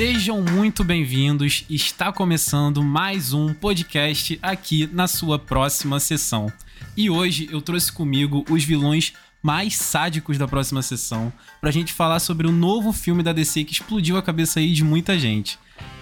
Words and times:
Sejam 0.00 0.40
muito 0.40 0.82
bem-vindos. 0.82 1.66
Está 1.68 2.10
começando 2.10 2.82
mais 2.82 3.34
um 3.34 3.52
podcast 3.52 4.38
aqui 4.40 4.88
na 4.94 5.06
sua 5.06 5.38
próxima 5.38 6.00
sessão. 6.00 6.50
E 6.96 7.10
hoje 7.10 7.50
eu 7.52 7.60
trouxe 7.60 7.92
comigo 7.92 8.42
os 8.48 8.64
vilões 8.64 9.12
mais 9.42 9.76
sádicos 9.76 10.38
da 10.38 10.48
próxima 10.48 10.80
sessão 10.80 11.30
pra 11.60 11.70
gente 11.70 11.92
falar 11.92 12.18
sobre 12.18 12.46
o 12.46 12.50
novo 12.50 12.94
filme 12.94 13.22
da 13.22 13.34
DC 13.34 13.62
que 13.64 13.74
explodiu 13.74 14.16
a 14.16 14.22
cabeça 14.22 14.58
aí 14.58 14.72
de 14.72 14.82
muita 14.82 15.18
gente. 15.18 15.58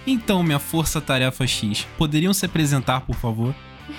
Então, 0.07 0.43
minha 0.43 0.59
força-tarefa 0.59 1.45
X, 1.45 1.85
poderiam 1.97 2.33
se 2.33 2.45
apresentar, 2.45 3.01
por 3.01 3.17
favor? 3.17 3.53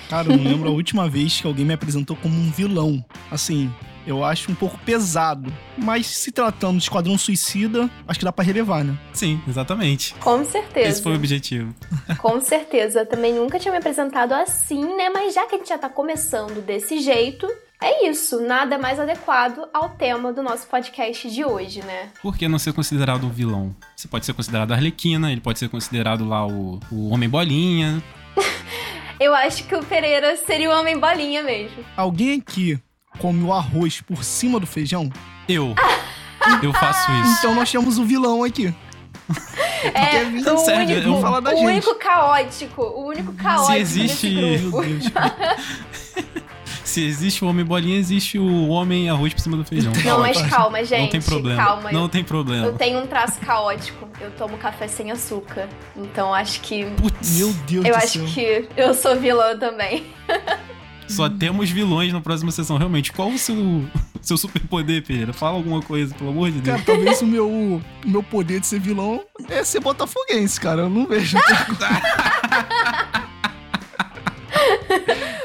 Cara, 0.09 0.33
eu 0.33 0.37
não 0.37 0.43
lembro 0.43 0.67
a 0.67 0.71
última 0.71 1.07
vez 1.07 1.39
que 1.39 1.45
alguém 1.45 1.63
me 1.63 1.75
apresentou 1.75 2.15
como 2.15 2.35
um 2.35 2.49
vilão. 2.49 3.05
Assim, 3.29 3.71
eu 4.05 4.23
acho 4.23 4.51
um 4.51 4.55
pouco 4.55 4.77
pesado. 4.79 5.51
Mas 5.77 6.07
se 6.07 6.31
tratando 6.31 6.77
de 6.77 6.83
Esquadrão 6.83 7.17
Suicida, 7.17 7.89
acho 8.07 8.19
que 8.19 8.25
dá 8.25 8.31
pra 8.31 8.43
relevar, 8.43 8.83
né? 8.83 8.97
Sim, 9.13 9.41
exatamente. 9.47 10.13
Com 10.15 10.43
certeza. 10.43 10.89
Esse 10.89 11.03
foi 11.03 11.13
o 11.13 11.15
objetivo. 11.15 11.73
Com 12.19 12.41
certeza. 12.41 12.99
Eu 12.99 13.05
também 13.05 13.33
nunca 13.33 13.59
tinha 13.59 13.71
me 13.71 13.77
apresentado 13.77 14.33
assim, 14.33 14.83
né? 14.95 15.09
Mas 15.09 15.33
já 15.33 15.45
que 15.45 15.55
a 15.55 15.57
gente 15.57 15.69
já 15.69 15.77
tá 15.77 15.89
começando 15.89 16.61
desse 16.65 16.99
jeito, 16.99 17.47
é 17.81 18.07
isso. 18.07 18.39
Nada 18.41 18.77
mais 18.77 18.99
adequado 18.99 19.67
ao 19.73 19.89
tema 19.89 20.31
do 20.31 20.43
nosso 20.43 20.67
podcast 20.67 21.29
de 21.29 21.43
hoje, 21.43 21.81
né? 21.81 22.09
Por 22.21 22.37
que 22.37 22.47
não 22.47 22.59
ser 22.59 22.73
considerado 22.73 23.25
um 23.25 23.29
vilão? 23.29 23.75
Você 23.95 24.07
pode 24.07 24.25
ser 24.25 24.33
considerado 24.33 24.71
a 24.71 24.75
Arlequina, 24.75 25.31
ele 25.31 25.41
pode 25.41 25.59
ser 25.59 25.69
considerado 25.69 26.27
lá 26.27 26.45
o, 26.45 26.79
o 26.91 27.09
Homem 27.09 27.29
Bolinha. 27.29 28.01
Eu 29.19 29.35
acho 29.35 29.65
que 29.65 29.75
o 29.75 29.83
Pereira 29.83 30.35
seria 30.35 30.69
o 30.69 30.79
Homem 30.79 30.99
Bolinha 30.99 31.43
mesmo. 31.43 31.85
Alguém 31.95 32.39
aqui 32.39 32.79
come 33.19 33.43
o 33.43 33.53
arroz 33.53 34.01
por 34.01 34.23
cima 34.23 34.59
do 34.59 34.67
feijão? 34.67 35.09
Eu. 35.47 35.75
Eu 36.63 36.73
faço 36.73 37.11
isso. 37.11 37.37
Então 37.39 37.53
nós 37.55 37.71
temos 37.71 37.97
o 37.97 38.03
vilão 38.05 38.43
aqui. 38.43 38.73
É, 39.93 40.25
Porque 40.25 40.49
o 40.49 40.57
sério, 40.57 40.95
único, 40.95 41.09
eu- 41.09 41.21
falar 41.21 41.39
da 41.39 41.51
o 41.51 41.55
gente. 41.55 41.65
único 41.65 41.95
caótico. 41.95 42.81
O 42.81 43.07
único 43.07 43.33
caótico 43.33 43.73
existe- 43.73 44.29
Meu 44.59 44.71
grupo. 44.71 44.81
Deus. 44.81 45.03
Se 46.83 47.05
existe 47.05 47.45
o 47.45 47.47
Homem 47.47 47.63
Bolinha, 47.63 47.97
existe 47.97 48.37
o 48.37 48.67
Homem 48.67 49.09
Arroz 49.09 49.33
por 49.33 49.39
cima 49.39 49.55
do 49.55 49.63
feijão. 49.63 49.93
Não, 50.03 50.19
mas 50.19 50.41
calma, 50.41 50.83
gente. 50.83 51.01
não 51.03 51.07
tem 51.09 51.21
problema. 51.21 51.63
Calma. 51.63 51.91
não 51.91 52.01
eu, 52.03 52.09
tem 52.09 52.23
problema. 52.23 52.65
eu 52.65 52.73
tenho 52.73 52.99
um 53.01 53.07
traço 53.07 53.39
caótico. 53.39 54.09
Eu 54.19 54.31
tomo 54.31 54.57
café 54.57 54.87
sem 54.89 55.09
açúcar. 55.09 55.69
Então 55.95 56.33
acho 56.33 56.59
que. 56.59 56.83
Putz, 56.85 57.37
Meu 57.37 57.53
Deus 57.65 57.85
Eu 57.85 57.91
do 57.93 57.97
acho 57.97 58.07
céu. 58.19 58.25
que 58.33 58.67
eu 58.75 58.93
sou 58.93 59.15
vilã 59.17 59.57
também. 59.57 60.05
só 61.11 61.29
temos 61.29 61.69
vilões 61.69 62.11
na 62.13 62.21
próxima 62.21 62.51
sessão. 62.51 62.77
Realmente, 62.77 63.11
qual 63.11 63.29
o 63.29 63.37
seu, 63.37 63.55
seu 64.21 64.37
superpoder, 64.37 65.03
Pereira? 65.03 65.33
Fala 65.33 65.57
alguma 65.57 65.81
coisa, 65.81 66.13
pelo 66.15 66.29
amor 66.31 66.51
de 66.51 66.61
Deus. 66.61 66.81
Cara, 66.81 66.95
talvez 66.95 67.21
o 67.21 67.25
meu, 67.25 67.49
o 67.49 67.81
meu 68.05 68.23
poder 68.23 68.59
de 68.59 68.67
ser 68.67 68.79
vilão 68.79 69.23
é 69.49 69.63
ser 69.63 69.79
botafoguense, 69.79 70.59
cara. 70.59 70.81
Eu 70.83 70.89
não 70.89 71.05
vejo. 71.05 71.37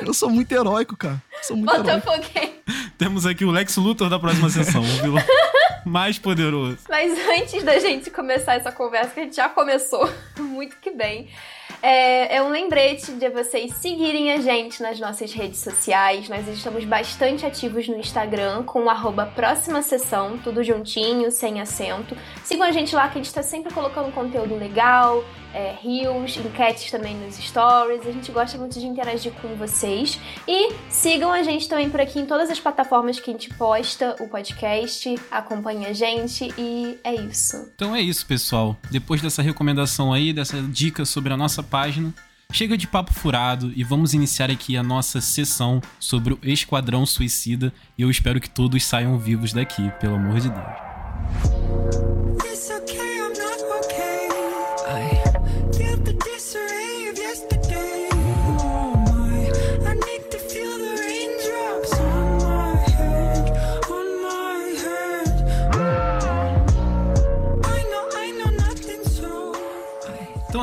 eu 0.03 0.14
sou 0.14 0.31
muito 0.31 0.50
heróico, 0.53 0.97
cara. 0.97 1.22
Sou 1.42 1.56
muito 1.56 1.75
heróico. 1.75 2.06
Botafoguense. 2.06 2.56
Temos 2.98 3.27
aqui 3.27 3.44
o 3.44 3.50
Lex 3.50 3.77
Luthor 3.77 4.09
da 4.09 4.19
próxima 4.19 4.48
sessão, 4.48 4.81
o 4.81 5.03
vilão 5.03 5.22
mais 5.84 6.19
poderoso. 6.19 6.78
Mas 6.89 7.12
antes 7.28 7.62
da 7.62 7.78
gente 7.78 8.11
começar 8.11 8.55
essa 8.55 8.72
conversa, 8.72 9.11
que 9.11 9.20
a 9.20 9.22
gente 9.25 9.37
já 9.37 9.48
começou 9.48 10.11
muito 10.39 10.77
que 10.81 10.91
bem, 10.91 11.28
é, 11.83 12.37
é 12.37 12.43
um 12.43 12.49
lembrete 12.51 13.13
de 13.13 13.29
vocês 13.29 13.75
seguirem 13.75 14.33
a 14.33 14.41
gente 14.41 14.83
nas 14.83 14.99
nossas 14.99 15.33
redes 15.33 15.61
sociais. 15.61 16.28
Nós 16.28 16.49
estamos 16.49 16.84
bastante 16.84 17.45
ativos 17.45 17.89
no 17.89 17.97
Instagram 17.97 18.62
com 18.65 18.84
o 18.84 18.91
próxima 19.27 19.83
sessão, 19.83 20.39
tudo 20.39 20.65
juntinho, 20.65 21.31
sem 21.31 21.61
acento. 21.61 22.17
Sigam 22.45 22.67
a 22.67 22.73
gente 22.73 22.95
lá 22.95 23.09
que 23.09 23.19
a 23.19 23.23
gente 23.23 23.27
está 23.27 23.43
sempre 23.43 23.73
colocando 23.73 24.12
conteúdo 24.12 24.56
legal, 24.56 25.23
é, 25.56 25.75
reels, 25.83 26.37
enquetes 26.37 26.91
também 26.91 27.17
nos 27.17 27.37
stories. 27.37 28.06
A 28.06 28.12
gente 28.12 28.31
gosta 28.31 28.59
muito 28.59 28.78
de 28.78 28.84
interagir 28.84 29.33
com 29.33 29.49
vocês. 29.56 30.21
E 30.47 30.75
sigam 30.91 31.33
a 31.33 31.43
gente 31.43 31.67
também 31.67 31.89
por 31.89 31.99
aqui 31.99 32.21
em 32.21 32.27
todas 32.27 32.50
as 32.50 32.61
plataformas 32.61 33.19
que 33.19 33.31
a 33.31 33.33
gente 33.33 33.49
posta 33.55 34.15
o 34.21 34.28
podcast. 34.28 35.15
Acompanhe 35.31 35.87
a 35.87 35.94
gente 35.94 36.53
e 36.59 36.99
é 37.03 37.15
isso. 37.15 37.72
Então 37.75 37.97
é 37.97 38.03
isso, 38.03 38.27
pessoal. 38.27 38.77
Depois 38.91 39.22
dessa 39.22 39.41
recomendação 39.41 40.12
aí, 40.12 40.31
dessa 40.31 40.61
dica 40.61 41.06
sobre 41.06 41.33
a 41.33 41.37
nossa 41.39 41.62
página, 41.62 42.12
chega 42.53 42.77
de 42.77 42.87
papo 42.87 43.15
furado 43.15 43.73
e 43.75 43.83
vamos 43.83 44.12
iniciar 44.12 44.50
aqui 44.50 44.77
a 44.77 44.83
nossa 44.83 45.23
sessão 45.23 45.81
sobre 45.99 46.34
o 46.34 46.38
Esquadrão 46.43 47.06
Suicida. 47.06 47.73
E 47.97 48.03
eu 48.03 48.11
espero 48.11 48.38
que 48.41 48.50
todos 48.50 48.84
saiam 48.84 49.19
vivos 49.19 49.55
daqui, 49.55 49.91
pelo 50.00 50.17
amor 50.17 50.38
de 50.38 50.50
Deus. 50.50 50.87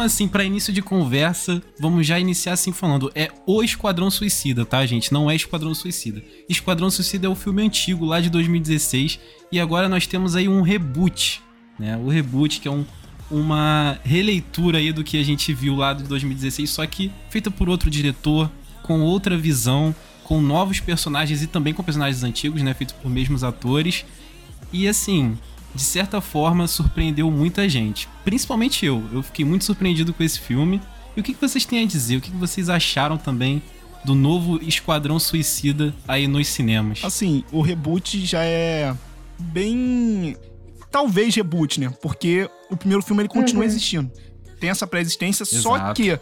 Assim, 0.03 0.27
pra 0.27 0.43
início 0.43 0.73
de 0.73 0.81
conversa, 0.81 1.61
vamos 1.79 2.05
já 2.05 2.19
iniciar 2.19 2.53
assim 2.53 2.71
falando. 2.71 3.11
É 3.15 3.31
o 3.45 3.63
Esquadrão 3.63 4.09
Suicida, 4.11 4.65
tá, 4.65 4.85
gente? 4.85 5.11
Não 5.11 5.29
é 5.29 5.35
Esquadrão 5.35 5.73
Suicida. 5.73 6.23
Esquadrão 6.47 6.89
Suicida 6.89 7.27
é 7.27 7.29
o 7.29 7.35
filme 7.35 7.61
antigo, 7.63 8.05
lá 8.05 8.19
de 8.19 8.29
2016. 8.29 9.19
E 9.51 9.59
agora 9.59 9.89
nós 9.89 10.07
temos 10.07 10.35
aí 10.35 10.47
um 10.47 10.61
reboot, 10.61 11.41
né? 11.79 11.97
O 11.97 12.09
reboot, 12.09 12.59
que 12.59 12.67
é 12.67 12.71
um, 12.71 12.85
uma 13.29 13.99
releitura 14.03 14.77
aí 14.77 14.91
do 14.91 15.03
que 15.03 15.17
a 15.17 15.23
gente 15.23 15.53
viu 15.53 15.75
lá 15.75 15.93
de 15.93 16.03
2016, 16.03 16.69
só 16.69 16.85
que 16.85 17.11
feita 17.29 17.49
por 17.49 17.69
outro 17.69 17.89
diretor, 17.89 18.51
com 18.83 19.01
outra 19.01 19.37
visão, 19.37 19.95
com 20.23 20.41
novos 20.41 20.79
personagens 20.79 21.41
e 21.41 21.47
também 21.47 21.73
com 21.73 21.83
personagens 21.83 22.23
antigos, 22.23 22.61
né? 22.61 22.73
Feito 22.73 22.93
por 22.95 23.09
mesmos 23.09 23.43
atores. 23.43 24.05
E 24.71 24.87
assim, 24.87 25.37
de 25.75 25.81
certa 25.81 26.21
forma, 26.21 26.67
surpreendeu 26.67 27.29
muita 27.31 27.67
gente. 27.67 28.07
Principalmente 28.23 28.85
eu. 28.85 29.03
Eu 29.11 29.23
fiquei 29.23 29.43
muito 29.43 29.65
surpreendido 29.65 30.13
com 30.13 30.23
esse 30.23 30.39
filme. 30.39 30.81
E 31.15 31.19
o 31.19 31.23
que 31.23 31.33
que 31.33 31.41
vocês 31.41 31.65
têm 31.65 31.83
a 31.83 31.87
dizer? 31.87 32.17
O 32.17 32.21
que 32.21 32.31
que 32.31 32.37
vocês 32.37 32.69
acharam 32.69 33.17
também 33.17 33.61
do 34.03 34.13
novo 34.13 34.59
Esquadrão 34.61 35.19
Suicida 35.19 35.93
aí 36.07 36.27
nos 36.27 36.47
cinemas? 36.47 37.01
Assim, 37.03 37.43
o 37.51 37.61
reboot 37.61 38.25
já 38.25 38.43
é 38.43 38.95
bem. 39.39 40.35
Talvez 40.91 41.35
reboot, 41.35 41.79
né? 41.79 41.89
Porque 42.01 42.49
o 42.69 42.77
primeiro 42.77 43.01
filme 43.01 43.23
ele 43.23 43.29
continua 43.29 43.65
existindo. 43.65 44.11
Tem 44.59 44.69
essa 44.69 44.85
pré-existência, 44.85 45.45
só 45.45 45.93
que. 45.93 46.19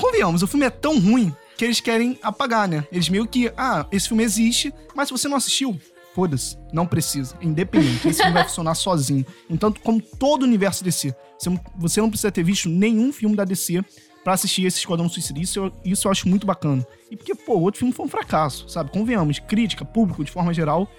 Convenhamos, 0.00 0.44
o 0.44 0.46
filme 0.46 0.64
é 0.64 0.70
tão 0.70 1.00
ruim 1.00 1.34
que 1.56 1.64
eles 1.64 1.80
querem 1.80 2.16
apagar, 2.22 2.68
né? 2.68 2.86
Eles 2.92 3.08
meio 3.08 3.26
que. 3.26 3.52
Ah, 3.56 3.84
esse 3.90 4.08
filme 4.08 4.22
existe, 4.22 4.72
mas 4.94 5.08
se 5.08 5.12
você 5.12 5.26
não 5.26 5.36
assistiu, 5.36 5.78
foda-se, 6.18 6.58
não 6.72 6.84
precisa. 6.84 7.36
É 7.40 7.44
independente. 7.44 8.08
Esse 8.08 8.18
filme 8.18 8.32
vai 8.32 8.42
funcionar 8.42 8.74
sozinho. 8.76 9.24
Então, 9.48 9.72
como 9.84 10.02
todo 10.02 10.42
o 10.42 10.44
universo 10.46 10.82
DC, 10.82 11.14
você 11.38 12.00
não- 12.00 12.08
precisa 12.10 12.32
ter 12.32 12.42
visto 12.42 12.68
nenhum 12.68 13.12
filme 13.12 13.36
da 13.36 13.44
DC 13.44 13.84
pra 14.24 14.32
assistir 14.32 14.64
esse 14.66 14.78
Esquadrão 14.78 15.08
Suicida. 15.08 15.38
Isso, 15.38 15.60
eu- 15.60 15.72
isso 15.84 16.08
eu 16.08 16.10
acho 16.10 16.28
muito 16.28 16.44
bacana. 16.44 16.84
E 17.08 17.16
porque, 17.16 17.36
pô, 17.36 17.54
o 17.54 17.60
outro 17.60 17.78
filme 17.78 17.94
foi 17.94 18.04
um 18.04 18.08
fracasso, 18.08 18.68
sabe? 18.68 18.90
Convenhamos, 18.90 19.38
crítica, 19.38 19.84
público, 19.84 20.24
de 20.24 20.32
forma 20.32 20.52
geral. 20.52 20.90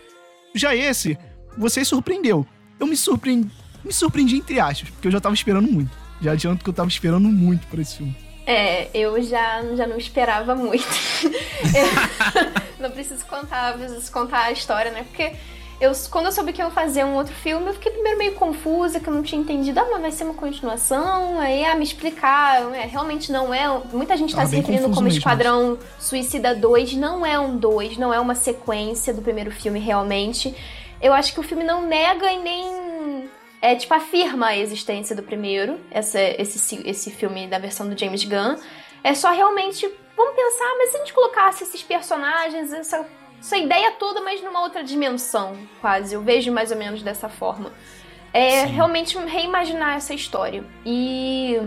Já 0.55 0.73
esse, 0.73 1.17
você 1.57 1.83
surpreendeu. 1.83 2.47
Eu 2.79 2.87
me 2.87 2.95
surpreendi, 2.95 3.51
me 3.83 3.91
surpreendi 3.91 4.37
entre 4.37 4.57
aspas, 4.57 4.89
porque 4.89 5.09
eu 5.09 5.11
já 5.11 5.19
tava 5.19 5.35
esperando 5.35 5.69
muito. 5.69 5.91
Já 6.21 6.31
adianto 6.31 6.63
que 6.63 6.69
eu 6.69 6.73
tava 6.73 6.87
esperando 6.87 7.27
muito 7.27 7.67
por 7.67 7.77
esse 7.77 7.97
filme. 7.97 8.15
É, 8.51 8.89
eu 8.95 9.21
já, 9.21 9.63
já 9.75 9.85
não 9.85 9.95
esperava 9.95 10.55
muito. 10.55 10.83
Não 12.79 12.89
preciso 12.89 13.23
contar, 13.27 13.77
preciso 13.77 14.11
contar 14.11 14.45
a 14.45 14.51
história, 14.51 14.89
né? 14.89 15.03
Porque 15.03 15.33
eu, 15.79 15.91
quando 16.09 16.25
eu 16.25 16.31
soube 16.31 16.51
que 16.51 16.59
eu 16.59 16.65
ia 16.65 16.71
fazer 16.71 17.03
um 17.03 17.13
outro 17.13 17.33
filme, 17.35 17.67
eu 17.67 17.73
fiquei 17.73 17.91
primeiro 17.91 18.17
meio 18.17 18.33
confusa, 18.33 18.99
que 18.99 19.07
eu 19.07 19.13
não 19.13 19.21
tinha 19.21 19.39
entendido. 19.39 19.79
Ah, 19.79 19.87
mas 19.91 20.01
vai 20.01 20.11
ser 20.11 20.23
uma 20.23 20.33
continuação? 20.33 21.39
Aí, 21.39 21.63
ah, 21.63 21.75
me 21.75 21.83
explicar. 21.83 22.73
É, 22.73 22.87
realmente 22.87 23.31
não 23.31 23.53
é. 23.53 23.67
Muita 23.93 24.17
gente 24.17 24.35
tá 24.35 24.47
se 24.47 24.55
referindo 24.55 24.89
como 24.89 25.03
mesmo. 25.03 25.19
Esquadrão 25.19 25.77
Suicida 25.99 26.55
2. 26.55 26.95
Não 26.95 27.23
é 27.23 27.37
um 27.37 27.55
2, 27.55 27.97
não 27.97 28.11
é 28.11 28.19
uma 28.19 28.33
sequência 28.33 29.13
do 29.13 29.21
primeiro 29.21 29.51
filme, 29.51 29.79
realmente. 29.79 30.55
Eu 30.99 31.13
acho 31.13 31.33
que 31.33 31.39
o 31.39 31.43
filme 31.43 31.63
não 31.63 31.85
nega 31.85 32.31
e 32.31 32.39
nem 32.39 32.88
é, 33.61 33.75
tipo, 33.75 33.93
afirma 33.93 34.47
a 34.47 34.57
existência 34.57 35.15
do 35.15 35.23
primeiro, 35.23 35.79
essa, 35.91 36.19
esse, 36.19 36.87
esse 36.87 37.11
filme 37.11 37.47
da 37.47 37.59
versão 37.59 37.89
do 37.89 37.97
James 37.97 38.23
Gunn. 38.23 38.55
É 39.03 39.13
só 39.13 39.31
realmente, 39.31 39.89
vamos 40.15 40.35
pensar, 40.35 40.75
mas 40.77 40.89
se 40.89 40.95
a 40.95 40.99
gente 40.99 41.13
colocasse 41.13 41.63
esses 41.63 41.83
personagens, 41.83 42.71
essa, 42.71 43.05
essa 43.39 43.57
ideia 43.57 43.91
toda, 43.91 44.21
mas 44.21 44.41
numa 44.41 44.61
outra 44.61 44.83
dimensão, 44.83 45.57
quase. 45.81 46.13
Eu 46.13 46.21
vejo 46.21 46.51
mais 46.51 46.71
ou 46.71 46.77
menos 46.77 47.01
dessa 47.01 47.27
forma. 47.27 47.73
É 48.33 48.65
Sim. 48.65 48.73
realmente 48.73 49.17
reimaginar 49.17 49.95
essa 49.97 50.13
história. 50.13 50.63
E 50.85 51.57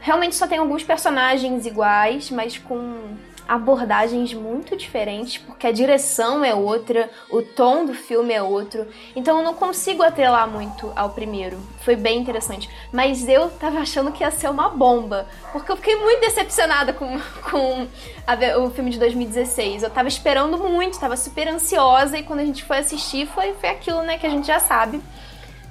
realmente 0.00 0.34
só 0.36 0.46
tem 0.46 0.58
alguns 0.58 0.82
personagens 0.82 1.66
iguais, 1.66 2.30
mas 2.30 2.56
com 2.56 3.16
abordagens 3.50 4.32
muito 4.32 4.76
diferentes, 4.76 5.38
porque 5.38 5.66
a 5.66 5.72
direção 5.72 6.44
é 6.44 6.54
outra, 6.54 7.10
o 7.28 7.42
tom 7.42 7.84
do 7.84 7.92
filme 7.92 8.32
é 8.32 8.40
outro. 8.40 8.86
Então 9.16 9.38
eu 9.38 9.44
não 9.44 9.54
consigo 9.54 10.04
atrelar 10.04 10.48
muito 10.48 10.92
ao 10.94 11.10
primeiro. 11.10 11.58
Foi 11.80 11.96
bem 11.96 12.20
interessante. 12.20 12.70
Mas 12.92 13.28
eu 13.28 13.50
tava 13.50 13.80
achando 13.80 14.12
que 14.12 14.22
ia 14.22 14.30
ser 14.30 14.48
uma 14.48 14.68
bomba, 14.68 15.26
porque 15.50 15.72
eu 15.72 15.76
fiquei 15.76 15.96
muito 15.96 16.20
decepcionada 16.20 16.92
com, 16.92 17.18
com 17.50 17.88
a 18.24 18.58
o 18.60 18.70
filme 18.70 18.92
de 18.92 19.00
2016. 19.00 19.82
Eu 19.82 19.90
tava 19.90 20.06
esperando 20.06 20.56
muito, 20.56 21.00
tava 21.00 21.16
super 21.16 21.48
ansiosa, 21.48 22.16
e 22.18 22.22
quando 22.22 22.38
a 22.38 22.44
gente 22.44 22.62
foi 22.62 22.78
assistir, 22.78 23.26
foi, 23.26 23.52
foi 23.54 23.70
aquilo, 23.70 24.02
né, 24.02 24.16
que 24.16 24.26
a 24.26 24.30
gente 24.30 24.46
já 24.46 24.60
sabe. 24.60 25.02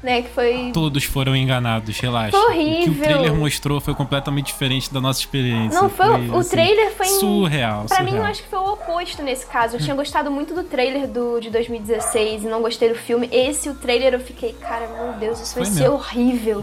Né, 0.01 0.21
que 0.21 0.29
foi 0.29 0.71
Todos 0.73 1.03
foram 1.03 1.35
enganados, 1.35 1.97
relaxa. 1.99 2.31
Foi 2.31 2.39
O 2.39 2.45
que 2.53 2.53
horrível. 2.57 2.93
o 2.93 3.03
trailer 3.03 3.33
mostrou 3.35 3.81
foi 3.81 3.93
completamente 3.93 4.45
diferente 4.45 4.93
da 4.93 5.01
nossa 5.01 5.19
experiência. 5.19 5.81
Não, 5.81 5.89
foi, 5.89 6.07
o 6.29 6.37
assim, 6.37 6.49
trailer 6.51 6.95
foi 6.95 7.05
surreal. 7.07 7.83
Pra 7.85 7.97
mim, 7.99 8.11
eu 8.11 8.15
surreal. 8.15 8.31
acho 8.31 8.43
que 8.43 8.47
foi 8.49 8.59
o 8.59 8.71
oposto 8.73 9.21
nesse 9.21 9.45
caso. 9.45 9.75
Eu 9.75 9.81
tinha 9.81 9.93
gostado 9.95 10.31
muito 10.31 10.53
do 10.55 10.63
trailer 10.63 11.05
do, 11.05 11.41
de 11.41 11.49
2016 11.49 12.43
e 12.43 12.47
não 12.47 12.61
gostei 12.61 12.87
do 12.87 12.95
filme. 12.95 13.27
Esse, 13.29 13.67
o 13.69 13.75
trailer, 13.75 14.13
eu 14.13 14.21
fiquei, 14.21 14.53
cara, 14.53 14.87
meu 14.87 15.13
Deus, 15.19 15.41
isso 15.41 15.55
vai 15.55 15.65
Foi 15.65 15.73
ser 15.73 15.81
mesmo. 15.81 15.95
horrível. 15.95 16.59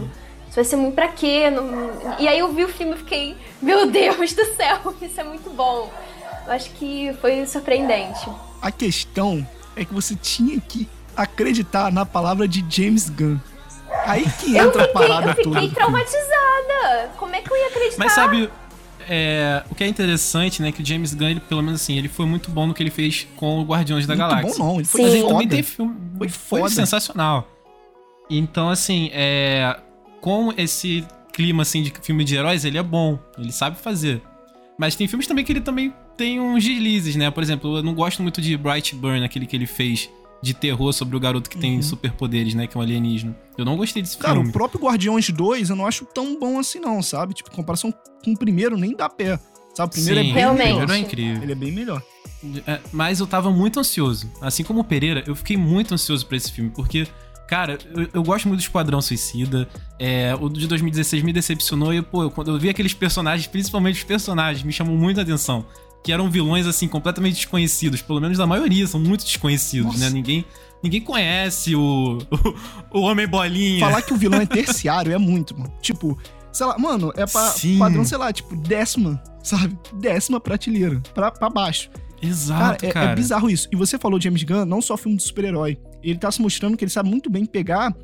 Isso 0.47 0.55
vai 0.55 0.63
ser 0.63 0.75
muito 0.77 0.95
pra 0.95 1.07
quê? 1.09 1.51
Não- 1.51 1.91
E 2.17 2.27
aí 2.27 2.39
eu 2.39 2.51
vi 2.51 2.63
o 2.63 2.69
filme 2.69 2.95
e 2.95 2.97
fiquei, 2.97 3.35
meu 3.61 3.85
Deus 3.85 4.33
do 4.33 4.45
céu, 4.55 4.95
isso 4.99 5.21
é 5.21 5.23
muito 5.23 5.51
bom. 5.51 5.91
Eu 6.47 6.53
acho 6.53 6.71
que 6.71 7.13
foi 7.21 7.45
surpreendente. 7.45 8.27
A 8.61 8.71
questão 8.71 9.47
é 9.75 9.85
que 9.85 9.93
você 9.93 10.15
tinha 10.15 10.59
que 10.59 10.87
acreditar 11.17 11.91
na 11.91 12.05
palavra 12.05 12.47
de 12.47 12.63
James 12.69 13.09
Gunn. 13.09 13.37
Aí 14.05 14.23
que 14.39 14.57
entra 14.57 14.83
a 14.83 14.87
fiquei, 14.87 14.93
parada 14.93 15.31
eu 15.31 15.35
fiquei 15.35 15.51
toda. 15.53 15.69
traumatizada. 15.75 17.09
Como 17.17 17.35
é 17.35 17.41
que 17.41 17.51
eu 17.51 17.57
ia 17.57 17.67
acreditar? 17.67 17.97
Mas 17.97 18.13
sabe, 18.13 18.49
é, 19.09 19.63
o 19.69 19.75
que 19.75 19.83
é 19.83 19.87
interessante, 19.87 20.61
né, 20.61 20.71
que 20.71 20.81
o 20.81 20.85
James 20.85 21.13
Gunn, 21.13 21.29
ele, 21.29 21.39
pelo 21.39 21.61
menos 21.61 21.81
assim, 21.81 21.97
ele 21.97 22.07
foi 22.07 22.25
muito 22.25 22.51
bom 22.51 22.67
no 22.67 22.73
que 22.73 22.83
ele 22.83 22.91
fez 22.91 23.27
com 23.35 23.59
o 23.61 23.63
Guardiões 23.63 24.05
da 24.05 24.15
Muito 24.15 24.29
Galáxia. 24.29 24.57
bom 24.63 24.71
não, 24.71 24.75
ele 24.75 24.85
foi 24.85 25.09
Sim. 25.09 25.21
Foda. 25.21 25.33
também 25.33 25.47
tem 25.47 25.63
filme. 25.63 25.95
Foi 26.17 26.29
Foi, 26.29 26.59
foda. 26.61 26.73
sensacional. 26.73 27.47
Então, 28.29 28.69
assim, 28.69 29.09
é, 29.13 29.77
com 30.21 30.53
esse 30.57 31.05
clima 31.31 31.61
assim 31.61 31.81
de 31.83 31.93
filme 32.01 32.23
de 32.23 32.35
heróis, 32.35 32.65
ele 32.65 32.77
é 32.77 32.83
bom. 32.83 33.17
Ele 33.37 33.51
sabe 33.51 33.77
fazer. 33.77 34.21
Mas 34.77 34.95
tem 34.95 35.07
filmes 35.07 35.25
também 35.27 35.45
que 35.45 35.51
ele 35.51 35.61
também 35.61 35.93
tem 36.17 36.39
uns 36.39 36.63
deslizes, 36.63 37.15
né? 37.15 37.31
Por 37.31 37.41
exemplo, 37.41 37.77
eu 37.77 37.83
não 37.83 37.93
gosto 37.93 38.21
muito 38.21 38.41
de 38.41 38.57
Brightburn, 38.57 39.23
aquele 39.23 39.45
que 39.45 39.55
ele 39.55 39.65
fez 39.67 40.09
de 40.41 40.53
terror 40.53 40.91
sobre 40.93 41.15
o 41.15 41.19
garoto 41.19 41.49
que 41.49 41.57
tem 41.57 41.81
superpoderes, 41.81 42.53
né? 42.53 42.67
Que 42.67 42.77
é 42.77 42.79
um 42.79 42.83
alienígena. 42.83 43.35
Eu 43.57 43.65
não 43.65 43.75
gostei 43.77 44.01
desse 44.01 44.15
Uhum. 44.15 44.21
Cara, 44.21 44.33
filme. 44.35 44.49
o 44.49 44.53
próprio 44.53 44.79
Guardiões 44.81 45.29
2 45.29 45.69
eu 45.69 45.75
não 45.75 45.85
acho 45.87 46.05
tão 46.05 46.39
bom 46.39 46.59
assim 46.59 46.79
não, 46.79 47.01
sabe? 47.01 47.33
Tipo, 47.33 47.51
em 47.51 47.55
comparação 47.55 47.93
com 48.23 48.31
o 48.31 48.37
primeiro, 48.37 48.77
nem 48.77 48.95
dá 48.95 49.09
pé. 49.09 49.39
Sabe? 49.73 49.89
O 49.89 49.91
primeiro 49.93 50.19
Sim, 50.21 50.29
é 50.29 50.33
bem 50.33 50.41
Realmente. 50.41 50.63
o 50.63 50.73
melhor. 50.73 50.77
primeiro 50.87 50.93
é 50.93 51.07
incrível. 51.07 51.43
Ele 51.43 51.51
é 51.51 51.55
bem 51.55 51.71
melhor. 51.71 52.01
É, 52.67 52.79
mas 52.91 53.19
eu 53.19 53.27
tava 53.27 53.49
muito 53.51 53.79
ansioso. 53.79 54.31
Assim 54.41 54.63
como 54.63 54.81
o 54.81 54.83
Pereira, 54.83 55.23
eu 55.27 55.35
fiquei 55.35 55.57
muito 55.57 55.93
ansioso 55.93 56.25
pra 56.25 56.37
esse 56.37 56.51
filme, 56.51 56.69
porque, 56.69 57.07
cara, 57.47 57.77
eu, 57.95 58.07
eu 58.13 58.23
gosto 58.23 58.47
muito 58.47 58.59
do 58.59 58.63
Esquadrão 58.63 59.01
Suicida. 59.01 59.67
É, 59.99 60.35
o 60.39 60.47
de 60.49 60.67
2016 60.67 61.23
me 61.23 61.33
decepcionou 61.33 61.93
e, 61.93 62.01
pô, 62.01 62.23
eu- 62.23 62.31
quando 62.31 62.51
eu 62.51 62.59
vi 62.59 62.69
aqueles 62.69 62.93
personagens, 62.93 63.47
principalmente 63.47 63.97
os 63.97 64.03
personagens, 64.03 64.63
me 64.63 64.71
chamou 64.71 64.95
muita 64.95 65.21
atenção. 65.23 65.65
Que 66.03 66.11
eram 66.11 66.29
vilões, 66.29 66.65
assim, 66.65 66.87
completamente 66.87 67.35
desconhecidos. 67.35 68.01
Pelo 68.01 68.21
menos 68.21 68.39
a 68.39 68.45
maioria 68.45 68.87
são 68.87 68.99
muito 68.99 69.25
desconhecidos, 69.25 69.93
Nossa. 69.93 69.99
né? 69.99 70.09
Ninguém, 70.09 70.45
ninguém 70.81 71.01
conhece 71.01 71.75
o, 71.75 72.19
o, 72.91 72.99
o 72.99 73.01
Homem 73.01 73.27
Bolinha. 73.27 73.79
Falar 73.79 74.01
que 74.01 74.13
o 74.13 74.17
vilão 74.17 74.39
é 74.39 74.45
terciário 74.45 75.11
é 75.13 75.17
muito, 75.17 75.57
mano. 75.57 75.73
Tipo, 75.81 76.17
sei 76.51 76.65
lá, 76.65 76.77
mano, 76.77 77.11
é 77.15 77.25
pra 77.25 77.49
Sim. 77.51 77.77
padrão, 77.77 78.05
sei 78.05 78.17
lá, 78.17 78.31
tipo, 78.31 78.55
décima, 78.55 79.21
sabe? 79.43 79.77
Décima 79.93 80.39
prateleira, 80.39 81.01
pra, 81.13 81.31
pra 81.31 81.49
baixo. 81.49 81.89
Cara, 81.89 82.03
Exato, 82.21 82.85
é, 82.85 82.91
cara. 82.91 83.11
é 83.11 83.15
bizarro 83.15 83.49
isso. 83.49 83.67
E 83.71 83.75
você 83.75 83.97
falou 83.97 84.17
de 84.17 84.25
James 84.25 84.43
Gunn, 84.43 84.65
não 84.65 84.81
só 84.81 84.97
filme 84.97 85.17
de 85.17 85.23
super-herói. 85.23 85.77
Ele 86.01 86.17
tá 86.17 86.31
se 86.31 86.41
mostrando 86.41 86.75
que 86.75 86.83
ele 86.83 86.91
sabe 86.91 87.09
muito 87.09 87.29
bem 87.29 87.45
pegar 87.45 87.95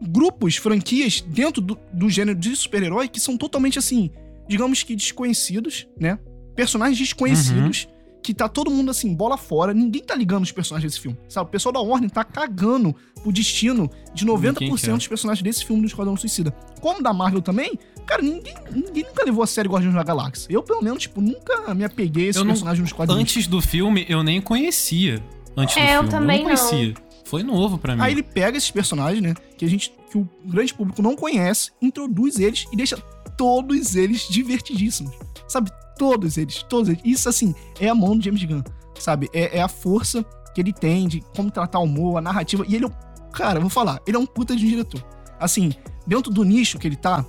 grupos, 0.00 0.56
franquias 0.56 1.20
dentro 1.20 1.60
do, 1.60 1.78
do 1.92 2.08
gênero 2.08 2.38
de 2.38 2.54
super-herói 2.54 3.08
que 3.08 3.20
são 3.20 3.36
totalmente 3.36 3.78
assim, 3.78 4.10
digamos 4.48 4.82
que 4.82 4.94
desconhecidos, 4.94 5.88
né? 6.00 6.18
Personagens 6.58 6.98
desconhecidos. 6.98 7.84
Uhum. 7.84 7.98
Que 8.20 8.34
tá 8.34 8.48
todo 8.48 8.68
mundo 8.70 8.90
assim, 8.90 9.14
bola 9.14 9.38
fora, 9.38 9.72
ninguém 9.72 10.02
tá 10.02 10.14
ligando 10.14 10.42
os 10.42 10.50
personagens 10.52 10.92
desse 10.92 11.00
filme. 11.00 11.16
Sabe? 11.28 11.48
O 11.48 11.50
pessoal 11.52 11.72
da 11.72 11.80
Warner 11.80 12.10
tá 12.10 12.24
cagando 12.24 12.94
o 13.24 13.30
destino 13.32 13.88
de 14.12 14.26
90% 14.26 14.60
Ninguém 14.60 14.76
quer. 14.76 14.92
dos 14.96 15.06
personagens 15.06 15.42
desse 15.42 15.64
filme 15.64 15.80
do 15.82 15.86
Esquadrão 15.86 16.16
Suicida. 16.16 16.50
Como 16.80 17.00
da 17.02 17.12
Marvel 17.12 17.40
também, 17.40 17.78
cara, 18.04 18.20
ninguém, 18.20 18.54
ninguém 18.72 19.04
nunca 19.04 19.24
levou 19.24 19.42
a 19.42 19.46
sério 19.46 19.70
Guardiões 19.70 19.94
da 19.94 20.02
Galáxia. 20.02 20.48
Eu, 20.52 20.62
pelo 20.64 20.82
menos, 20.82 21.04
tipo, 21.04 21.20
nunca 21.22 21.72
me 21.74 21.84
apeguei 21.84 22.24
a 22.26 22.30
esses 22.30 22.36
Eu 22.40 22.44
não- 22.44 22.50
personagens 22.52 22.82
nos 22.82 22.92
quadrinhos. 22.92 23.22
Antes 23.22 23.46
do 23.46 23.62
filme, 23.62 24.04
eu 24.08 24.22
nem 24.24 24.40
conhecia. 24.42 25.22
Antes 25.56 25.76
do 25.76 25.80
É, 25.80 25.92
eu 25.96 26.00
filme. 26.02 26.08
também 26.10 26.42
não 26.44 26.50
não. 26.50 26.56
conhecia. 26.56 26.94
Foi 27.24 27.42
novo 27.44 27.78
pra 27.78 27.94
mim. 27.94 28.02
Aí 28.02 28.12
ele 28.12 28.22
pega 28.22 28.58
esses 28.58 28.70
personagens, 28.70 29.22
né? 29.22 29.32
Que 29.56 29.64
a 29.64 29.68
gente. 29.68 29.92
que 30.10 30.18
o 30.18 30.26
grande 30.44 30.72
público 30.74 31.00
não 31.02 31.14
conhece, 31.14 31.70
introduz 31.82 32.38
eles 32.38 32.66
e 32.72 32.76
deixa 32.76 32.96
todos 33.36 33.94
eles 33.94 34.26
divertidíssimos. 34.28 35.14
Sabe? 35.46 35.70
Todos 35.98 36.38
eles, 36.38 36.62
todos 36.62 36.88
eles. 36.88 37.00
Isso, 37.04 37.28
assim, 37.28 37.54
é 37.80 37.88
a 37.88 37.94
mão 37.94 38.16
do 38.16 38.22
James 38.24 38.42
Gunn. 38.44 38.62
Sabe? 38.98 39.28
É, 39.32 39.58
é 39.58 39.62
a 39.62 39.68
força 39.68 40.24
que 40.54 40.60
ele 40.60 40.72
tem 40.72 41.06
de 41.08 41.22
como 41.36 41.50
tratar 41.50 41.78
o 41.80 41.84
humor, 41.84 42.16
a 42.18 42.20
narrativa. 42.20 42.64
E 42.66 42.74
ele 42.76 42.84
é. 42.84 42.88
um- 42.88 43.08
Cara, 43.32 43.60
vou 43.60 43.68
falar, 43.68 44.00
ele 44.06 44.16
é 44.16 44.20
um 44.20 44.26
puta 44.26 44.56
de 44.56 44.64
um 44.64 44.68
diretor. 44.68 45.04
Assim, 45.38 45.72
dentro 46.06 46.32
do 46.32 46.42
nicho 46.44 46.78
que 46.78 46.86
ele 46.88 46.96
tá, 46.96 47.24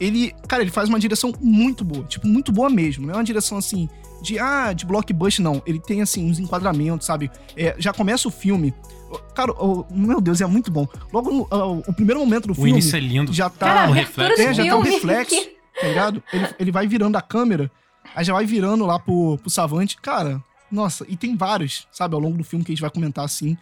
ele. 0.00 0.32
Cara, 0.48 0.62
ele 0.62 0.70
faz 0.70 0.88
uma 0.88 0.98
direção 0.98 1.32
muito 1.40 1.84
boa. 1.84 2.04
Tipo, 2.04 2.26
muito 2.26 2.50
boa 2.52 2.68
mesmo. 2.68 3.06
Não 3.06 3.14
é 3.14 3.16
uma 3.18 3.24
direção 3.24 3.56
assim. 3.58 3.88
De, 4.20 4.38
ah, 4.38 4.72
de 4.72 4.84
blockbuster, 4.86 5.44
não. 5.44 5.62
Ele 5.66 5.78
tem, 5.78 6.00
assim, 6.02 6.28
uns 6.28 6.38
enquadramentos, 6.38 7.06
sabe? 7.06 7.30
É, 7.56 7.76
já 7.78 7.92
começa 7.92 8.26
o 8.26 8.30
filme. 8.30 8.74
Cara, 9.34 9.52
o- 9.52 9.86
meu 9.90 10.20
Deus, 10.20 10.40
é 10.40 10.46
muito 10.46 10.70
bom. 10.70 10.86
Logo 11.12 11.30
no 11.30 11.42
o, 11.50 11.78
o 11.86 11.92
primeiro 11.92 12.18
momento 12.20 12.46
do 12.46 12.52
o 12.52 12.54
filme 12.54 12.70
início 12.72 12.96
é 12.96 13.00
lindo. 13.00 13.32
já 13.32 13.48
tá. 13.48 13.66
Cara, 13.66 13.88
um 13.88 13.92
abertura 13.92 14.28
reflexo. 14.28 14.42
É, 14.50 14.54
já 14.54 14.66
tá 14.66 14.76
um 14.76 14.80
reflexo, 14.82 15.36
tá 15.80 15.86
ligado? 15.86 16.22
Ele, 16.32 16.48
ele 16.58 16.72
vai 16.72 16.86
virando 16.88 17.16
a 17.16 17.22
câmera, 17.22 17.70
aí 18.16 18.24
já 18.24 18.32
vai 18.32 18.44
virando 18.46 18.84
lá 18.84 18.98
pro, 18.98 19.38
pro 19.38 19.48
Savante. 19.50 19.96
Cara, 19.98 20.42
nossa, 20.72 21.06
e 21.08 21.16
tem 21.16 21.36
vários, 21.36 21.86
sabe, 21.92 22.14
ao 22.16 22.20
longo 22.20 22.36
do 22.38 22.42
filme 22.42 22.64
que 22.64 22.72
a 22.72 22.74
gente 22.74 22.80
vai 22.82 22.90
comentar 22.90 23.24
assim. 23.24 23.56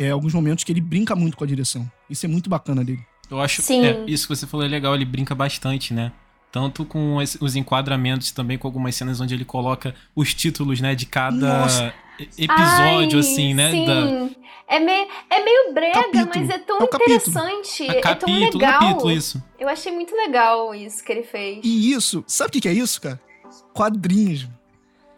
É, 0.00 0.10
alguns 0.10 0.34
momentos 0.34 0.64
que 0.64 0.72
ele 0.72 0.80
brinca 0.80 1.14
muito 1.14 1.36
com 1.36 1.44
a 1.44 1.46
direção. 1.46 1.90
Isso 2.10 2.26
é 2.26 2.28
muito 2.28 2.50
bacana 2.50 2.84
dele. 2.84 3.00
Eu 3.30 3.40
acho 3.40 3.62
Sim. 3.62 3.84
é, 3.86 4.04
isso 4.06 4.26
que 4.26 4.34
você 4.36 4.46
falou 4.46 4.66
é 4.66 4.68
legal, 4.68 4.94
ele 4.94 5.04
brinca 5.04 5.34
bastante, 5.34 5.94
né? 5.94 6.12
Tanto 6.50 6.84
com 6.84 7.16
os 7.16 7.56
enquadramentos, 7.56 8.30
também 8.30 8.56
com 8.58 8.66
algumas 8.66 8.94
cenas 8.94 9.20
onde 9.20 9.34
ele 9.34 9.44
coloca 9.44 9.94
os 10.16 10.32
títulos, 10.34 10.80
né, 10.80 10.94
de 10.94 11.04
cada 11.06 11.58
Nossa. 11.60 11.94
episódio, 12.38 13.18
Ai, 13.18 13.20
assim, 13.20 13.54
né? 13.54 13.70
Sim. 13.70 13.86
da- 13.86 14.28
É, 14.70 14.78
meio, 14.80 15.08
é 15.30 15.42
meio 15.44 15.72
brega, 15.74 15.94
Capítulo. 16.02 16.30
mas 16.34 16.50
é 16.50 16.58
tão 16.58 16.76
É 16.82 16.86
capítulo. 16.86 17.14
interessante. 17.16 17.82
é 17.84 17.92
tão 17.94 18.00
capítulo, 18.02 18.58
legal. 18.64 18.80
capítulo, 18.80 19.10
isso. 19.10 19.42
Eu 19.58 19.68
achei 19.68 19.90
muito 19.92 20.14
legal 20.14 20.74
isso 20.74 21.02
que 21.02 21.10
ele 21.12 21.22
fez. 21.22 21.60
E 21.64 21.92
isso, 21.92 22.22
sabe 22.26 22.48
o 22.48 22.52
que 22.52 22.60
que 22.62 22.68
é 22.68 22.72
isso, 22.74 23.00
cara? 23.00 23.18
Quadrinhos. 23.78 24.48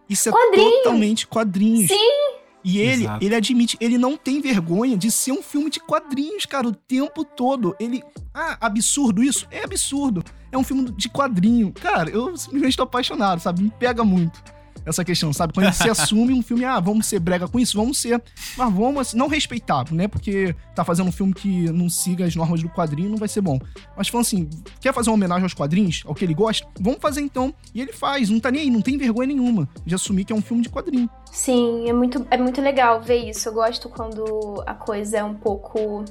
Isso 0.06 0.28
é 0.28 0.32
Quadrinhos? 0.32 0.74
totalmente 0.82 1.26
quadrinhos. 1.26 1.88
Sim. 1.88 2.40
E 2.62 2.78
ele, 2.78 3.04
Exato. 3.04 3.24
ele 3.24 3.34
admite, 3.34 3.78
ele 3.80 3.96
não 3.96 4.18
tem 4.18 4.38
vergonha 4.42 4.98
de 4.98 5.10
ser 5.10 5.32
um 5.32 5.42
filme 5.42 5.70
de 5.70 5.80
quadrinhos, 5.80 6.44
cara, 6.44 6.68
o 6.68 6.74
tempo 6.74 7.24
todo. 7.24 7.74
Ele. 7.80 8.02
Ah, 8.34 8.58
absurdo 8.60 9.22
isso? 9.22 9.46
É 9.50 9.64
absurdo. 9.64 10.22
É 10.52 10.58
um 10.58 10.62
filme 10.62 10.90
de 10.90 11.08
quadrinho. 11.08 11.72
Cara, 11.72 12.10
eu 12.10 12.36
simplesmente 12.36 12.76
tô 12.76 12.82
apaixonado, 12.82 13.40
sabe? 13.40 13.62
Me 13.62 13.70
pega 13.70 14.04
muito 14.04 14.42
essa 14.84 15.04
questão, 15.04 15.32
sabe? 15.32 15.52
Quando 15.52 15.66
ele 15.66 15.74
se 15.74 15.88
assume 15.90 16.32
um 16.32 16.42
filme, 16.42 16.64
ah, 16.64 16.80
vamos 16.80 17.06
ser 17.06 17.20
brega 17.20 17.48
com 17.48 17.58
isso? 17.58 17.76
Vamos 17.76 17.98
ser. 17.98 18.22
Mas 18.56 18.72
vamos 18.72 19.00
assim, 19.00 19.16
não 19.16 19.28
respeitar, 19.28 19.84
né? 19.92 20.08
Porque 20.08 20.54
tá 20.74 20.84
fazendo 20.84 21.08
um 21.08 21.12
filme 21.12 21.32
que 21.32 21.70
não 21.70 21.88
siga 21.88 22.24
as 22.24 22.34
normas 22.34 22.62
do 22.62 22.68
quadrinho, 22.68 23.10
não 23.10 23.16
vai 23.16 23.28
ser 23.28 23.40
bom. 23.40 23.58
Mas 23.96 24.08
falando 24.08 24.26
assim, 24.26 24.48
quer 24.80 24.92
fazer 24.92 25.10
uma 25.10 25.14
homenagem 25.14 25.44
aos 25.44 25.54
quadrinhos, 25.54 26.02
ao 26.06 26.14
que 26.14 26.24
ele 26.24 26.34
gosta? 26.34 26.66
Vamos 26.80 27.00
fazer 27.00 27.20
então. 27.20 27.54
E 27.74 27.80
ele 27.80 27.92
faz, 27.92 28.28
não 28.30 28.40
tá 28.40 28.50
nem 28.50 28.62
aí, 28.62 28.70
não 28.70 28.82
tem 28.82 28.96
vergonha 28.96 29.28
nenhuma 29.28 29.68
de 29.84 29.94
assumir 29.94 30.24
que 30.24 30.32
é 30.32 30.36
um 30.36 30.42
filme 30.42 30.62
de 30.62 30.68
quadrinho. 30.68 31.08
Sim, 31.30 31.88
é 31.88 31.92
muito, 31.92 32.26
é 32.30 32.36
muito 32.36 32.60
legal 32.60 33.00
ver 33.00 33.28
isso. 33.28 33.48
Eu 33.48 33.54
gosto 33.54 33.88
quando 33.88 34.62
a 34.66 34.74
coisa 34.74 35.18
é 35.18 35.24
um 35.24 35.34
pouco 35.34 36.04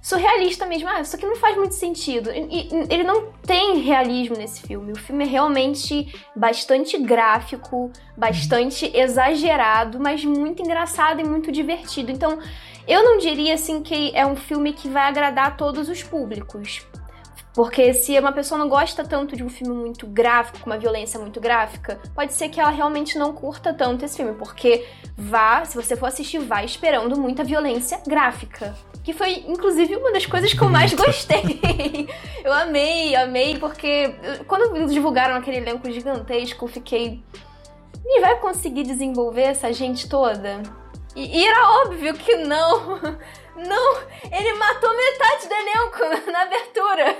surrealista 0.00 0.66
mesmo. 0.66 0.88
Ah, 0.88 1.00
isso 1.00 1.16
aqui 1.16 1.26
não 1.26 1.36
faz 1.36 1.56
muito 1.56 1.74
sentido. 1.74 2.30
E, 2.30 2.68
ele 2.90 3.02
não 3.02 3.32
tem 3.46 3.78
realismo 3.80 4.36
nesse 4.36 4.62
filme. 4.62 4.92
O 4.92 4.96
filme 4.96 5.24
é 5.24 5.26
realmente 5.26 6.12
bastante 6.34 6.98
gráfico, 6.98 7.90
bastante 8.16 8.90
exagerado, 8.96 9.98
mas 10.00 10.24
muito 10.24 10.62
engraçado 10.62 11.20
e 11.20 11.24
muito 11.24 11.50
divertido. 11.52 12.10
Então, 12.10 12.38
eu 12.86 13.04
não 13.04 13.18
diria 13.18 13.54
assim 13.54 13.82
que 13.82 14.12
é 14.14 14.24
um 14.24 14.36
filme 14.36 14.72
que 14.72 14.88
vai 14.88 15.08
agradar 15.08 15.46
a 15.48 15.50
todos 15.50 15.88
os 15.88 16.02
públicos. 16.02 16.86
Porque 17.54 17.92
se 17.92 18.18
uma 18.18 18.32
pessoa 18.32 18.58
não 18.58 18.68
gosta 18.68 19.04
tanto 19.04 19.36
de 19.36 19.42
um 19.42 19.48
filme 19.48 19.74
muito 19.74 20.06
gráfico, 20.06 20.60
com 20.60 20.70
uma 20.70 20.78
violência 20.78 21.18
muito 21.18 21.40
gráfica, 21.40 21.98
pode 22.14 22.32
ser 22.32 22.48
que 22.48 22.60
ela 22.60 22.70
realmente 22.70 23.18
não 23.18 23.32
curta 23.32 23.72
tanto 23.74 24.04
esse 24.04 24.16
filme. 24.16 24.34
Porque 24.34 24.86
vá, 25.16 25.64
se 25.64 25.74
você 25.74 25.96
for 25.96 26.06
assistir, 26.06 26.38
vá 26.38 26.62
esperando 26.62 27.18
muita 27.18 27.42
violência 27.42 28.00
gráfica. 28.06 28.76
Que 29.02 29.12
foi, 29.12 29.44
inclusive, 29.48 29.96
uma 29.96 30.12
das 30.12 30.26
coisas 30.26 30.52
que 30.52 30.62
eu 30.62 30.68
mais 30.68 30.92
gostei. 30.94 31.60
eu 32.44 32.52
amei, 32.52 33.16
amei, 33.16 33.58
porque 33.58 34.14
eh, 34.22 34.40
quando 34.46 34.86
divulgaram 34.86 35.34
aquele 35.34 35.56
elenco 35.56 35.90
gigantesco, 35.90 36.64
eu 36.64 36.68
fiquei. 36.68 37.22
Ele 38.04 38.20
vai 38.20 38.38
conseguir 38.38 38.84
desenvolver 38.84 39.42
essa 39.42 39.72
gente 39.72 40.08
toda? 40.08 40.62
E, 41.16 41.40
e 41.40 41.44
era 41.44 41.82
óbvio 41.82 42.14
que 42.14 42.36
não. 42.36 43.00
Não, 43.66 43.98
ele 44.30 44.52
matou 44.54 44.90
metade 44.96 45.48
do 45.48 45.54
elenco 45.54 46.30
na 46.32 46.42
abertura. 46.42 47.16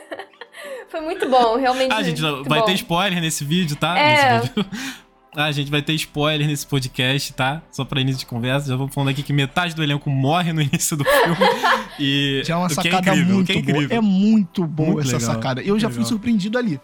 Foi 0.89 1.01
muito 1.01 1.29
bom, 1.29 1.57
realmente. 1.57 1.93
Ah, 1.93 2.03
gente, 2.03 2.21
muito 2.23 2.49
vai 2.49 2.61
bom. 2.61 2.67
ter 2.67 2.73
spoiler 2.75 3.21
nesse 3.21 3.45
vídeo, 3.45 3.77
tá? 3.77 3.99
É. 3.99 4.39
Nesse 4.39 4.49
vídeo. 4.55 4.67
Ah, 5.37 5.53
gente, 5.53 5.71
vai 5.71 5.83
ter 5.83 5.93
spoiler 5.93 6.49
nesse 6.49 6.67
podcast, 6.67 7.33
tá? 7.35 7.63
Só 7.71 7.85
pra 7.85 8.01
início 8.01 8.21
de 8.21 8.27
conversa. 8.27 8.67
Já 8.71 8.75
vou 8.77 8.89
falando 8.89 9.11
aqui 9.11 9.23
que 9.23 9.33
metade 9.33 9.73
do 9.73 9.85
elenco 9.85 10.11
morre 10.11 10.53
no 10.53 10.61
início 10.63 10.97
do 10.97 11.05
filme. 11.05 11.37
E 12.01 12.43
Já 12.45 12.55
é 12.55 12.57
uma 12.57 12.67
que 12.67 12.75
sacada 12.75 13.11
incrível, 13.11 13.35
o 13.35 13.35
muito 13.37 13.47
que 13.47 13.53
é 13.53 13.63
boa. 13.63 13.71
incrível. 13.77 13.97
É 13.99 14.01
muito 14.01 14.67
boa 14.67 14.89
Muito 14.95 15.07
essa 15.07 15.19
legal, 15.19 15.35
sacada. 15.35 15.63
Eu 15.63 15.79
já 15.79 15.89
fui 15.89 15.99
legal. 15.99 16.09
surpreendido 16.09 16.59
ali. 16.59 16.81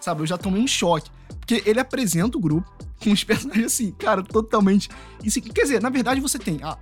Sabe, 0.00 0.20
eu 0.22 0.26
já 0.26 0.36
tomei 0.36 0.60
um 0.60 0.66
choque. 0.66 1.08
Porque 1.38 1.62
ele 1.64 1.80
apresenta 1.80 2.36
o 2.36 2.40
grupo 2.40 2.70
com 3.02 3.10
os 3.10 3.24
personagens 3.24 3.66
assim, 3.66 3.92
cara, 3.92 4.22
totalmente. 4.22 4.90
E, 5.22 5.30
quer 5.40 5.62
dizer, 5.62 5.80
na 5.80 5.88
verdade 5.88 6.20
você 6.20 6.38
tem 6.38 6.58
a 6.62 6.76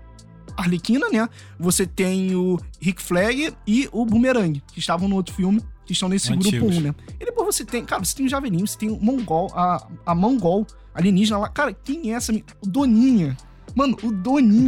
Arlequina, 0.56 1.08
né? 1.10 1.28
Você 1.58 1.86
tem 1.86 2.34
o 2.34 2.58
Rick 2.80 3.00
Flag 3.02 3.52
e 3.66 3.88
o 3.92 4.04
Boomerang, 4.04 4.62
que 4.72 4.78
estavam 4.78 5.08
no 5.08 5.16
outro 5.16 5.34
filme, 5.34 5.60
que 5.84 5.92
estão 5.92 6.08
nesse 6.08 6.32
Antigos. 6.32 6.60
grupo 6.60 6.76
1, 6.76 6.80
né? 6.80 6.94
E 7.20 7.24
depois 7.24 7.54
você 7.54 7.64
tem, 7.64 7.84
cara, 7.84 8.04
você 8.04 8.14
tem 8.16 8.26
o 8.26 8.28
Javelin, 8.28 8.64
você 8.66 8.78
tem 8.78 8.90
o 8.90 8.98
Mongol, 9.00 9.50
a, 9.54 9.86
a 10.06 10.14
Mongol 10.14 10.66
alienígena 10.94 11.38
lá. 11.38 11.48
Cara, 11.48 11.72
quem 11.72 12.12
é 12.12 12.14
essa? 12.16 12.32
Doninha. 12.62 13.36
Mano, 13.74 13.96
o 14.02 14.12
Doninha. 14.12 14.66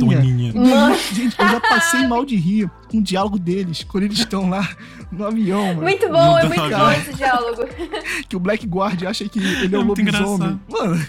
Doninha- 0.52 0.96
Gente, 1.12 1.38
eu 1.38 1.48
já 1.48 1.60
passei 1.60 2.06
mal 2.06 2.24
de 2.24 2.36
rir 2.36 2.70
com 2.90 2.98
o 2.98 3.02
diálogo 3.02 3.38
deles, 3.38 3.84
quando 3.84 4.04
eles 4.04 4.18
estão 4.18 4.48
lá 4.48 4.66
no 5.12 5.26
avião, 5.26 5.66
mano. 5.66 5.82
Muito 5.82 6.08
bom, 6.08 6.38
é 6.38 6.48
muito 6.48 6.60
bom 6.70 6.90
esse 6.92 7.12
diálogo. 7.14 7.62
Que 8.28 8.34
o 8.34 8.40
Blackguard 8.40 9.02
acha 9.04 9.28
que 9.28 9.38
ele 9.38 9.74
é, 9.74 9.76
É 9.76 9.78
o 9.78 9.82
lobisomem. 9.82 10.58
Mano, 10.70 11.06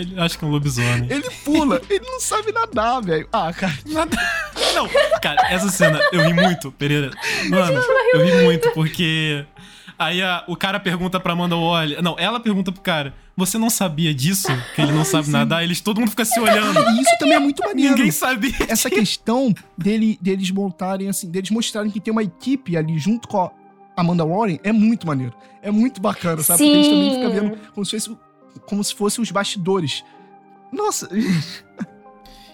Ele 0.00 0.20
acho 0.20 0.38
que 0.38 0.44
é 0.44 0.48
um 0.48 0.50
lobisomem. 0.50 1.06
ele 1.10 1.28
pula, 1.44 1.80
ele 1.88 2.04
não 2.04 2.20
sabe 2.20 2.52
nadar, 2.52 3.00
velho. 3.02 3.28
Ah, 3.32 3.52
cara. 3.52 3.76
Nada. 3.86 4.16
Não, 4.74 4.88
cara, 5.22 5.48
essa 5.50 5.68
cena 5.70 6.00
eu 6.12 6.22
ri 6.26 6.32
muito, 6.32 6.70
Pereira. 6.72 7.10
Mano, 7.48 7.80
eu 8.14 8.24
ri 8.24 8.44
muito 8.44 8.70
porque. 8.72 9.44
Aí 9.98 10.20
a- 10.22 10.44
o 10.46 10.54
cara 10.54 10.78
pergunta 10.78 11.18
pra 11.18 11.32
Amanda 11.32 11.56
Waller. 11.56 12.02
Não, 12.02 12.16
ela 12.18 12.38
pergunta 12.38 12.70
pro 12.70 12.82
cara: 12.82 13.14
Você 13.34 13.56
não 13.56 13.70
sabia 13.70 14.12
disso? 14.14 14.46
Que 14.74 14.82
ele 14.82 14.92
não 14.92 15.04
sabe 15.06 15.30
nadar? 15.30 15.64
Eles, 15.64 15.80
todo 15.80 15.98
mundo 16.00 16.10
fica 16.10 16.24
se 16.26 16.38
olhando. 16.38 16.78
E 16.90 17.00
isso 17.00 17.16
também 17.18 17.36
é 17.36 17.38
muito 17.38 17.62
maneiro. 17.64 17.94
Ninguém 17.96 18.10
sabia. 18.10 18.52
Essa 18.68 18.90
questão 18.90 19.54
dele, 19.78 20.18
deles 20.20 20.50
montarem, 20.50 21.08
assim, 21.08 21.30
deles 21.30 21.50
mostrarem 21.50 21.90
que 21.90 21.98
tem 21.98 22.12
uma 22.12 22.22
equipe 22.22 22.76
ali 22.76 22.98
junto 22.98 23.26
com 23.26 23.40
a 23.40 23.50
Amanda 23.96 24.22
Warren 24.26 24.60
é 24.62 24.70
muito 24.72 25.06
maneiro. 25.06 25.32
É 25.62 25.70
muito 25.70 25.98
bacana, 25.98 26.42
sabe? 26.42 26.58
Porque 26.58 26.76
eles 26.76 26.86
também 26.88 27.10
Sim. 27.10 27.16
ficam 27.16 27.32
vendo 27.32 27.58
como 27.74 27.86
se 27.86 27.92
fosse, 27.98 28.16
como 28.60 28.82
se 28.82 28.94
fosse 28.94 29.20
os 29.20 29.30
bastidores. 29.30 30.04
Nossa, 30.72 31.08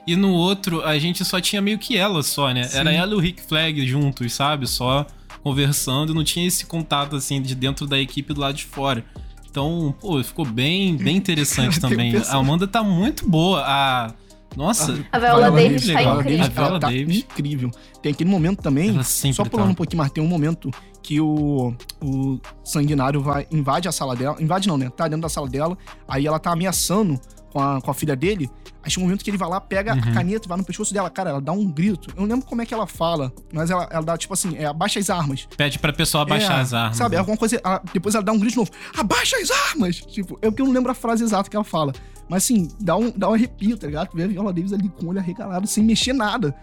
E 0.07 0.17
no 0.17 0.33
outro, 0.33 0.83
a 0.83 0.99
gente 0.99 1.25
só 1.25 1.41
tinha 1.41 1.63
meio 1.63 1.79
que 1.79 1.97
ela 1.97 2.23
só, 2.23 2.53
né? 2.53 2.65
Sim. 2.65 2.79
Era 2.79 2.93
ela 2.93 3.13
e 3.13 3.15
o 3.15 3.21
Rick 3.21 3.41
Flag 3.43 3.87
juntos, 3.87 4.33
sabe? 4.33 4.67
Só 4.67 5.07
conversando, 5.43 6.15
não 6.15 6.25
tinha 6.25 6.47
esse 6.47 6.67
contato, 6.67 7.17
assim, 7.17 7.41
de 7.41 7.55
dentro 7.55 7.87
da 7.87 7.99
equipe 7.99 8.33
do 8.33 8.41
lado 8.41 8.55
de 8.55 8.65
fora. 8.65 9.05
Então, 9.49 9.95
pô, 10.01 10.23
ficou 10.23 10.45
bem, 10.45 10.97
bem 10.97 11.17
interessante 11.19 11.81
também. 11.81 12.17
A 12.17 12.37
Amanda 12.37 12.67
tá 12.67 12.83
muito 12.83 13.29
boa. 13.29 13.63
A... 13.65 14.15
Nossa, 14.57 14.93
A 15.11 15.19
Viola 15.19 15.51
Viola 15.51 15.51
Davis 15.63 15.87
tá 15.87 16.03
incrível. 16.03 16.45
A 16.45 16.49
Viola 16.49 16.81
tá 16.81 16.87
Davis. 16.89 17.17
incrível. 17.19 17.71
Tem 18.03 18.13
aquele 18.13 18.31
momento 18.31 18.63
também, 18.63 19.03
só 19.03 19.45
pulando 19.45 19.67
tá. 19.67 19.73
um 19.73 19.75
pouquinho 19.75 19.99
mais, 19.99 20.11
tem 20.13 20.23
um 20.23 20.27
momento 20.29 20.71
que 21.03 21.21
o, 21.21 21.75
o 22.01 22.39
sanguinário 22.65 23.21
vai, 23.21 23.47
invade 23.51 23.89
a 23.89 23.93
sala 23.93 24.15
dela. 24.15 24.37
Invade 24.41 24.69
não, 24.69 24.77
né? 24.79 24.91
Tá 24.91 25.09
dentro 25.09 25.23
da 25.23 25.29
sala 25.29 25.49
dela. 25.49 25.77
Aí 26.07 26.27
ela 26.27 26.39
tá 26.39 26.53
ameaçando 26.53 27.19
com 27.53 27.61
a, 27.61 27.81
com 27.81 27.91
a 27.91 27.95
filha 27.95 28.15
dele. 28.15 28.49
Chega 28.87 29.01
um 29.01 29.05
momento 29.05 29.23
que 29.23 29.31
ele 29.31 29.37
vai 29.39 29.49
lá, 29.49 29.61
pega 29.61 29.95
Uhum. 29.95 30.01
a 30.01 30.13
caneta 30.13 30.47
e 30.47 30.49
vai 30.49 30.59
no 30.59 30.65
pescoço 30.65 30.93
dela. 30.93 31.09
Cara, 31.09 31.31
ela 31.31 31.41
dá 31.41 31.53
um 31.53 31.65
grito. 31.71 32.09
Eu 32.17 32.23
não 32.23 32.29
lembro 32.29 32.47
como 32.47 32.63
é 32.63 32.67
que 32.67 32.75
ela 32.75 32.87
fala, 32.87 33.33
mas 33.53 33.71
ela, 33.71 33.89
ela 33.93 34.03
dá 34.05 34.17
tipo 34.19 34.35
assim: 34.35 34.57
é, 34.57 34.65
abaixa 34.67 34.99
as 34.99 35.09
armas. 35.09 35.47
Pede 35.57 35.79
pra 35.79 35.93
pessoa 35.93 36.23
abaixar 36.23 36.59
É, 36.59 36.63
as 36.63 36.75
armas. 36.75 36.97
Sabe, 36.97 37.15
né? 37.15 37.21
alguma 37.21 37.37
coisa. 37.37 37.61
ela- 37.65 37.81
depois 37.93 38.15
ela 38.17 38.25
dá 38.25 38.33
um 38.33 38.39
grito 38.39 38.53
de 38.53 38.57
novo: 38.59 38.71
abaixa 38.97 39.37
as 39.37 39.51
armas! 39.71 39.97
Tipo, 39.97 40.37
é 40.43 40.47
porque 40.51 40.63
eu 40.63 40.67
não 40.67 40.73
lembro 40.73 40.91
a 40.91 40.95
frase 40.95 41.23
exata 41.23 41.49
que 41.49 41.55
ela 41.57 41.65
fala. 41.65 41.93
Mas 42.29 42.45
assim, 42.45 42.69
dá 42.81 42.97
um, 42.97 43.11
dá 43.11 43.29
um 43.31 43.35
arrepio, 43.35 43.77
tá 43.77 43.87
ligado? 43.87 44.09
Tu 44.09 44.17
vê 44.17 44.25
a 44.25 44.27
Viola 44.27 44.53
Davis 44.53 44.73
ali 44.73 44.89
com 44.89 45.07
o 45.07 45.09
olho 45.11 45.19
arregalado, 45.19 45.67
sem 45.67 45.85
mexer 45.85 46.13
nada. 46.13 46.55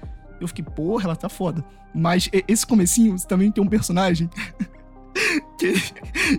Eu 0.42 0.48
fiquei, 0.48 0.63
porra, 0.63 1.06
ela 1.06 1.16
tá 1.16 1.30
foda. 1.30 1.63
Mas 1.94 2.30
esse 2.48 2.66
comecinho 2.66 3.16
também 3.28 3.51
tem 3.51 3.63
um 3.63 3.68
personagem 3.68 4.30
que, 5.58 5.74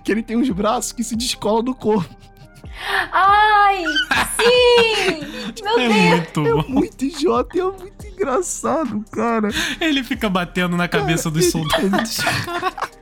que 0.00 0.10
ele 0.12 0.22
tem 0.22 0.36
uns 0.36 0.48
braços 0.50 0.92
que 0.92 1.04
se 1.04 1.14
descolam 1.16 1.62
do 1.62 1.74
corpo. 1.74 2.14
Ai, 3.12 3.84
sim! 4.36 5.20
Meu 5.62 5.78
É 5.78 5.88
Deus! 5.88 6.08
muito 6.10 6.42
bom. 6.62 6.68
Muito 6.68 7.04
idiota 7.04 7.58
é 7.58 7.62
muito 7.64 7.99
engraçado, 8.20 9.04
cara. 9.10 9.48
Ele 9.80 10.04
fica 10.04 10.28
batendo 10.28 10.76
na 10.76 10.86
cabeça 10.88 11.30
dos 11.30 11.50
soldados. 11.50 12.18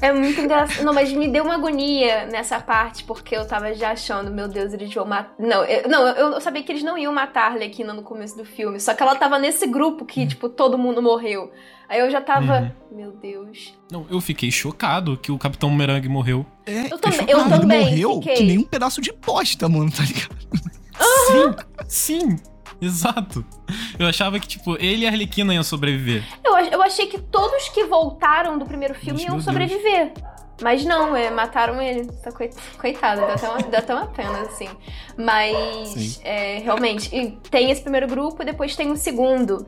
É 0.00 0.12
muito 0.12 0.40
engraçado. 0.40 0.84
Não, 0.84 0.92
mas 0.94 1.12
me 1.12 1.26
deu 1.26 1.42
uma 1.42 1.54
agonia 1.54 2.26
nessa 2.26 2.60
parte, 2.60 3.02
porque 3.02 3.36
eu 3.36 3.44
tava 3.44 3.74
já 3.74 3.90
achando, 3.90 4.30
meu 4.30 4.46
Deus, 4.46 4.72
eles 4.72 4.94
vão 4.94 5.04
matar. 5.04 5.34
Não, 5.38 5.64
eu, 5.64 5.88
não, 5.88 6.06
eu, 6.06 6.32
eu 6.34 6.40
sabia 6.40 6.62
que 6.62 6.70
eles 6.70 6.84
não 6.84 6.96
iam 6.96 7.12
matar 7.12 7.50
a 7.50 7.54
Arlequina 7.54 7.92
no 7.92 8.02
começo 8.02 8.36
do 8.36 8.44
filme. 8.44 8.78
Só 8.78 8.94
que 8.94 9.02
ela 9.02 9.16
tava 9.16 9.40
nesse 9.40 9.66
grupo 9.66 10.04
que, 10.04 10.24
tipo, 10.24 10.48
todo 10.48 10.78
mundo 10.78 11.02
morreu. 11.02 11.50
Aí 11.88 11.98
eu 11.98 12.10
já 12.10 12.20
tava, 12.20 12.72
meu 12.92 13.10
Deus. 13.12 13.74
Não, 13.90 14.06
eu 14.08 14.20
fiquei 14.20 14.52
chocado 14.52 15.16
que 15.16 15.32
o 15.32 15.38
Capitão 15.38 15.68
Merengue 15.70 16.08
morreu. 16.08 16.46
É, 16.64 16.92
Eu 16.92 16.98
também, 16.98 17.20
eu 17.28 17.38
cara, 17.38 17.50
ele 17.50 17.60
também 17.60 17.80
morreu 17.80 18.12
fiquei. 18.22 18.34
que 18.36 18.42
nem 18.44 18.58
um 18.58 18.64
pedaço 18.64 19.00
de 19.00 19.12
bosta, 19.12 19.68
mano, 19.68 19.90
tá 19.90 20.04
ligado? 20.04 20.36
Sim, 21.26 21.54
sim, 21.88 22.36
exato. 22.86 23.44
Eu 23.98 24.06
achava 24.06 24.38
que, 24.38 24.46
tipo, 24.48 24.76
ele 24.80 25.04
e 25.04 25.06
a 25.06 25.10
Arlequina 25.10 25.52
iam 25.54 25.62
sobreviver. 25.62 26.22
Eu, 26.44 26.56
eu 26.56 26.82
achei 26.82 27.06
que 27.06 27.18
todos 27.20 27.68
que 27.70 27.84
voltaram 27.84 28.58
do 28.58 28.64
primeiro 28.66 28.94
filme 28.94 29.22
iam 29.24 29.40
sobreviver. 29.40 30.12
Mas 30.60 30.84
não, 30.84 31.14
é, 31.14 31.30
mataram 31.30 31.80
ele. 31.80 32.06
Tá 32.22 32.32
coi- 32.32 32.50
Coitado, 32.80 33.20
dá 33.20 33.34
até, 33.34 33.48
uma, 33.48 33.58
dá 33.62 33.78
até 33.78 33.94
uma 33.94 34.06
pena, 34.08 34.40
assim. 34.40 34.68
Mas, 35.16 36.20
é, 36.24 36.58
realmente, 36.58 37.10
tem 37.50 37.70
esse 37.70 37.80
primeiro 37.82 38.08
grupo 38.08 38.42
e 38.42 38.46
depois 38.46 38.74
tem 38.74 38.90
o 38.90 38.96
segundo. 38.96 39.66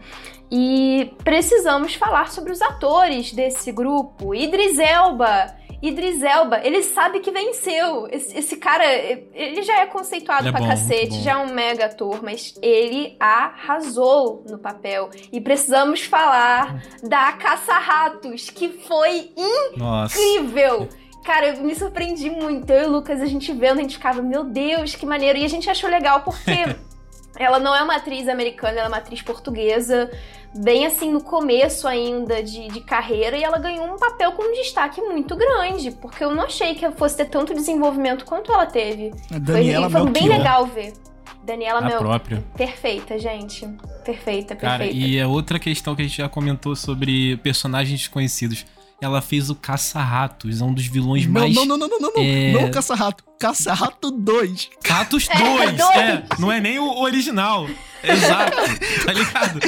E 0.51 1.13
precisamos 1.23 1.95
falar 1.95 2.29
sobre 2.33 2.51
os 2.51 2.61
atores 2.61 3.33
desse 3.33 3.71
grupo. 3.71 4.35
Idris 4.35 4.79
Elba. 4.81 5.55
Idris 5.83 6.23
Elba, 6.23 6.61
ele 6.63 6.83
sabe 6.83 7.21
que 7.21 7.31
venceu. 7.31 8.07
Esse, 8.11 8.37
esse 8.37 8.57
cara, 8.57 8.85
ele 8.85 9.63
já 9.63 9.81
é 9.81 9.87
conceituado 9.87 10.43
Ele 10.43 10.49
é 10.49 10.53
pra 10.53 10.69
cacete, 10.69 11.23
já 11.23 11.33
é 11.33 11.37
um 11.37 11.53
mega 11.53 11.87
ator, 11.87 12.23
mas 12.23 12.55
ele 12.61 13.17
arrasou 13.19 14.45
no 14.49 14.59
papel. 14.59 15.09
E 15.33 15.41
precisamos 15.41 16.03
falar 16.03 16.83
da 17.03 17.33
Caça-Ratos, 17.33 18.51
que 18.51 18.69
foi 18.69 19.33
Nossa. 19.77 20.19
incrível! 20.19 20.89
Cara, 21.25 21.49
eu 21.49 21.63
me 21.63 21.75
surpreendi 21.75 22.31
muito. 22.31 22.71
Eu 22.71 22.83
e 22.83 22.87
o 22.87 22.91
Lucas, 22.91 23.21
a 23.21 23.27
gente 23.27 23.53
vendo, 23.53 23.79
a 23.79 23.83
gente 23.83 23.97
ficava, 23.97 24.23
meu 24.23 24.45
Deus, 24.45 24.95
que 24.95 25.05
maneiro. 25.05 25.39
E 25.39 25.45
a 25.45 25.49
gente 25.49 25.69
achou 25.69 25.89
legal 25.89 26.23
porque 26.23 26.51
ela 27.39 27.59
não 27.59 27.75
é 27.75 27.83
uma 27.83 27.97
atriz 27.97 28.27
americana, 28.29 28.79
ela 28.79 28.87
é 28.87 28.89
uma 28.89 28.97
atriz 28.97 29.23
portuguesa, 29.23 30.11
bem 30.55 30.87
assim 30.87 31.13
no 31.13 31.23
começo 31.23 31.87
ainda 31.87 32.43
de, 32.43 32.69
de 32.69 32.81
carreira, 32.81 33.37
e 33.37 33.43
ela 33.43 33.59
ganhou 33.59 33.87
um 33.87 33.97
papel 33.97 34.33
com 34.33 34.43
um 34.43 34.53
destaque 34.53 35.01
muito 35.01 35.37
grande, 35.37 35.91
porque 35.91 36.25
eu 36.25 36.35
não 36.35 36.45
achei 36.45 36.75
que 36.75 36.91
fosse 36.93 37.17
ter 37.17 37.27
tanto 37.27 37.55
desenvolvimento 37.55 38.25
quanto 38.25 38.53
ela 38.53 38.67
teve. 38.67 39.13
Daniela 39.31 39.89
foi, 39.89 40.01
foi 40.01 40.11
bem 40.11 40.29
legal 40.29 40.67
ver. 40.67 40.93
Daniela 41.43 41.79
A 41.79 41.83
Mel. 41.83 41.99
própria. 41.99 42.45
Perfeita, 42.57 43.19
gente. 43.19 43.67
Perfeita, 44.05 44.55
perfeita. 44.55 44.57
Cara, 44.57 44.87
e 44.87 45.17
é 45.17 45.27
outra 45.27 45.59
questão 45.59 45.97
que 45.97 46.03
a 46.03 46.05
gente 46.05 46.19
já 46.19 46.29
comentou 46.29 46.77
sobre 46.77 47.37
personagens 47.39 47.99
desconhecidos. 47.99 48.67
Ela 49.03 49.23
fez 49.23 49.49
o 49.49 49.55
Caça-Ratos, 49.55 50.61
é 50.61 50.65
um 50.65 50.75
dos 50.75 50.87
vilões 50.87 51.25
Não, 51.27 51.33
mais. 51.33 51.55
não, 51.55 51.65
não, 51.65 51.79
não, 51.79 51.89
não, 51.89 51.99
não, 52.01 52.13
não. 52.17 52.23
É- 52.23 52.53
Não 52.53 52.71
Caça-Rato. 52.71 53.25
Caça-Rato 53.39 54.11
2. 54.11 54.69
Ratos 54.87 55.27
É, 55.31 55.39
2! 55.39 55.77
dois. 55.79 55.97
É, 55.97 56.25
não 56.39 56.53
é 56.53 56.61
nem 56.61 56.79
o 56.79 57.01
original. 57.01 57.67
Exato, 58.05 58.57
tá 59.07 59.13
ligado? 59.13 59.61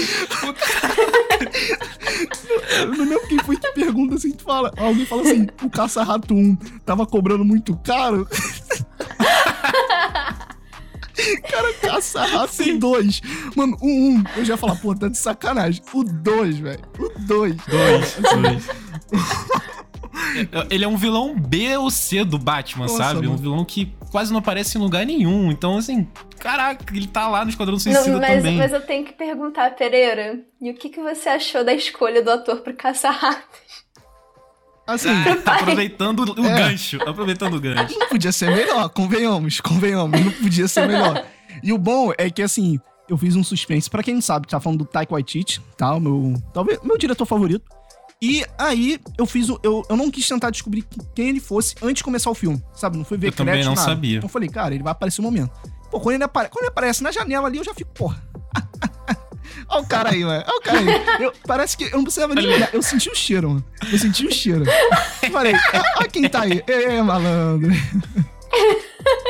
Eu 2.78 2.86
não 2.88 3.04
lembro 3.06 3.26
quem 3.28 3.38
foi 3.38 3.56
que 3.56 3.72
pergunta 3.72 4.16
assim, 4.16 4.32
tu 4.32 4.44
fala. 4.44 4.70
Alguém 4.76 5.06
fala 5.06 5.22
assim, 5.22 5.46
o 5.62 5.70
Caça-Rato 5.70 6.34
1 6.34 6.56
tava 6.84 7.06
cobrando 7.06 7.44
muito 7.44 7.74
caro. 7.78 8.28
Cara, 11.50 11.72
Caça-Rato 11.80 12.78
2. 12.78 13.20
Mano, 13.56 13.76
o 13.80 13.86
1, 13.86 14.24
eu 14.36 14.44
já 14.44 14.54
ia 14.54 14.58
falar, 14.58 14.76
pô, 14.76 14.94
tá 14.94 15.08
de 15.08 15.16
sacanagem. 15.18 15.82
O 15.92 16.02
2, 16.04 16.58
velho. 16.58 16.80
O 16.98 17.08
2. 17.20 17.56
Dois, 17.66 18.16
dois. 18.42 18.68
Ele 20.70 20.84
é 20.84 20.88
um 20.88 20.96
vilão 20.96 21.34
B 21.38 21.76
ou 21.76 21.90
C 21.90 22.24
do 22.24 22.38
Batman, 22.38 22.84
Nossa, 22.86 22.96
sabe? 22.96 23.20
Um 23.26 23.30
mano. 23.30 23.36
vilão 23.42 23.64
que 23.64 23.92
quase 24.10 24.30
não 24.32 24.38
aparece 24.38 24.76
em 24.78 24.80
lugar 24.80 25.04
nenhum. 25.04 25.50
Então, 25.50 25.76
assim, 25.78 26.06
caraca, 26.38 26.84
ele 26.94 27.06
tá 27.06 27.28
lá 27.28 27.44
no 27.44 27.50
Esquadrão 27.50 27.74
Não, 27.74 27.80
Suicida 27.80 28.18
mas, 28.18 28.36
também. 28.36 28.56
mas 28.56 28.72
eu 28.72 28.80
tenho 28.82 29.04
que 29.04 29.12
perguntar, 29.12 29.74
Pereira, 29.74 30.40
e 30.60 30.70
o 30.70 30.74
que, 30.74 30.88
que 30.88 31.00
você 31.02 31.28
achou 31.30 31.64
da 31.64 31.72
escolha 31.74 32.22
do 32.22 32.30
ator 32.30 32.60
pro 32.60 32.74
caça-ratos? 32.74 33.60
Assim, 34.86 35.08
Ah, 35.10 35.54
aproveitando 35.60 36.34
o 36.38 36.46
É. 36.46 36.56
gancho. 36.56 36.98
Aproveitando 37.08 37.54
o 37.54 37.60
gancho. 37.60 37.98
não 37.98 38.08
podia 38.08 38.32
ser 38.32 38.50
melhor, 38.54 38.88
convenhamos, 38.90 39.60
convenhamos. 39.60 40.20
Não 40.20 40.32
podia 40.32 40.66
ser 40.68 40.86
melhor. 40.86 41.24
E 41.62 41.72
o 41.72 41.78
bom 41.78 42.12
é 42.18 42.28
que, 42.30 42.42
assim, 42.42 42.78
eu 43.08 43.16
fiz 43.16 43.36
um 43.36 43.44
suspense. 43.44 43.88
Pra 43.88 44.02
quem 44.02 44.14
não 44.14 44.20
sabe, 44.22 44.46
tá 44.48 44.58
falando 44.60 44.78
do 44.80 44.84
Taika 44.84 45.12
Waititi, 45.14 45.60
tá? 45.76 45.94
O 45.94 46.00
meu, 46.00 46.34
talvez, 46.52 46.80
meu 46.82 46.98
diretor 46.98 47.26
favorito. 47.26 47.64
E 48.24 48.44
aí, 48.56 49.00
eu 49.18 49.26
fiz 49.26 49.48
o. 49.48 49.58
Eu, 49.64 49.82
eu 49.90 49.96
não 49.96 50.08
quis 50.08 50.28
tentar 50.28 50.50
descobrir 50.50 50.84
quem 51.12 51.30
ele 51.30 51.40
fosse 51.40 51.74
antes 51.82 51.96
de 51.96 52.04
começar 52.04 52.30
o 52.30 52.34
filme, 52.36 52.62
sabe? 52.72 52.96
Não 52.96 53.04
fui 53.04 53.18
ver 53.18 53.26
Eu 53.28 53.32
também 53.32 53.64
não 53.64 53.74
nada. 53.74 53.84
sabia. 53.84 54.18
Então 54.18 54.28
eu 54.28 54.32
falei, 54.32 54.48
cara, 54.48 54.72
ele 54.72 54.84
vai 54.84 54.92
aparecer 54.92 55.20
um 55.20 55.24
momento. 55.24 55.50
Pô, 55.90 55.98
quando 55.98 56.14
ele, 56.14 56.22
apare... 56.24 56.48
quando 56.48 56.62
ele 56.62 56.68
aparece 56.70 57.02
na 57.02 57.10
janela 57.10 57.48
ali, 57.48 57.58
eu 57.58 57.64
já 57.64 57.74
fico, 57.74 57.90
porra. 57.92 58.22
Olha 59.68 59.82
o 59.82 59.86
cara 59.86 60.10
aí, 60.10 60.24
mano. 60.24 60.44
Olha 60.46 60.56
o 60.56 60.60
cara 60.62 60.78
aí. 60.78 61.22
Eu- 61.24 61.32
parece 61.48 61.76
que 61.76 61.84
eu 61.84 61.90
não 61.96 62.04
precisava 62.04 62.32
nem 62.34 62.46
olhar. 62.46 62.72
Eu 62.72 62.80
senti 62.80 63.10
o 63.10 63.14
cheiro, 63.14 63.48
mano. 63.50 63.64
Eu 63.92 63.98
senti 63.98 64.24
o 64.26 64.30
cheiro. 64.32 64.64
Eu 65.22 65.30
falei, 65.32 65.54
olha 65.98 66.08
quem 66.08 66.28
tá 66.28 66.42
aí. 66.42 66.62
Ê, 66.66 67.02
malandro. 67.02 67.72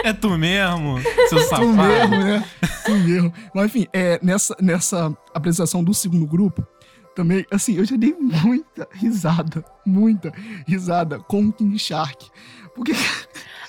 É 0.05 0.13
tu 0.13 0.31
mesmo, 0.37 1.01
seu 1.29 1.39
Tu 1.39 1.49
safado. 1.49 1.69
mesmo, 1.69 2.17
né? 2.19 2.45
Tu 2.85 2.91
mesmo. 2.93 3.33
Mas 3.55 3.67
enfim, 3.67 3.87
é, 3.93 4.19
nessa, 4.23 4.55
nessa 4.61 5.17
apresentação 5.33 5.83
do 5.83 5.95
segundo 5.95 6.27
grupo, 6.27 6.67
também, 7.15 7.45
assim, 7.51 7.75
eu 7.77 7.85
já 7.85 7.97
dei 7.97 8.15
muita 8.19 8.89
risada. 8.93 9.65
Muita 9.85 10.33
risada 10.67 11.19
com 11.19 11.47
o 11.47 11.53
King 11.53 11.79
Shark. 11.79 12.31
Porque 12.75 12.93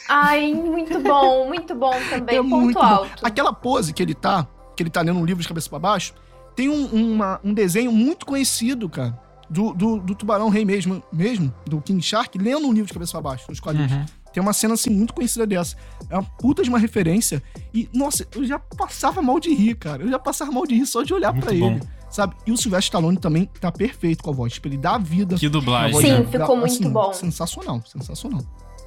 Ai, 0.09 0.53
muito 0.53 1.00
bom, 1.00 1.47
muito 1.47 1.73
bom 1.75 1.93
também. 2.09 2.38
é 2.38 2.41
Ponto 2.41 2.55
muito 2.57 2.73
bom. 2.79 2.85
alto. 2.85 3.25
Aquela 3.25 3.53
pose 3.53 3.93
que 3.93 4.01
ele 4.03 4.13
tá, 4.13 4.47
que 4.75 4.83
ele 4.83 4.89
tá 4.89 5.01
lendo 5.01 5.19
um 5.19 5.25
livro 5.25 5.41
de 5.41 5.47
cabeça 5.47 5.69
pra 5.69 5.79
baixo, 5.79 6.13
tem 6.55 6.69
um, 6.69 6.85
uma- 7.13 7.39
um 7.43 7.53
desenho 7.53 7.91
muito 7.91 8.25
conhecido, 8.25 8.88
cara. 8.89 9.19
Do, 9.50 9.73
do, 9.73 10.00
do 10.00 10.15
tubarão 10.15 10.50
rei 10.50 10.65
mesmo, 10.65 11.03
mesmo, 11.12 11.53
do 11.65 11.79
King 11.81 12.01
Shark, 12.01 12.38
lendo 12.39 12.67
um 12.67 12.71
livro 12.73 12.88
de 12.88 12.93
cabeça 12.93 13.12
pra 13.12 13.21
baixo, 13.21 13.45
nos 13.50 13.59
quadrinhos. 13.59 13.91
Uhum. 13.91 14.05
Tem 14.33 14.41
uma 14.41 14.53
cena, 14.53 14.73
assim, 14.73 14.89
muito 14.89 15.13
conhecida 15.13 15.45
dessa. 15.45 15.75
É 16.09 16.17
uma 16.17 16.23
puta 16.39 16.63
de 16.63 16.69
uma 16.69 16.79
referência. 16.79 17.41
E, 17.71 17.88
nossa, 17.93 18.25
eu 18.35 18.43
já 18.45 18.57
passava 18.57 19.21
mal 19.21 19.39
de 19.39 19.53
rir, 19.53 19.75
cara. 19.75 20.01
Eu 20.03 20.09
já 20.09 20.17
passava 20.17 20.51
mal 20.51 20.65
de 20.65 20.73
rir 20.73 20.88
só 20.88 21.03
de 21.03 21.13
olhar 21.13 21.31
bom. 21.33 21.47
ele. 21.51 21.81
Sabe? 22.13 22.36
E 22.46 22.51
o 22.51 22.58
Sylvester 22.58 22.89
Stallone 22.89 23.17
também 23.17 23.50
tá 23.60 23.72
perfeito 23.72 24.24
com 24.24 24.29
a 24.29 24.34
voz. 24.34 24.53
Tipo, 24.53 24.67
ele 24.67 24.77
dá 24.77 25.00
vida. 25.00 25.36
Que 25.36 25.50
dublagem. 25.50 25.93
voz 25.93 26.05
Sim, 26.05 26.24
ficou 26.25 26.55
Dá, 26.55 26.55
muito 26.55 26.89
bom. 26.89 27.12
Sensacional, 27.12 27.82
sensacional. 27.88 28.41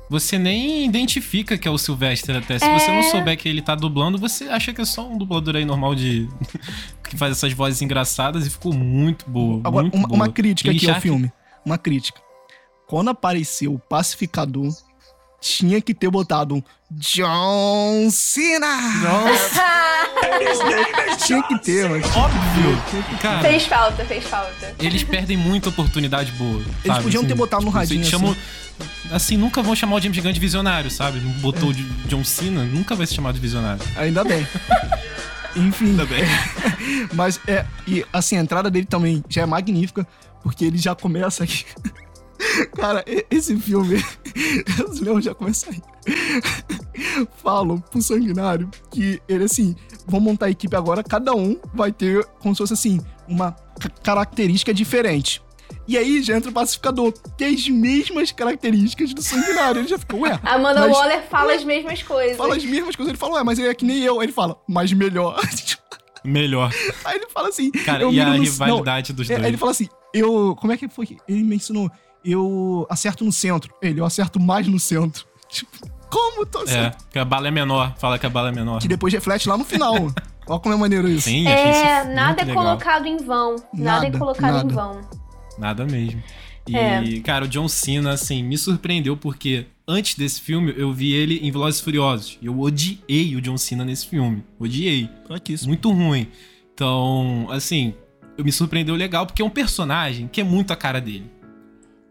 Você 0.09 0.39
nem 0.39 0.85
identifica 0.85 1.59
que 1.59 1.67
é 1.67 1.71
o 1.71 1.77
Sylvester 1.77 2.37
até. 2.37 2.57
Se 2.57 2.73
você 2.73 2.93
não 2.93 3.03
souber 3.03 3.37
que 3.37 3.49
ele 3.49 3.61
tá 3.61 3.75
dublando, 3.75 4.17
você 4.17 4.45
acha 4.45 4.73
que 4.73 4.81
é 4.81 4.85
só 4.85 5.09
um 5.09 5.19
dublador 5.19 5.57
aí 5.57 5.65
normal 5.65 5.97
de. 5.97 6.29
que 7.03 7.17
faz 7.17 7.33
essas 7.33 7.53
vozes 7.53 7.83
engraçadas 7.83 8.47
e 8.47 8.51
ficou 8.51 8.73
muito 8.73 9.29
boa. 9.29 9.61
Agora, 9.65 9.83
muito 9.83 9.97
uma, 9.97 10.07
boa. 10.07 10.17
uma 10.21 10.29
crítica 10.29 10.71
King 10.71 10.85
aqui 10.85 10.95
ao 10.95 11.01
filme. 11.01 11.33
Uma 11.65 11.77
crítica. 11.77 12.21
Quando 12.87 13.11
apareceu 13.11 13.75
o 13.75 13.79
pacificador, 13.81 14.73
tinha 15.47 15.81
que 15.81 15.95
ter 15.95 16.11
botado 16.11 16.57
um 16.57 16.63
John 16.91 18.09
Cena! 18.11 18.67
tinha 21.25 21.43
que 21.43 21.59
ter, 21.61 21.89
mano. 21.89 22.05
Óbvio. 22.15 23.19
Cara, 23.21 23.41
Fez 23.43 23.67
falta, 23.67 24.05
fez 24.05 24.25
falta. 24.25 24.75
eles 24.81 25.03
perdem 25.03 25.37
muita 25.37 25.69
oportunidade 25.69 26.33
boa. 26.33 26.61
Eles 26.61 26.69
sabe? 26.87 27.03
podiam 27.05 27.23
ter 27.25 27.33
Assim, 27.33 27.37
botado 27.39 27.63
no 27.65 27.69
tipo, 27.71 27.79
radinho, 27.79 28.05
chamam- 28.05 28.37
assim, 29.11 29.37
nunca 29.37 29.63
vão 29.63 29.75
chamar 29.75 29.97
o 29.97 30.01
James 30.01 30.19
Gunn 30.19 30.33
de 30.33 30.41
visionário, 30.41 30.91
sabe? 30.91 31.21
Não 31.21 31.33
botou 31.33 31.71
o 31.71 31.75
de 31.75 31.83
John 32.09 32.25
Cena, 32.25 32.65
nunca 32.65 32.95
vai 32.95 33.07
ser 33.07 33.15
chamado 33.15 33.35
de 33.35 33.41
visionário. 33.41 33.83
Ainda 33.97 34.23
bem. 34.25 34.47
Enfim. 35.57 35.87
Ainda 35.87 36.05
bem. 36.07 36.23
Mas 37.15 37.41
é. 37.47 37.65
E 37.87 38.05
assim, 38.13 38.37
a 38.37 38.41
entrada 38.41 38.71
dele 38.71 38.87
também 38.87 39.25
já 39.29 39.43
é 39.43 39.47
magnífica, 39.47 40.07
porque 40.43 40.65
ele 40.67 40.79
já 40.79 40.95
começa 40.95 41.45
aqui. 41.45 41.65
Cara, 42.75 43.05
esse 43.31 43.57
filme. 43.57 43.97
Os 44.89 45.01
leões 45.01 45.25
já 45.25 45.35
começam 45.35 45.73
aí. 45.73 45.83
Falam 47.43 47.79
pro 47.81 48.01
sanguinário 48.03 48.69
que 48.91 49.21
ele 49.29 49.45
assim. 49.45 49.75
Vão 50.07 50.21
montar 50.21 50.47
a 50.47 50.51
equipe 50.51 50.75
agora, 50.77 51.03
cada 51.03 51.35
um 51.35 51.59
vai 51.75 51.91
ter 51.93 52.25
como 52.41 52.55
se 52.55 52.59
fosse 52.59 52.73
assim, 52.75 53.01
uma 53.29 53.53
ca- 53.81 53.89
característica 54.03 54.73
diferente. 54.73 55.43
E 55.89 55.97
aí 55.97 56.21
já 56.23 56.37
entra 56.37 56.51
o 56.51 56.53
pacificador, 56.53 57.13
que 57.37 57.45
é 57.45 57.49
as 57.49 57.69
mesmas 57.69 58.31
características 58.33 59.13
do 59.15 59.23
sanguinário. 59.23 59.81
Ele 59.81 59.89
já 59.89 59.99
fica, 59.99 60.17
ué. 60.17 60.39
A 60.43 60.55
Amanda 60.55 60.81
mas- 60.81 60.93
Waller 60.97 61.23
fala 61.29 61.55
as 61.55 61.65
mesmas 61.65 62.03
coisas. 62.03 62.37
Fala 62.37 62.57
as 62.57 62.65
mesmas 62.65 62.95
coisas. 62.97 63.11
Ele 63.11 63.19
fala, 63.19 63.35
ué, 63.37 63.45
mas 63.45 63.59
ele 63.59 63.69
é 63.69 63.75
que 63.75 63.85
nem 63.85 64.03
eu. 64.03 64.19
Aí 64.21 64.27
ele 64.27 64.33
fala, 64.33 64.57
mas 64.69 64.93
melhor. 64.93 65.41
Melhor. 66.25 66.73
Aí 67.05 67.19
ele 67.19 67.29
fala 67.29 67.51
assim. 67.51 67.71
Cara, 67.71 68.03
eu 68.03 68.13
e 68.13 68.21
a 68.21 68.31
no- 68.35 68.43
rivalidade 68.43 69.13
dos 69.13 69.29
não, 69.29 69.35
é, 69.35 69.39
dois. 69.39 69.45
Aí 69.47 69.51
ele 69.53 69.57
fala 69.57 69.71
assim, 69.71 69.89
eu. 70.13 70.57
Como 70.59 70.73
é 70.73 70.77
que 70.77 70.89
foi? 70.89 71.17
Ele 71.29 71.45
me 71.45 71.55
ensinou. 71.55 71.89
Eu 72.29 72.87
acerto 72.91 73.25
no 73.25 73.33
centro. 73.33 73.73
Ele, 73.81 74.01
eu 74.01 74.05
acerto 74.05 74.41
mais 74.41 74.67
no 74.67 74.79
centro. 74.81 75.25
Tipo, 75.49 75.89
como 76.11 76.45
tô 76.45 76.61
É, 76.61 76.63
acertando? 76.65 77.05
que 77.11 77.19
a 77.19 77.25
bala 77.25 77.49
é 77.49 77.51
menor. 77.51 77.95
Fala 77.99 78.19
que 78.19 78.27
a 78.27 78.31
bala 78.31 78.49
é 78.49 78.53
menor. 78.53 78.81
Que 78.81 78.89
depois 78.89 79.13
reflete 79.15 79.49
lá 79.49 79.57
no 79.57 79.65
final. 79.65 79.95
Olha 80.49 80.61
como 80.61 80.75
é 80.75 80.77
maneiro 80.79 81.09
isso. 81.09 81.29
Sim, 81.29 81.43
isso 81.43 81.49
É, 81.51 82.03
muito 82.05 82.15
nada 82.17 82.43
é 82.43 82.45
legal. 82.45 82.65
colocado 82.65 83.07
em 83.07 83.17
vão. 83.17 83.57
Nada, 83.73 84.07
é 84.07 84.11
Nada, 84.11 84.19
colocado 84.19 84.53
nada. 84.55 84.65
em 84.71 84.75
vão. 84.75 85.01
Nada 85.59 85.85
mesmo. 85.87 86.23
E, 86.69 86.77
É. 86.77 87.21
cara, 87.21 87.45
o 87.45 87.49
John 87.49 87.69
Cena, 87.69 88.11
assim, 88.13 88.43
me 88.43 88.59
surpreendeu 88.59 89.17
porque 89.17 89.67
antes 89.87 90.17
desse 90.17 90.41
filme 90.41 90.75
eu 90.77 90.93
vi 90.93 91.13
ele 91.13 91.39
em 91.39 91.51
Velozes 91.51 91.81
e 91.81 91.85
Furiosos. 91.85 92.39
E 92.43 92.47
eu 92.47 92.59
odiei 92.61 93.35
o 93.37 93.41
John 93.41 93.57
Cena 93.57 93.85
nesse 93.85 94.07
filme. 94.09 94.45
Odiei. 94.59 95.09
Aqui, 95.31 95.53
isso. 95.53 95.67
Muito 95.69 95.91
ruim. 95.93 96.29
Então, 96.75 97.47
assim, 97.51 97.95
eu 98.37 98.45
me 98.45 98.53
surpreendeu 98.53 98.95
legal 98.95 99.27
porque 99.27 99.43
é 99.43 99.45
um 99.45 99.51
personagem 99.51 100.29
que 100.29 100.41
é 100.41 100.45
muito 100.45 100.73
a 100.73 100.77
cara 100.77 101.01
dele. 101.01 101.31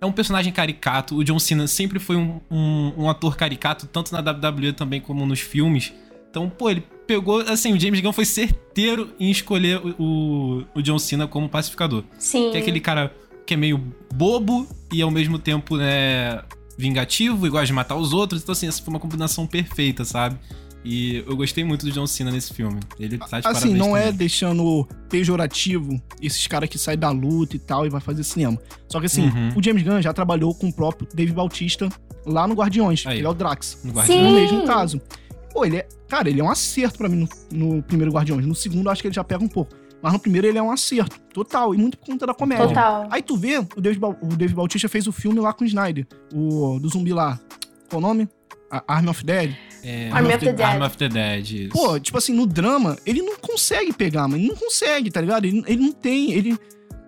É 0.02 0.06
um 0.06 0.12
personagem 0.12 0.52
caricato. 0.52 1.16
O 1.16 1.24
John 1.24 1.40
Cena 1.40 1.68
sempre 1.68 2.00
foi 2.00 2.16
um, 2.16 2.42
um, 2.52 2.94
um 2.98 3.10
ator 3.10 3.36
caricato, 3.36 3.88
tanto 3.88 4.12
na 4.12 4.20
WWE 4.20 4.74
também 4.74 5.00
como 5.00 5.26
nos 5.26 5.40
filmes. 5.40 5.94
Então, 6.30 6.50
pô, 6.50 6.70
ele 6.70 6.84
pegou. 7.08 7.40
Assim, 7.42 7.74
o 7.74 7.80
James 7.80 8.02
Gunn 8.02 8.12
foi 8.12 8.26
certeiro 8.26 9.14
em 9.20 9.32
escolher 9.32 9.80
o, 9.80 9.96
o, 9.98 10.66
o 10.76 10.82
John 10.82 11.00
Cena 11.00 11.28
como 11.28 11.48
pacificador. 11.48 12.04
Sim. 12.18 12.52
Que 12.52 12.58
é 12.58 12.60
aquele 12.60 12.80
cara 12.80 13.16
que 13.46 13.54
é 13.54 13.58
meio 13.58 13.82
bobo 14.14 14.68
e 14.92 15.02
ao 15.02 15.12
mesmo 15.12 15.40
tempo, 15.40 15.78
né, 15.78 16.42
vingativo 16.78 17.46
e 17.48 17.50
gosta 17.50 17.68
de 17.68 17.74
matar 17.74 17.96
os 17.96 18.12
outros. 18.12 18.42
Então, 18.42 18.54
assim, 18.54 18.68
essa 18.68 18.82
foi 18.82 18.94
uma 18.94 19.00
combinação 19.00 19.48
perfeita, 19.48 20.04
sabe? 20.04 20.38
E 20.88 21.24
eu 21.28 21.36
gostei 21.36 21.64
muito 21.64 21.84
do 21.84 21.92
John 21.92 22.06
Cena 22.06 22.30
nesse 22.32 22.54
filme. 22.54 22.80
Ele 23.00 23.18
tá 23.18 23.40
de 23.42 23.48
Assim, 23.48 23.74
não 23.74 23.98
é 23.98 24.04
também. 24.04 24.18
deixando 24.18 24.88
pejorativo 25.10 26.00
esses 26.22 26.46
caras 26.46 26.70
que 26.70 26.78
saem 26.78 26.98
da 27.00 27.10
luta 27.10 27.56
e 27.56 27.60
tal 27.60 27.86
e 27.86 27.90
vai 27.90 28.00
fazer 28.00 28.24
cinema. 28.24 28.58
Só 28.88 29.00
que 29.00 29.08
assim, 29.08 29.24
Uhum. 29.28 29.50
o 29.58 29.64
James 29.64 29.82
Gunn 29.82 30.00
já 30.02 30.14
trabalhou 30.14 30.54
com 30.54 30.68
o 30.68 30.74
próprio 30.74 31.08
Dave 31.14 31.32
Bautista 31.34 31.90
lá 32.26 32.48
no 32.48 32.54
Guardiões. 32.54 33.04
Aí. 33.08 33.18
Ele 33.18 33.26
é 33.26 33.30
o 33.30 33.34
Drax. 33.34 33.80
No 33.84 33.90
Sim. 33.90 33.96
Guardião. 33.98 34.24
No 34.24 34.32
mesmo 34.40 34.66
caso. 34.68 35.02
Pô, 35.52 35.66
ele 35.66 35.78
é. 35.78 35.88
Cara, 36.08 36.30
ele 36.30 36.40
é 36.40 36.44
um 36.44 36.50
acerto 36.52 36.98
pra 37.00 37.10
mim 37.10 37.28
no, 37.52 37.76
no 37.76 37.82
primeiro 37.84 38.12
Guardiões. 38.12 38.46
No 38.46 38.54
segundo, 38.54 38.86
eu 38.86 38.92
acho 38.92 39.02
que 39.02 39.08
ele 39.08 39.16
já 39.16 39.24
pega 39.24 39.44
um 39.44 39.48
pouco. 39.48 39.74
Mas 40.04 40.14
no 40.14 40.20
primeiro 40.20 40.46
ele 40.46 40.58
é 40.60 40.62
um 40.62 40.70
acerto. 40.70 41.20
Total. 41.34 41.74
E 41.74 41.78
muito 41.80 41.98
por 41.98 42.06
conta 42.06 42.28
da 42.28 42.34
comédia. 42.36 42.68
Total. 42.68 43.08
Aí 43.10 43.24
tu 43.24 43.36
vê, 43.36 43.58
o 43.58 43.82
Dave, 43.82 43.98
Bau- 43.98 44.16
o 44.22 44.28
Dave 44.36 44.54
Bautista 44.54 44.88
fez 44.88 45.08
o 45.08 45.12
filme 45.12 45.40
lá 45.40 45.52
com 45.52 45.64
o 45.64 45.68
Snyder. 45.68 46.06
O 46.32 46.78
do 46.80 46.88
zumbi 46.90 47.12
lá. 47.12 47.40
Qual 47.90 48.00
o 48.00 48.02
nome? 48.06 48.30
A 48.70 48.84
Army 48.88 49.10
of 49.10 49.24
Dead. 49.26 49.56
É, 49.88 50.10
Army 50.12 50.34
of 50.34 50.54
the. 50.54 50.64
Army 50.64 50.86
of 50.86 50.98
the 50.98 51.08
Dead. 51.08 51.52
isso. 51.52 51.70
Pô, 51.70 52.00
tipo 52.00 52.18
assim, 52.18 52.34
no 52.34 52.48
drama, 52.48 52.98
ele 53.06 53.22
não 53.22 53.38
consegue 53.38 53.94
pegar, 53.94 54.28
mano. 54.28 54.38
Ele 54.38 54.48
não 54.48 54.56
consegue, 54.56 55.12
tá 55.12 55.22
ligado? 55.22 55.46
Ele, 55.46 55.64
ele 55.68 55.84
não 55.84 55.92
tem. 55.92 56.32
Ele. 56.34 56.58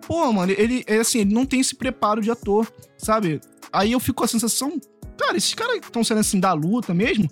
Pô, 0.06 0.32
mano, 0.32 0.54
ele 0.56 0.84
é 0.86 0.98
assim, 0.98 1.22
ele 1.22 1.34
não 1.34 1.44
tem 1.44 1.60
esse 1.60 1.76
preparo 1.76 2.22
de 2.22 2.30
ator, 2.30 2.72
sabe? 2.96 3.42
Aí 3.74 3.94
eu 3.94 4.00
fico 4.00 4.20
com 4.20 4.26
a 4.26 4.28
sensação. 4.28 4.80
Cara, 5.18 5.36
esses 5.36 5.56
caras 5.56 5.80
que 5.80 5.88
estão 5.88 6.04
sendo 6.04 6.20
assim 6.20 6.40
da 6.40 6.54
luta 6.54 6.94
mesmo. 6.94 7.28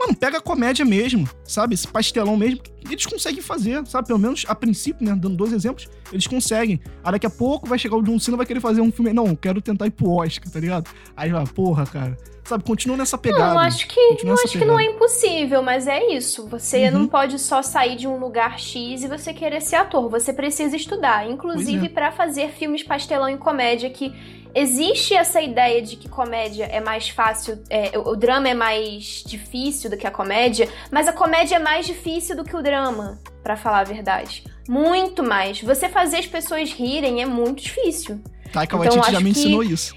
Mano, 0.00 0.16
pega 0.16 0.38
a 0.38 0.40
comédia 0.40 0.82
mesmo, 0.82 1.28
sabe? 1.44 1.74
Esse 1.74 1.86
pastelão 1.86 2.34
mesmo. 2.34 2.60
Eles 2.90 3.04
conseguem 3.04 3.42
fazer, 3.42 3.86
sabe? 3.86 4.06
Pelo 4.08 4.18
menos 4.18 4.46
a 4.48 4.54
princípio, 4.54 5.04
né? 5.06 5.12
Dando 5.14 5.36
dois 5.36 5.52
exemplos, 5.52 5.86
eles 6.10 6.26
conseguem. 6.26 6.80
Aí 7.04 7.12
daqui 7.12 7.26
a 7.26 7.30
pouco 7.30 7.68
vai 7.68 7.78
chegar 7.78 7.96
o 7.96 8.02
John 8.02 8.18
Cena 8.18 8.36
vai 8.38 8.46
querer 8.46 8.60
fazer 8.60 8.80
um 8.80 8.90
filme. 8.90 9.12
Não, 9.12 9.36
quero 9.36 9.60
tentar 9.60 9.86
ir 9.86 9.90
pro 9.90 10.10
Oscar, 10.10 10.50
tá 10.50 10.58
ligado? 10.58 10.88
Aí 11.14 11.30
vai, 11.30 11.44
porra, 11.46 11.84
cara. 11.84 12.16
Sabe? 12.44 12.64
Continua 12.64 12.96
nessa 12.96 13.18
pegada. 13.18 13.52
Não, 13.52 13.58
acho 13.60 13.86
que, 13.86 14.00
essa 14.00 14.32
acho 14.44 14.58
que 14.58 14.64
não 14.64 14.80
é 14.80 14.84
impossível, 14.86 15.62
mas 15.62 15.86
é 15.86 16.12
isso. 16.14 16.48
Você 16.48 16.86
Uhum. 16.86 16.90
não 17.00 17.06
pode 17.06 17.38
só 17.38 17.62
sair 17.62 17.94
de 17.94 18.08
um 18.08 18.18
lugar 18.18 18.58
X 18.58 19.02
e 19.04 19.06
você 19.08 19.34
querer 19.34 19.60
ser 19.60 19.76
ator. 19.76 20.08
Você 20.08 20.32
precisa 20.32 20.74
estudar. 20.74 21.30
Inclusive, 21.30 21.78
Pois 21.80 21.90
é. 21.90 21.94
pra 21.94 22.10
fazer 22.10 22.48
filmes 22.52 22.82
pastelão 22.82 23.28
em 23.28 23.36
comédia, 23.36 23.90
que 23.90 24.12
existe 24.54 25.14
essa 25.14 25.40
ideia 25.40 25.82
de 25.82 25.96
que 25.96 26.08
comédia 26.08 26.64
é 26.64 26.80
mais 26.80 27.08
fácil, 27.08 27.62
é, 27.68 27.96
o 27.98 28.16
drama 28.16 28.48
é 28.48 28.54
mais 28.54 29.22
difícil 29.26 29.90
do 29.90 29.96
que 29.96 30.06
a 30.06 30.10
comédia, 30.10 30.68
mas 30.90 31.08
a 31.08 31.12
comédia 31.12 31.56
é 31.56 31.58
mais 31.58 31.86
difícil 31.86 32.36
do 32.36 32.44
que 32.44 32.56
o 32.56 32.62
drama, 32.62 33.18
pra 33.42 33.56
falar 33.56 33.80
a 33.80 33.84
verdade. 33.84 34.44
Muito 34.68 35.22
mais. 35.22 35.60
Você 35.60 35.88
fazer 35.88 36.18
as 36.18 36.26
pessoas 36.26 36.70
rirem 36.72 37.22
é 37.22 37.26
muito 37.26 37.62
difícil. 37.62 38.20
Taika 38.52 38.76
Então, 38.76 38.88
Waititi 38.90 39.12
já 39.12 39.20
me 39.20 39.30
ensinou 39.30 39.62
isso. 39.62 39.94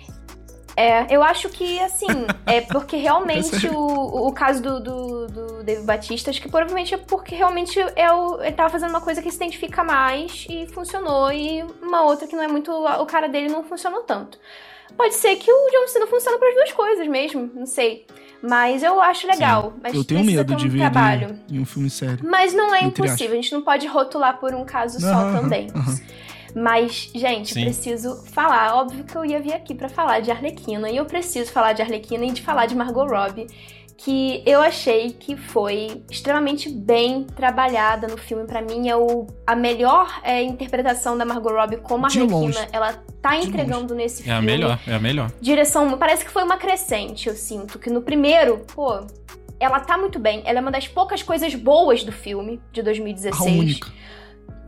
É, 0.76 1.06
eu 1.16 1.22
acho 1.24 1.50
que, 1.50 1.80
assim, 1.80 2.08
é 2.46 2.62
porque 2.62 2.98
realmente 2.98 3.68
o, 3.68 4.28
o 4.28 4.32
caso 4.34 4.62
do, 4.62 4.80
do, 4.80 5.28
do 5.28 5.64
David 5.64 5.86
Batista, 5.86 6.30
acho 6.30 6.42
que 6.42 6.50
provavelmente 6.50 6.94
é 6.94 6.98
porque 6.98 7.36
realmente 7.36 7.80
é 7.96 8.12
o, 8.12 8.42
ele 8.42 8.52
tava 8.54 8.70
fazendo 8.70 8.90
uma 8.90 9.02
coisa 9.02 9.22
que 9.22 9.30
se 9.30 9.38
identifica 9.38 9.84
mais 9.84 10.48
e 10.50 10.66
funcionou, 10.68 11.32
e 11.32 11.64
uma 11.82 12.04
outra 12.04 12.28
que 12.28 12.36
não 12.36 12.44
é 12.44 12.48
muito. 12.48 12.72
O 12.72 13.06
cara 13.06 13.28
dele 13.28 13.50
não 13.50 13.64
funcionou 13.64 14.02
tanto. 14.02 14.38
Pode 14.98 15.16
ser 15.16 15.36
que 15.38 15.52
o 15.52 15.70
John 15.72 15.88
Cena 15.88 16.08
funcione 16.08 16.38
para 16.38 16.50
as 16.50 16.56
duas 16.56 16.72
coisas 16.72 17.08
mesmo, 17.08 17.50
não 17.54 17.66
sei. 17.66 18.06
Mas 18.42 18.84
eu 18.84 19.02
acho 19.02 19.26
legal. 19.26 19.74
Mas 19.82 19.94
Eu 19.94 20.04
tenho 20.04 20.24
medo 20.24 20.54
um 20.54 20.58
de 20.58 20.68
ver 20.68 20.80
trabalho. 20.80 21.30
ele 21.50 21.58
em 21.58 21.62
um 21.62 21.66
filme 21.66 21.90
sério. 21.90 22.20
Mas 22.24 22.54
não 22.54 22.76
é 22.76 22.84
impossível, 22.84 23.32
a 23.32 23.36
gente 23.42 23.54
não 23.54 23.62
pode 23.62 23.88
rotular 23.88 24.38
por 24.38 24.54
um 24.54 24.66
caso 24.66 25.00
só 25.00 25.32
também. 25.32 25.68
Mas, 26.56 27.10
gente, 27.16 27.54
Sim. 27.54 27.64
preciso 27.64 28.24
falar. 28.32 28.76
Óbvio 28.76 29.04
que 29.04 29.16
eu 29.16 29.26
ia 29.26 29.40
vir 29.42 29.54
aqui 29.54 29.74
pra 29.74 29.90
falar 29.90 30.20
de 30.20 30.30
Arlequina. 30.32 30.90
E 30.90 30.98
eu 30.98 31.06
preciso 31.06 31.52
falar 31.52 31.74
de 31.74 31.82
Arlequina 31.82 32.26
e 32.26 32.32
de 32.32 32.42
falar 32.42 32.66
de 32.68 32.76
Margot 32.76 33.06
Robbie. 33.08 33.48
Que 33.96 34.44
eu 34.46 34.60
achei 34.60 35.12
que 35.12 35.36
foi 35.38 36.04
extremamente 36.12 36.68
bem 36.70 37.24
trabalhada 37.24 38.08
no 38.08 38.18
filme. 38.18 38.46
Pra 38.46 38.62
mim, 38.62 38.90
é 38.90 38.96
o, 38.96 39.28
a 39.48 39.56
melhor 39.56 40.20
é, 40.24 40.42
interpretação 40.44 41.18
da 41.18 41.24
Margot 41.24 41.52
Robbie 41.54 41.78
como 41.78 42.06
Arlequina. 42.06 42.36
longe. 42.36 42.60
Ela 42.72 42.94
tá 43.22 43.38
De 43.40 43.48
entregando 43.48 43.96
nesse 43.96 44.22
É 44.22 44.26
filme. 44.26 44.38
a 44.40 44.42
melhor, 44.42 44.80
é 44.86 44.94
a 44.96 45.00
melhor. 45.00 45.32
Direção, 45.40 45.98
parece 45.98 46.26
que 46.26 46.32
foi 46.32 46.44
uma 46.44 46.58
crescente, 46.58 47.30
eu 47.30 47.36
sinto. 47.36 47.80
Que 47.80 47.90
no 47.90 48.02
primeiro, 48.02 48.66
pô, 48.76 49.00
ela 49.60 49.80
tá 49.80 49.98
muito 49.98 50.20
bem. 50.20 50.42
Ela 50.44 50.58
é 50.60 50.62
uma 50.62 50.72
das 50.72 50.88
poucas 50.88 51.24
coisas 51.24 51.56
boas 51.56 52.04
do 52.04 52.12
filme, 52.12 52.60
de 52.74 52.82
2016. 52.82 53.40
A 53.42 53.46
única. 53.58 53.92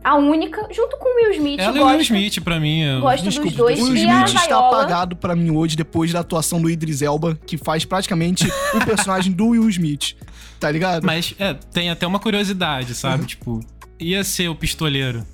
A 0.08 0.14
única, 0.16 0.68
junto 0.72 0.96
com 0.98 1.08
o 1.08 1.16
Will 1.16 1.32
Smith. 1.32 1.58
Ela 1.58 1.72
eu 1.72 1.76
e 1.76 1.80
o 1.80 1.86
Will 1.86 1.96
gosto, 1.98 2.14
Smith, 2.14 2.40
pra 2.44 2.60
mim. 2.60 2.80
eu- 2.82 3.00
gosto 3.00 3.24
Desculpa, 3.24 3.48
dos 3.48 3.56
dois. 3.58 3.80
o 3.80 3.84
Will 3.84 3.96
e 3.96 4.04
a 4.08 4.24
Smith 4.24 4.28
está 4.36 4.46
Viola, 4.46 4.68
apagado 4.68 5.16
pra 5.16 5.34
mim 5.34 5.50
hoje 5.50 5.74
depois 5.76 6.12
da 6.12 6.20
atuação 6.20 6.62
do 6.62 6.70
Idris 6.70 7.02
Elba, 7.02 7.36
que 7.44 7.56
faz 7.58 7.84
praticamente 7.84 8.46
o 8.74 8.84
personagem 8.84 9.32
do 9.32 9.48
Will 9.48 9.68
Smith. 9.68 10.14
Tá 10.60 10.70
ligado? 10.70 11.04
Mas 11.04 11.34
é, 11.40 11.54
tem 11.54 11.90
até 11.90 12.06
uma 12.06 12.20
curiosidade, 12.20 12.94
sabe? 12.94 13.22
Uhum. 13.22 13.26
Tipo, 13.26 13.60
ia 13.98 14.22
ser 14.22 14.48
o 14.48 14.54
pistoleiro. 14.54 15.26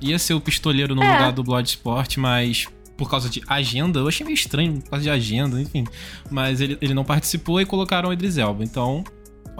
Ia 0.00 0.18
ser 0.18 0.34
o 0.34 0.40
pistoleiro 0.40 0.94
no 0.94 1.02
É. 1.04 1.12
lugar 1.12 1.32
do 1.32 1.44
Bloodsport, 1.44 2.16
mas 2.16 2.66
por 2.96 3.08
causa 3.08 3.30
de 3.30 3.40
agenda, 3.46 4.00
eu 4.00 4.08
achei 4.08 4.26
meio 4.26 4.34
estranho, 4.34 4.80
por 4.82 4.90
causa 4.90 5.02
de 5.04 5.10
agenda, 5.10 5.58
enfim. 5.60 5.86
Mas 6.30 6.60
ele, 6.60 6.76
ele 6.82 6.92
não 6.94 7.04
participou 7.04 7.60
e 7.60 7.64
colocaram 7.64 8.08
o 8.08 8.12
Idris 8.12 8.36
Elba. 8.36 8.64
Então, 8.64 9.04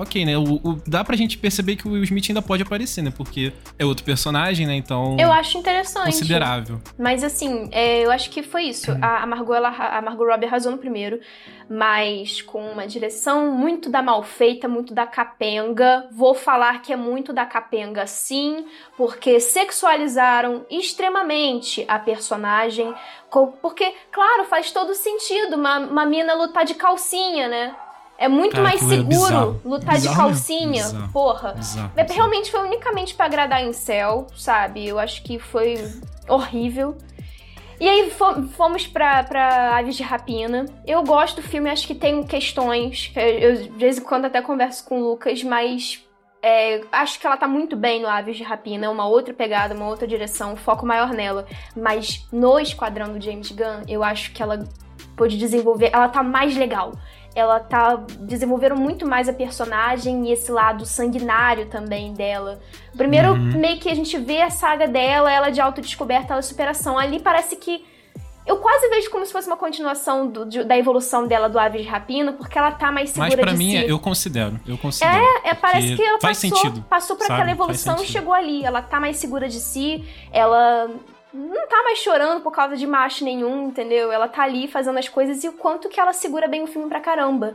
ok, 0.03 0.25
né? 0.25 0.37
O, 0.39 0.55
o- 0.63 0.83
dá 0.87 1.05
pra 1.05 1.17
gente 1.17 1.37
perceber 1.39 1.77
que 1.77 1.87
o 1.87 1.93
Will 1.93 2.05
Smith 2.05 2.27
ainda 2.29 2.43
pode 2.43 2.63
aparecer, 2.63 3.03
né? 3.03 3.13
Porque 3.17 3.53
é 3.79 3.85
outro 3.85 4.05
personagem, 4.05 4.67
né? 4.67 4.75
Então, 4.75 5.17
Eu 5.19 5.33
acho 5.33 5.59
interessante. 5.59 6.07
considerável. 6.07 6.81
Mas 6.99 7.23
assim, 7.25 7.69
é, 7.73 8.05
eu 8.05 8.11
acho 8.11 8.31
que 8.31 8.43
foi 8.43 8.65
isso. 8.65 8.91
A, 9.03 9.23
a 9.23 9.27
Margot, 9.27 9.55
ela, 9.55 9.69
a 9.69 10.01
Margot 10.03 10.25
Robbie 10.27 10.47
arrasou 10.47 10.73
no 10.73 10.79
primeiro, 10.79 11.21
mas 11.69 12.43
com 12.43 12.61
uma 12.73 12.87
direção 12.87 13.51
muito 13.53 13.89
da 13.89 14.03
mal 14.03 14.23
feita, 14.23 14.67
muito 14.69 14.93
da 14.93 15.07
capenga. 15.07 16.07
Vou 16.13 16.35
falar 16.35 16.83
que 16.83 16.93
é 16.93 16.97
muito 16.97 17.33
da 17.33 17.47
capenga, 17.47 18.07
sim, 18.07 18.65
porque 18.97 19.39
sexualizaram 19.39 20.65
extremamente 20.71 21.85
a 21.89 21.99
personagem. 21.99 22.93
Porque, 23.63 23.93
claro, 24.11 24.45
faz 24.45 24.73
todo 24.73 24.95
sentido 24.95 25.55
uma, 25.57 25.79
uma 25.79 26.07
mina 26.07 26.35
lutar 26.35 26.65
de 26.65 26.75
calcinha, 26.75 27.49
né? 27.49 27.75
É 28.21 28.29
muito 28.29 28.53
Cara, 28.53 28.65
mais 28.65 28.83
é 28.83 28.87
seguro 28.87 29.09
bizarro. 29.09 29.61
lutar 29.65 29.95
de 29.95 30.01
Bizarro 30.03 30.17
mesmo. 30.29 30.35
calcinha, 30.35 30.83
Bizarro. 30.85 31.13
porra. 31.13 31.49
É, 31.51 31.55
bizarro. 31.55 31.91
Realmente 32.15 32.51
foi 32.51 32.61
unicamente 32.61 33.15
pra 33.15 33.25
agradar 33.27 33.65
em 33.65 33.73
céu, 33.73 34.27
sabe? 34.37 34.87
Eu 34.87 34.99
acho 34.99 35.23
que 35.23 35.39
foi 35.39 35.77
horrível. 36.29 36.97
E 37.81 37.89
aí 37.89 38.11
fo- 38.11 38.43
fomos 38.55 38.87
pra, 38.87 39.25
pra 39.25 39.79
Aves 39.79 39.97
de 39.97 40.03
Rapina. 40.03 40.67
Eu 40.87 41.03
gosto 41.03 41.41
do 41.41 41.49
filme, 41.49 41.71
acho 41.71 41.87
que 41.87 41.95
tem 41.95 42.23
questões. 42.23 43.07
que 43.13 43.19
Eu, 43.19 43.25
eu, 43.39 43.57
de 43.63 43.69
vez 43.71 43.97
em 43.97 44.03
quando 44.03 44.27
até 44.27 44.43
converso 44.43 44.85
com 44.85 45.01
o 45.01 45.11
Lucas, 45.13 45.43
mas 45.43 46.05
é, 46.43 46.83
acho 46.93 47.19
que 47.19 47.27
ela 47.27 47.39
tá 47.39 47.49
muito 47.49 47.75
bem 47.75 48.03
no 48.03 48.09
Aves 48.09 48.37
de 48.37 48.43
Rapina. 48.43 48.85
É 48.85 48.89
uma 48.91 49.07
outra 49.07 49.33
pegada, 49.33 49.75
uma 49.75 49.89
outra 49.89 50.07
direção, 50.07 50.53
um 50.53 50.57
foco 50.57 50.85
maior 50.85 51.09
nela. 51.15 51.47
Mas 51.75 52.27
no 52.31 52.61
Esquadrão 52.61 53.15
do 53.15 53.21
James 53.25 53.51
Gunn, 53.51 53.83
eu 53.89 54.05
acho 54.05 54.33
que 54.33 54.43
ela 54.43 54.63
pôde 55.17 55.39
desenvolver. 55.39 55.89
Ela 55.91 56.11
tá 56.11 56.23
mais 56.23 56.55
legal. 56.55 56.93
Ela 57.35 57.61
tá 57.61 57.95
desenvolvendo 58.21 58.75
muito 58.77 59.07
mais 59.07 59.29
a 59.29 59.33
personagem 59.33 60.29
e 60.29 60.33
esse 60.33 60.51
lado 60.51 60.85
sanguinário 60.85 61.67
também 61.67 62.13
dela. 62.13 62.59
Primeiro, 62.97 63.31
Uhum. 63.33 63.59
meio 63.59 63.79
que 63.79 63.89
a 63.89 63.95
gente 63.95 64.19
vê 64.19 64.43
a 64.43 64.51
saga 64.51 64.89
dela, 64.89 65.31
ela 65.33 65.51
de 65.51 65.61
autodescoberta, 65.61 66.33
ela 66.33 66.41
de 66.41 66.47
superação. 66.49 66.99
Ali 66.99 67.21
parece 67.21 67.55
que. 67.57 67.85
Eu 68.47 68.57
quase 68.57 68.89
vejo 68.89 69.11
como 69.11 69.25
se 69.25 69.31
fosse 69.33 69.47
uma 69.47 69.57
continuação 69.57 70.27
do- 70.27 70.45
de- 70.47 70.65
da 70.65 70.77
evolução 70.77 71.25
dela 71.27 71.49
do 71.49 71.57
Aves 71.59 71.83
de 71.83 71.87
Rapina, 71.89 72.33
porque 72.33 72.59
ela 72.59 72.73
tá 72.73 72.91
mais 72.91 73.11
segura 73.11 73.29
Mas 73.29 73.39
pra 73.41 73.53
de 73.53 73.59
mim, 73.59 73.71
si. 73.73 73.89
eu 73.89 73.99
considero. 74.01 74.59
Eu 74.67 74.77
considero. 74.79 75.23
É, 75.45 75.55
parece 75.55 75.89
Porque 75.89 76.03
que 76.03 76.09
ela 76.09 76.19
faz 76.21 76.43
passou, 76.43 76.59
sentido, 76.59 76.83
passou 76.89 77.17
por 77.17 77.27
sabe? 77.27 77.35
aquela 77.43 77.57
Faz 77.57 77.61
evolução 77.87 78.03
e 78.03 78.07
chegou 78.09 78.33
ali. 78.35 78.65
Ela 78.65 78.83
tá 78.83 78.99
mais 78.99 79.19
segura 79.19 79.47
de 79.49 79.61
si, 79.61 80.05
ela 80.33 80.91
não 81.33 81.67
tá 81.69 81.83
mais 81.85 81.99
chorando 81.99 82.41
por 82.41 82.53
causa 82.53 82.77
de 82.77 82.87
macho 82.87 83.25
nenhum, 83.25 83.69
entendeu? 83.69 84.11
Ela 84.13 84.29
tá 84.29 84.43
ali 84.43 84.67
fazendo 84.69 84.99
as 84.99 85.09
coisas 85.09 85.43
e 85.45 85.49
o 85.49 85.53
quanto 85.53 85.89
que 85.89 86.01
ela 86.01 86.13
segura 86.13 86.49
bem 86.49 86.63
o 86.63 86.67
filme 86.67 86.89
pra 86.89 87.01
caramba. 87.01 87.55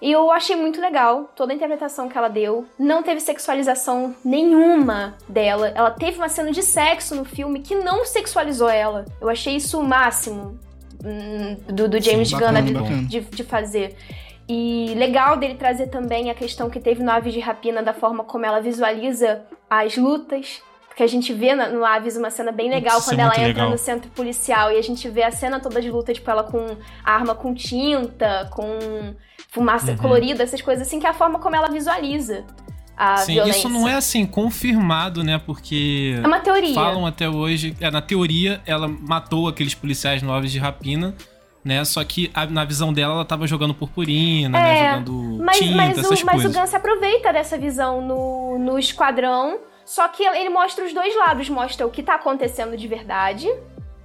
E 0.00 0.12
eu 0.12 0.30
achei 0.30 0.54
muito 0.54 0.80
legal 0.80 1.28
toda 1.34 1.52
a 1.52 1.56
interpretação 1.56 2.08
que 2.08 2.16
ela 2.16 2.28
deu. 2.28 2.64
Não 2.78 3.02
teve 3.02 3.20
sexualização 3.20 4.14
nenhuma 4.24 5.16
dela. 5.28 5.72
Ela 5.74 5.90
teve 5.90 6.18
uma 6.18 6.28
cena 6.28 6.52
de 6.52 6.62
sexo 6.62 7.16
no 7.16 7.24
filme 7.24 7.60
que 7.60 7.74
não 7.74 8.04
sexualizou 8.04 8.68
ela. 8.68 9.04
Eu 9.20 9.28
achei 9.28 9.56
isso 9.56 9.80
o 9.80 9.82
máximo 9.82 10.56
hum, 11.04 11.56
do, 11.66 11.88
do 11.88 12.00
James 12.00 12.30
Gunn 12.30 12.38
bacana, 12.40 12.62
de- 12.62 12.72
bacana. 12.74 13.02
de, 13.08 13.20
de 13.22 13.42
fazer. 13.42 13.96
E 14.48 14.94
legal 14.96 15.36
dele 15.36 15.56
trazer 15.56 15.88
também 15.88 16.30
a 16.30 16.34
questão 16.34 16.70
que 16.70 16.78
teve 16.80 17.02
no 17.02 17.10
Aves 17.10 17.34
de 17.34 17.40
Rapina, 17.40 17.82
da 17.82 17.92
forma 17.92 18.22
como 18.22 18.46
ela 18.46 18.60
visualiza 18.60 19.44
as 19.68 19.96
lutas. 19.96 20.62
Porque 20.98 21.04
a 21.04 21.06
gente 21.06 21.32
vê 21.32 21.54
no 21.54 21.84
Aves 21.84 22.16
uma 22.16 22.28
cena 22.28 22.50
bem 22.50 22.68
legal 22.68 22.98
Isso 22.98 23.08
é 23.10 23.12
quando 23.14 23.20
ela 23.20 23.28
muito 23.28 23.38
entra 23.50 23.62
legal. 23.62 23.70
no 23.70 23.78
centro 23.78 24.10
policial 24.10 24.72
e 24.72 24.76
a 24.78 24.82
gente 24.82 25.08
vê 25.08 25.22
a 25.22 25.30
cena 25.30 25.60
toda 25.60 25.80
de 25.80 25.88
luta, 25.92 26.12
tipo, 26.12 26.28
ela 26.28 26.42
com 26.42 26.76
arma 27.04 27.36
com 27.36 27.54
tinta, 27.54 28.48
com 28.50 29.14
fumaça 29.48 29.92
Uhum. 29.92 29.96
colorida, 29.96 30.42
essas 30.42 30.60
coisas 30.60 30.84
assim, 30.88 30.98
que 30.98 31.06
é 31.06 31.10
a 31.10 31.14
forma 31.14 31.38
como 31.38 31.54
ela 31.54 31.68
visualiza 31.68 32.44
a 32.96 33.18
Sim, 33.18 33.34
violência. 33.34 33.58
isso 33.60 33.68
não 33.68 33.86
é 33.88 33.94
assim 33.94 34.26
confirmado, 34.26 35.22
né? 35.22 35.38
Porque 35.46 36.18
É 36.20 36.26
uma 36.26 36.40
teoria. 36.40 36.74
falam 36.74 37.06
até 37.06 37.28
hoje, 37.28 37.76
é, 37.80 37.92
na 37.92 38.02
teoria, 38.02 38.60
ela 38.66 38.88
matou 38.88 39.46
aqueles 39.46 39.76
policiais 39.76 40.20
no 40.20 40.32
Aves 40.32 40.50
de 40.50 40.58
Rapina, 40.58 41.14
né? 41.64 41.84
Só 41.84 42.02
que 42.02 42.28
a- 42.34 42.44
na 42.46 42.64
visão 42.64 42.92
dela, 42.92 43.14
ela 43.14 43.24
tava 43.24 43.46
jogando 43.46 43.72
purpurina, 43.72 44.58
né? 44.58 44.80
É, 44.80 44.90
Jogando 44.90 45.38
Mas, 45.44 45.58
tinta, 45.58 45.76
mas, 45.76 45.98
essas 45.98 46.20
o, 46.22 46.26
mas 46.26 46.34
o 46.34 46.42
coisas. 46.42 46.56
Gun 46.56 46.66
se 46.66 46.74
aproveita 46.74 47.32
dessa 47.32 47.56
visão 47.56 48.00
no, 48.04 48.58
no 48.58 48.76
esquadrão. 48.80 49.60
Só 49.88 50.06
que 50.06 50.22
ele 50.22 50.50
mostra 50.50 50.84
os 50.84 50.92
dois 50.92 51.16
lados. 51.16 51.48
Mostra 51.48 51.86
o 51.86 51.90
que 51.90 52.02
tá 52.02 52.16
acontecendo 52.16 52.76
de 52.76 52.86
verdade, 52.86 53.48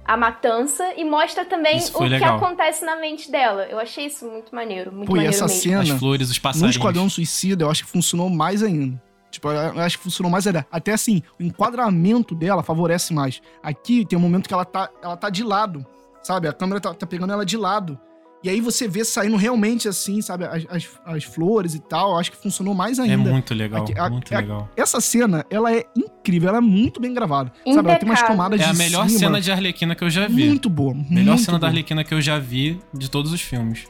a 0.02 0.16
matança, 0.16 0.94
e 0.96 1.04
mostra 1.04 1.44
também 1.44 1.76
o 1.76 1.82
foi 1.82 2.06
que 2.06 2.12
legal. 2.14 2.36
acontece 2.38 2.82
na 2.82 2.96
mente 2.96 3.30
dela. 3.30 3.66
Eu 3.66 3.78
achei 3.78 4.06
isso 4.06 4.24
muito 4.24 4.54
maneiro. 4.54 4.90
Muito 4.90 5.06
Pô, 5.06 5.12
e 5.12 5.16
maneiro 5.16 5.34
essa 5.34 5.44
mesmo. 5.44 5.60
cena 5.60 5.82
As 5.82 5.90
flores, 5.90 6.30
os 6.30 6.36
no 6.38 6.42
passarinhos. 6.42 6.76
Esquadrão 6.76 7.10
Suicida, 7.10 7.64
eu 7.64 7.70
acho 7.70 7.84
que 7.84 7.90
funcionou 7.90 8.30
mais 8.30 8.62
ainda. 8.62 9.00
Tipo, 9.30 9.50
eu 9.50 9.80
acho 9.80 9.98
que 9.98 10.04
funcionou 10.04 10.32
mais 10.32 10.46
ainda. 10.46 10.66
Até 10.72 10.92
assim, 10.92 11.22
o 11.38 11.42
enquadramento 11.42 12.34
dela 12.34 12.62
favorece 12.62 13.12
mais. 13.12 13.42
Aqui 13.62 14.06
tem 14.06 14.18
um 14.18 14.22
momento 14.22 14.48
que 14.48 14.54
ela 14.54 14.64
tá, 14.64 14.88
ela 15.02 15.18
tá 15.18 15.28
de 15.28 15.44
lado, 15.44 15.84
sabe? 16.22 16.48
A 16.48 16.52
câmera 16.54 16.80
tá, 16.80 16.94
tá 16.94 17.06
pegando 17.06 17.34
ela 17.34 17.44
de 17.44 17.58
lado. 17.58 18.00
E 18.44 18.50
aí 18.50 18.60
você 18.60 18.86
vê 18.86 19.02
saindo 19.06 19.36
realmente 19.36 19.88
assim, 19.88 20.20
sabe? 20.20 20.44
As, 20.44 20.66
as, 20.68 20.86
as 21.06 21.24
flores 21.24 21.74
e 21.74 21.80
tal. 21.80 22.10
Eu 22.12 22.18
acho 22.18 22.30
que 22.30 22.36
funcionou 22.36 22.74
mais 22.74 22.98
É 22.98 23.02
ainda. 23.02 23.16
muito 23.30 23.54
legal, 23.54 23.82
Aqui- 23.84 23.98
a- 23.98 24.10
muito 24.10 24.34
a- 24.34 24.38
legal. 24.38 24.68
Essa 24.76 25.00
cena, 25.00 25.46
ela 25.48 25.74
é 25.74 25.84
incrível, 25.96 26.50
ela 26.50 26.58
é 26.58 26.60
muito 26.60 27.00
bem 27.00 27.14
gravada. 27.14 27.50
Sabe? 27.66 27.88
Ela 27.88 27.98
tem 27.98 28.06
umas 28.08 28.18
Impecável. 28.18 28.26
tomadas 28.36 28.60
É 28.60 28.64
a 28.66 28.72
de 28.72 28.76
melhor 28.78 29.06
cima, 29.08 29.18
cena 29.18 29.40
de 29.40 29.50
Arlequina 29.50 29.94
que 29.94 30.04
eu 30.04 30.10
já 30.10 30.28
vi. 30.28 30.46
Muito 30.46 30.68
boa. 30.68 30.92
melhor 30.94 31.32
muito 31.36 31.38
cena 31.44 31.58
da 31.58 31.60
boa. 31.66 31.70
Arlequina 31.70 32.04
que 32.04 32.12
eu 32.12 32.20
já 32.20 32.38
vi 32.38 32.78
de 32.92 33.10
todos 33.10 33.32
os 33.32 33.40
filmes. 33.40 33.86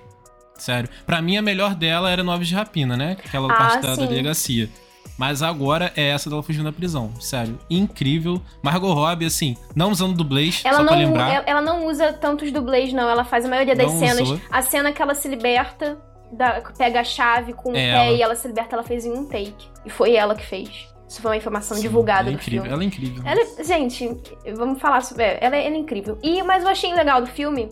Sério. 0.57 0.89
Pra 1.05 1.21
mim, 1.21 1.37
a 1.37 1.43
melhor 1.43 1.75
dela 1.75 2.09
era 2.09 2.23
no 2.23 2.31
Aves 2.31 2.47
de 2.47 2.55
Rapina, 2.55 2.97
né? 2.97 3.17
Aquela 3.27 3.53
Ah, 3.53 3.57
parte 3.57 3.83
da, 3.83 3.97
da 3.97 4.07
delegacia. 4.07 4.71
Mas 5.17 5.43
agora 5.43 5.93
é 5.97 6.09
essa 6.09 6.29
dela 6.29 6.43
fugindo 6.43 6.65
da 6.65 6.73
prisão. 6.73 7.13
Sério. 7.21 7.59
Incrível. 7.71 8.41
Margot 8.63 8.93
Robbie, 8.93 9.27
assim, 9.27 9.57
não 9.75 9.91
usando 9.91 10.17
dublês, 10.17 10.63
Ela 10.65 10.79
só 10.79 10.85
pra 10.85 10.93
não, 10.97 10.99
lembrar. 10.99 11.33
ela, 11.33 11.45
ela 11.47 11.61
não 11.63 11.87
usa 11.87 12.13
tantos 12.13 12.51
dublês, 12.51 12.93
não. 12.93 13.09
Ela 13.09 13.25
faz 13.25 13.45
a 13.45 13.49
maioria 13.49 13.77
das 13.77 13.93
Não 13.93 13.99
cenas. 14.01 14.21
usou. 14.21 14.41
A 14.51 14.61
cena 14.63 14.93
que 14.93 15.01
ela 15.01 15.15
se 15.15 15.29
liberta, 15.29 15.97
da- 16.33 16.61
pega 16.77 17.01
a 17.01 17.05
chave 17.05 17.53
com 17.53 17.71
o 17.71 17.77
É 17.77 17.93
pé 17.93 18.07
ela. 18.09 18.17
e 18.17 18.23
ela 18.23 18.35
se 18.35 18.49
liberta, 18.49 18.75
ela 18.75 18.83
fez 18.83 19.05
em 19.07 19.13
um 19.13 19.25
take. 19.25 19.55
E 19.87 19.91
foi 19.91 20.15
ela 20.17 20.35
que 20.35 20.45
fez. 20.45 20.89
Isso 21.09 21.21
foi 21.23 21.31
uma 21.31 21.37
informação 21.37 21.77
Sim, 21.77 21.83
divulgada 21.83 22.23
é 22.29 22.33
do 22.33 22.37
incrível. 22.37 22.63
filme. 22.63 22.75
Ela 22.75 22.83
é 22.83 22.87
incrível. 22.87 23.23
Ela, 23.25 23.41
é- 23.41 23.65
gente, 23.65 24.17
vamos 24.57 24.81
falar 24.81 25.01
sobre. 25.03 25.23
é, 25.23 25.39
Ela, 25.41 25.55
é- 25.57 25.67
ela 25.67 25.77
é 25.77 25.79
incrível. 25.79 26.19
E, 26.23 26.43
mas 26.43 26.65
eu 26.65 26.69
achei 26.71 26.93
legal 26.93 27.21
do 27.21 27.29
filme. 27.29 27.69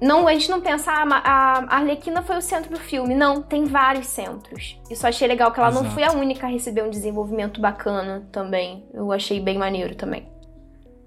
Não, 0.00 0.26
a 0.28 0.32
gente 0.32 0.50
não 0.50 0.60
pensa, 0.60 0.90
ah, 0.92 1.64
a 1.68 1.76
Arlequina 1.76 2.20
foi 2.22 2.36
o 2.36 2.42
centro 2.42 2.70
do 2.70 2.78
filme. 2.80 3.14
Não, 3.14 3.40
tem 3.40 3.64
vários 3.64 4.06
centros. 4.06 4.78
Isso 4.90 5.06
eu 5.06 5.08
achei 5.08 5.26
legal, 5.26 5.50
que 5.52 5.60
ela 5.60 5.70
não 5.70 5.82
Exato. 5.82 5.94
foi 5.94 6.02
a 6.04 6.12
única 6.12 6.46
a 6.46 6.50
receber 6.50 6.82
um 6.82 6.90
desenvolvimento 6.90 7.60
bacana 7.60 8.26
também. 8.30 8.84
Eu 8.92 9.12
achei 9.12 9.40
bem 9.40 9.56
maneiro 9.56 9.94
também. 9.94 10.28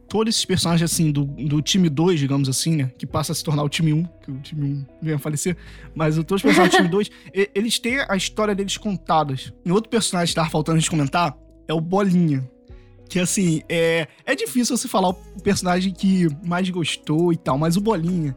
todos 0.10 0.34
esses 0.34 0.46
personagens, 0.46 0.90
assim, 0.92 1.12
do, 1.12 1.26
do 1.26 1.62
time 1.62 1.90
2, 1.90 2.18
digamos 2.20 2.48
assim, 2.48 2.78
né? 2.78 2.90
Que 2.98 3.06
passa 3.06 3.34
a 3.34 3.36
se 3.36 3.44
tornar 3.44 3.62
o 3.64 3.70
time 3.70 3.92
1, 3.94 4.04
que 4.24 4.32
o 4.32 4.40
time 4.40 4.66
1 4.66 4.86
vem 5.02 5.16
a 5.16 5.20
falecer. 5.20 5.58
Mas 5.94 6.16
todos 6.16 6.38
os 6.38 6.42
personagens 6.42 6.72
do 6.74 6.78
time 6.78 6.90
2, 6.90 7.10
e- 7.36 7.52
eles 7.54 7.78
têm 7.78 8.00
a 8.08 8.16
história 8.16 8.56
deles 8.56 8.78
contadas. 8.78 9.52
E 9.66 9.72
outro 9.72 9.90
personagem 9.90 10.32
que 10.32 10.36
tava 10.36 10.50
faltando 10.50 10.78
a 10.78 10.80
gente 10.80 10.90
comentar 10.90 11.38
é 11.68 11.74
o 11.74 11.82
Bolinha. 11.82 12.50
Que, 13.10 13.20
assim, 13.20 13.62
é, 13.70 14.08
é 14.26 14.34
difícil 14.36 14.78
você 14.78 14.88
falar 14.88 15.10
o 15.10 15.14
personagem 15.44 15.94
que 15.94 16.28
mais 16.46 16.70
gostou 16.70 17.32
e 17.34 17.38
tal, 17.38 17.58
mas 17.58 17.76
o 17.78 17.82
Bolinha, 17.82 18.34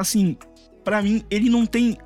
assim, 0.00 0.36
pra 0.84 1.02
mim, 1.02 1.22
ele 1.30 1.48
não 1.48 1.66
tem 1.66 1.96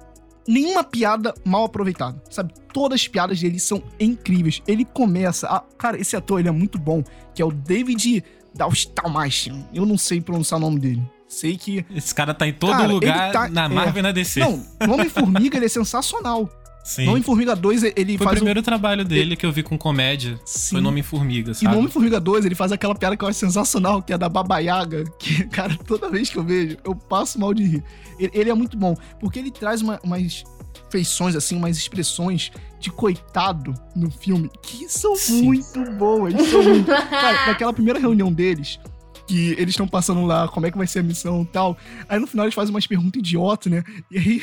nenhuma 0.47 0.85
piada 0.85 1.35
mal 1.45 1.65
aproveitada, 1.65 2.23
sabe? 2.31 2.53
Todas 2.73 3.01
as 3.01 3.09
piadas 3.09 3.41
dele 3.41 3.59
são 3.59 3.83
incríveis. 3.99 4.63
Ele 4.67 4.85
começa. 4.85 5.47
A... 5.49 5.61
Cara, 5.79 5.99
esse 5.99 6.17
ator 6.17 6.41
ele 6.41 6.49
é 6.49 6.53
muito 6.53 6.79
bom, 6.79 7.03
que 7.35 7.41
é 7.41 7.45
o 7.45 7.51
David 7.53 8.23
Dalstalmatian. 8.55 9.67
Eu 9.73 9.87
não 9.87 9.97
sei 9.97 10.21
pronunciar 10.21 10.59
o 10.59 10.63
nome 10.63 10.79
dele. 10.79 11.03
Sei 11.27 11.57
que. 11.57 11.85
Esse 11.91 12.15
cara 12.15 12.35
tá 12.35 12.47
em 12.47 12.53
todo 12.53 12.73
Cara, 12.73 12.87
lugar, 12.87 13.33
tá- 13.33 13.49
na 13.49 13.65
é. 13.65 13.69
Marvel 13.69 14.01
e 14.01 14.03
na 14.03 14.13
DC. 14.13 14.41
Não, 14.41 14.65
Homem-Formiga 14.89 15.57
ele 15.57 15.67
é 15.67 15.69
sensacional. 15.69 16.49
Sim. 16.85 17.09
Homem-Formiga 17.09 17.57
2 17.57 17.83
ele 17.83 18.19
Foi 18.19 18.27
o 18.27 18.29
faz. 18.29 18.37
primeiro 18.37 18.61
trabalho 18.63 19.05
dele 19.07 19.37
que 19.37 19.47
eu 19.47 19.51
vi 19.51 19.63
com 19.63 19.77
comédia. 19.79 20.39
Sim. 20.45 20.73
Foi 20.77 20.81
Nome 20.83 21.03
Formiga, 21.03 21.53
E 21.53 21.55
sabe? 21.55 21.73
no 21.73 21.79
Homem-Formiga 21.79 22.21
2, 22.21 22.45
ele 22.45 22.55
faz 22.55 22.73
aquela 22.73 22.95
piada 22.95 23.17
que 23.17 23.25
eu 23.25 23.29
acho 23.29 23.39
sensacional, 23.39 24.03
que 24.03 24.13
é 24.13 24.19
da 24.19 24.29
Baba 24.29 24.59
Yaga, 24.59 25.05
que, 25.19 25.45
cara, 25.49 25.77
toda 25.87 26.11
vez 26.11 26.29
que 26.29 26.37
eu 26.37 26.45
vejo, 26.45 26.77
eu 26.85 26.95
passo 26.95 27.41
mal 27.41 27.55
de 27.55 27.65
rir. 27.65 27.85
Ele, 28.19 28.31
ele 28.35 28.51
é 28.51 28.55
muito 28.55 28.77
bom, 28.77 28.95
porque 29.19 29.39
ele 29.39 29.51
traz 29.51 29.81
uma- 29.81 29.99
umas 30.05 30.45
feições, 30.91 31.35
assim, 31.35 31.57
umas 31.57 31.77
expressões 31.77 32.53
de 32.79 32.91
coitado 32.91 33.75
no 33.97 34.11
filme, 34.11 34.51
que 34.63 34.87
são 34.89 35.17
Sim. 35.17 35.43
muito 35.43 35.85
boas. 35.93 36.35
São 36.51 36.63
muito... 36.63 36.87
Cara, 37.11 37.47
naquela 37.47 37.73
primeira 37.73 37.99
reunião 37.99 38.31
deles, 38.33 38.79
que 39.27 39.53
eles 39.53 39.71
estão 39.71 39.89
passando 39.89 40.23
lá, 40.27 40.47
como 40.49 40.67
é 40.67 40.71
que 40.71 40.77
vai 40.77 40.87
ser 40.87 40.99
a 40.99 41.03
missão 41.03 41.43
e 41.43 41.47
tal, 41.47 41.77
aí 42.09 42.19
no 42.21 42.27
final 42.27 42.45
eles 42.45 42.55
fazem 42.55 42.75
umas 42.75 42.87
perguntas 42.87 43.19
idiotas, 43.19 43.73
né? 43.73 43.83
E 44.11 44.19
aí 44.19 44.43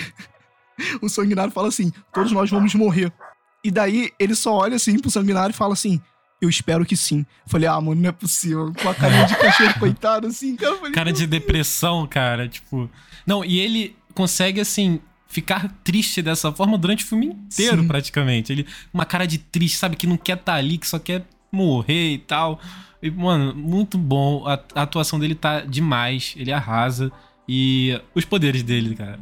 o 1.01 1.09
sanguinário 1.09 1.51
fala 1.51 1.67
assim, 1.67 1.91
todos 2.13 2.31
nós 2.31 2.49
vamos 2.49 2.73
morrer. 2.75 3.11
E 3.63 3.69
daí 3.69 4.11
ele 4.19 4.35
só 4.35 4.55
olha 4.55 4.75
assim 4.75 4.97
pro 4.97 5.11
sanguinário 5.11 5.53
e 5.53 5.55
fala 5.55 5.73
assim: 5.73 6.01
Eu 6.41 6.49
espero 6.49 6.85
que 6.85 6.97
sim. 6.97 7.25
Falei, 7.45 7.67
ah, 7.67 7.79
mano, 7.79 8.01
não 8.01 8.09
é 8.09 8.11
possível. 8.11 8.73
Com 8.81 8.89
a 8.89 8.95
carinha 8.95 9.25
de 9.25 9.35
cachorro 9.37 9.79
coitado, 9.79 10.27
assim, 10.27 10.55
cara. 10.55 10.75
falei, 10.77 10.91
Cara 10.91 11.13
de 11.13 11.27
depressão, 11.27 12.07
cara, 12.07 12.47
tipo. 12.47 12.89
Não, 13.25 13.45
e 13.45 13.59
ele 13.59 13.95
consegue, 14.15 14.59
assim, 14.59 14.99
ficar 15.27 15.69
triste 15.83 16.21
dessa 16.21 16.51
forma 16.51 16.77
durante 16.77 17.05
o 17.05 17.07
filme 17.07 17.27
inteiro, 17.27 17.81
Sim. 17.81 17.87
praticamente. 17.87 18.51
Ele, 18.51 18.67
uma 18.93 19.05
cara 19.05 19.27
de 19.27 19.37
triste, 19.37 19.77
sabe, 19.77 19.95
que 19.95 20.07
não 20.07 20.17
quer 20.17 20.37
estar 20.37 20.55
ali, 20.55 20.77
que 20.77 20.87
só 20.87 20.97
quer 20.97 21.25
morrer 21.51 22.13
e 22.13 22.17
tal. 22.17 22.59
E, 23.01 23.11
mano, 23.11 23.55
muito 23.55 23.97
bom. 23.97 24.47
A, 24.47 24.59
a 24.75 24.81
atuação 24.81 25.19
dele 25.19 25.35
tá 25.35 25.61
demais. 25.61 26.33
Ele 26.35 26.51
arrasa. 26.51 27.11
E 27.47 27.99
os 28.15 28.23
poderes 28.25 28.63
dele, 28.63 28.95
cara. 28.95 29.19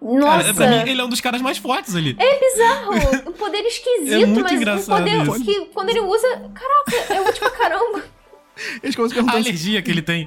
Nossa, 0.00 0.42
Cara, 0.42 0.54
pra 0.54 0.68
mim, 0.68 0.90
ele 0.90 1.00
é 1.00 1.04
um 1.04 1.08
dos 1.08 1.20
caras 1.20 1.40
mais 1.40 1.58
fortes 1.58 1.94
ali. 1.96 2.14
bizarro. 2.14 2.92
Um 3.28 3.32
poder 3.32 3.60
esquisito, 3.66 4.12
É 4.12 4.26
muito 4.26 4.42
mas 4.42 4.52
um 4.52 4.56
engraçado 4.56 4.98
poder 4.98 5.22
isso. 5.22 5.44
que 5.44 5.64
quando 5.72 5.88
ele 5.90 6.00
usa. 6.00 6.50
Caraca, 6.54 7.14
é 7.14 7.20
útil 7.20 7.40
pra 7.40 7.50
caramba. 7.50 8.04
Eles 8.82 8.94
começam 8.96 9.18
a 9.18 9.20
A 9.20 9.24
perguntar 9.24 9.38
assim, 9.38 9.48
alergia 9.48 9.82
que 9.82 9.90
ele 9.90 10.02
tem. 10.02 10.26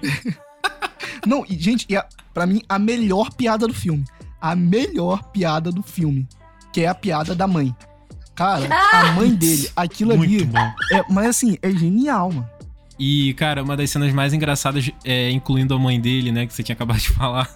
Não, 1.27 1.45
e, 1.49 1.57
gente, 1.59 1.85
e 1.89 1.95
a, 1.97 2.05
pra 2.33 2.45
mim, 2.45 2.61
a 2.67 2.79
melhor 2.79 3.31
piada 3.33 3.67
do 3.67 3.73
filme. 3.73 4.03
A 4.41 4.55
melhor 4.55 5.21
piada 5.31 5.69
do 5.71 5.83
filme. 5.83 6.27
Que 6.73 6.81
é 6.81 6.87
a 6.87 6.95
piada 6.95 7.35
da 7.35 7.45
mãe. 7.45 7.75
Cara, 8.33 8.67
a 8.93 9.11
mãe 9.11 9.29
dele, 9.35 9.69
aquilo 9.75 10.13
ali. 10.13 10.27
Muito 10.27 10.45
bom. 10.47 10.71
É, 10.93 11.03
mas 11.09 11.27
assim, 11.27 11.57
é 11.61 11.69
genial, 11.71 12.31
mano. 12.31 12.49
E, 13.03 13.33
cara, 13.33 13.63
uma 13.63 13.75
das 13.75 13.89
cenas 13.89 14.13
mais 14.13 14.31
engraçadas, 14.31 14.91
é, 15.03 15.31
incluindo 15.31 15.73
a 15.73 15.79
mãe 15.79 15.99
dele, 15.99 16.31
né, 16.31 16.45
que 16.45 16.53
você 16.53 16.61
tinha 16.61 16.73
acabado 16.75 16.99
de 16.99 17.09
falar, 17.17 17.49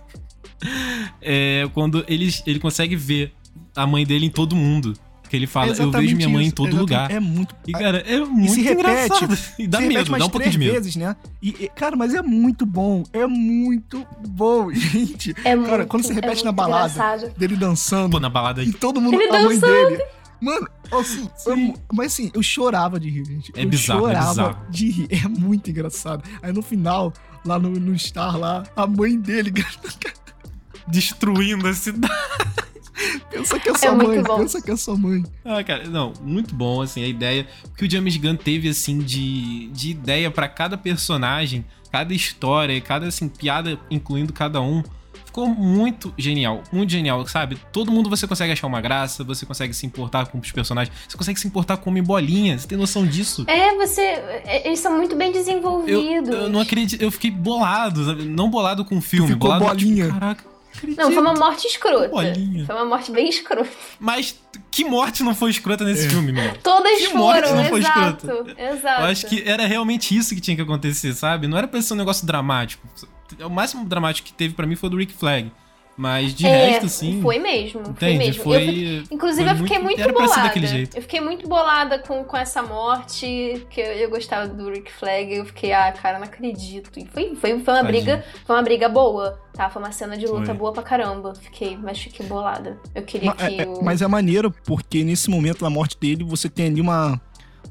é 1.22 1.68
quando 1.74 2.04
ele, 2.08 2.34
ele 2.46 2.60
consegue 2.60 2.96
ver 2.96 3.32
a 3.76 3.86
mãe 3.86 4.06
dele 4.06 4.26
em 4.26 4.30
todo 4.30 4.56
mundo. 4.56 4.94
Que 5.30 5.36
ele 5.36 5.48
fala, 5.48 5.74
É 5.76 5.82
eu 5.82 5.90
vejo 5.92 6.16
minha 6.16 6.30
mãe 6.30 6.44
em 6.44 6.48
isso, 6.48 6.56
todo 6.56 6.68
exatamente. 6.68 6.82
lugar. 6.92 7.12
É 7.12 7.20
muito. 7.20 7.56
E, 7.68 7.72
cara, 7.72 8.04
é 8.08 8.16
e 8.18 8.26
muito 8.26 8.54
se 8.54 8.62
repete. 8.62 8.80
engraçado. 8.92 9.38
E 9.58 9.68
dá 9.68 9.82
medo, 9.82 10.18
dá 10.18 10.26
um 10.26 10.30
pouquinho 10.30 10.52
de 10.52 10.58
medo. 10.60 10.74
vezes, 10.74 10.96
né? 10.96 11.16
E, 11.42 11.50
e, 11.62 11.68
cara, 11.70 11.96
mas 11.96 12.14
é 12.14 12.22
muito 12.22 12.64
bom. 12.64 13.04
É 13.12 13.26
muito 13.26 14.06
bom, 14.28 14.70
gente. 14.74 15.32
É 15.44 15.56
Cara, 15.56 15.58
muito, 15.58 15.88
quando 15.88 16.04
se 16.06 16.14
repete 16.14 16.42
é 16.42 16.46
na 16.46 16.52
balada, 16.52 16.94
engraçado. 16.94 17.34
dele 17.38 17.56
dançando, 17.56 18.12
Pô, 18.12 18.20
na 18.20 18.30
balada 18.30 18.64
e 18.64 18.68
aí. 18.68 18.74
todo 18.74 19.02
mundo 19.02 19.16
Ele 19.20 19.28
com 19.28 19.36
a 19.36 19.42
mãe 19.42 19.60
dançando. 19.60 19.90
dele. 19.90 20.04
Mano, 20.46 20.68
assim, 20.92 21.30
eu 21.48 21.74
mas 21.92 22.14
assim, 22.14 22.32
eu 22.34 22.44
chorava 22.44 23.00
de 23.00 23.10
rir, 23.10 23.26
gente. 23.26 23.52
É 23.56 23.64
eu 23.64 23.70
bizarro, 23.70 24.08
é 24.08 24.14
chorava 24.14 24.30
bizarro. 24.30 24.66
de 24.70 24.90
rir. 24.92 25.08
É 25.12 25.28
muito 25.28 25.70
engraçado. 25.72 26.24
Aí 26.42 26.54
no 26.54 26.62
final, 26.62 27.12
lá 27.44 27.58
no, 27.58 27.70
no 27.72 27.98
Star, 27.98 28.38
lá, 28.38 28.64
a 28.76 28.86
mãe 28.86 29.20
dele 29.20 29.52
Destruindo 30.88 31.68
a 31.68 31.74
cidade. 31.74 32.14
pensa 33.32 33.60
que 33.60 33.70
é 33.70 33.74
sua 33.78 33.92
muito 33.94 34.08
mãe, 34.08 34.24
bom. 34.24 34.38
pensa 34.38 34.62
que 34.62 34.72
é 34.72 34.76
sua 34.76 34.96
mãe. 34.96 35.24
Ah, 35.44 35.64
cara, 35.64 35.88
não, 35.88 36.14
muito 36.22 36.54
bom, 36.54 36.82
assim, 36.82 37.04
a 37.04 37.08
ideia 37.08 37.48
que 37.76 37.86
o 37.86 37.90
James 37.90 38.16
Gunn 38.18 38.36
teve, 38.36 38.70
assim, 38.70 39.00
de, 39.00 39.68
de 39.70 39.90
ideia 39.92 40.30
pra 40.30 40.48
cada 40.48 40.78
personagem, 40.78 41.66
cada 41.92 42.14
história 42.14 42.80
cada, 42.82 43.08
assim, 43.08 43.28
piada, 43.28 43.80
incluindo 43.90 44.32
cada 44.32 44.62
um. 44.62 44.84
Ficou 45.36 45.50
muito 45.50 46.14
genial, 46.18 46.64
muito 46.72 46.90
genial, 46.90 47.28
sabe? 47.28 47.58
Todo 47.74 47.92
mundo 47.92 48.10
você 48.10 48.26
consegue 48.26 48.54
achar 48.54 48.68
uma 48.68 48.80
graça, 48.80 49.22
você 49.22 49.46
consegue 49.46 49.74
se 49.74 49.86
importar 49.86 50.28
com 50.28 50.40
os 50.40 50.50
personagens, 50.50 50.96
você 51.10 51.18
consegue 51.18 51.38
se 51.38 51.46
importar 51.46 51.76
com 51.76 51.90
o 51.90 51.92
Homem 51.92 52.02
Bolinha, 52.02 52.58
você 52.58 52.66
tem 52.66 52.78
noção 52.78 53.06
disso? 53.06 53.44
É, 53.46 53.76
você. 53.76 54.00
é, 54.02 54.66
Eles 54.66 54.80
são 54.80 54.96
muito 54.96 55.14
bem 55.14 55.28
Eu, 55.28 55.34
desenvolvidos. 55.34 56.30
eu 56.30 56.48
não 56.48 56.62
acredito, 56.62 57.02
eu 57.02 57.12
fiquei 57.12 57.30
bolado, 57.30 58.06
sabe? 58.06 58.24
não 58.24 58.50
bolado 58.50 58.86
com 58.86 58.98
o 58.98 59.02
filme, 59.02 59.34
Ficou 59.34 59.50
bolado 59.50 59.66
bolinha. 59.66 60.06
Tipo, 60.06 60.18
caraca, 60.20 60.44
não 60.46 60.70
acredito. 60.74 60.98
Não, 61.02 61.12
foi 61.12 61.22
uma 61.22 61.34
morte 61.34 61.68
escrota. 61.68 62.08
Bolinha. 62.08 62.66
Foi 62.66 62.76
uma 62.76 62.86
morte 62.86 63.12
bem 63.12 63.28
escrota. 63.28 63.70
Mas 64.00 64.40
que 64.72 64.86
morte 64.86 65.22
não 65.22 65.36
foi 65.36 65.50
escrota 65.52 65.84
nesse 65.84 66.06
É. 66.08 66.10
filme, 66.12 66.32
meu? 66.32 66.54
Todas 66.64 66.98
Que 66.98 67.14
morte 67.14 67.42
foram, 67.50 67.58
não 67.58 67.66
foi 67.66 67.80
exato. 67.82 68.26
escrota? 68.26 68.56
Exato. 68.58 69.02
Eu 69.02 69.06
acho 69.08 69.26
que 69.28 69.44
era 69.46 69.66
realmente 69.68 70.16
isso 70.16 70.34
que 70.34 70.40
tinha 70.40 70.56
que 70.56 70.62
acontecer, 70.62 71.14
sabe? 71.14 71.46
Não 71.46 71.58
era 71.58 71.68
pra 71.68 71.82
ser 71.82 71.94
um 71.94 71.98
negócio 71.98 72.26
dramático. 72.26 72.88
O 73.46 73.50
máximo 73.50 73.86
dramático 73.86 74.28
que 74.28 74.34
teve 74.34 74.54
pra 74.54 74.66
mim 74.68 74.76
foi 74.76 74.88
o 74.88 74.92
do 74.92 74.98
Rick 74.98 75.14
Flag. 75.14 75.52
Mas 75.98 76.36
de 76.36 76.46
é, 76.46 76.72
resto, 76.72 76.90
sim. 76.90 77.22
Foi 77.22 77.40
mesmo. 77.40 77.82
Foi 77.82 77.92
Entende? 77.92 78.18
mesmo. 78.18 78.44
Foi. 78.44 78.98
Eu 79.10 79.16
Inclusive, 79.16 79.48
foi 79.50 79.54
eu 79.54 79.64
fiquei 79.64 79.80
muito 79.80 80.04
ser 80.04 80.12
bolada. 80.12 80.54
Eu 80.94 81.02
fiquei 81.02 81.22
muito 81.22 81.48
bolada 81.48 82.00
com, 82.00 82.22
com 82.26 82.36
essa 82.36 82.62
morte, 82.62 83.66
que 83.70 83.80
eu, 83.80 83.86
eu 83.94 84.10
gostava 84.10 84.46
do 84.46 84.70
Rick 84.70 84.92
Flag. 84.92 85.34
Eu 85.34 85.46
fiquei, 85.46 85.72
ah, 85.72 85.94
cara, 85.94 86.20
não 86.20 86.26
acredito. 86.26 86.92
E 87.00 87.06
foi, 87.06 87.34
foi, 87.36 87.60
foi 87.62 87.74
uma 87.74 87.82
Tadinho. 87.82 87.88
briga, 88.04 88.26
foi 88.46 88.56
uma 88.58 88.62
briga 88.62 88.90
boa, 88.90 89.40
tá? 89.54 89.70
Foi 89.70 89.82
uma 89.82 89.94
cena 89.94 90.18
de 90.18 90.26
luta 90.28 90.48
Foi. 90.48 90.54
boa 90.54 90.74
pra 90.74 90.84
caramba. 90.84 91.34
Fiquei, 91.34 91.78
mas 91.78 91.98
fiquei 91.98 92.26
bolada. 92.26 92.78
Eu 92.94 93.04
queria 93.04 93.30
Ma- 93.30 93.36
que 93.36 93.44
é- 93.62 93.62
é- 93.62 93.66
o. 93.68 93.82
mas 93.82 94.02
é 94.02 94.08
maneiro, 94.08 94.54
porque 94.66 95.02
nesse 95.02 95.30
momento 95.30 95.62
da 95.62 95.70
morte 95.70 95.98
dele, 95.98 96.26
você 96.26 96.50
tem 96.50 96.66
ali 96.68 96.82
uma, 96.82 97.22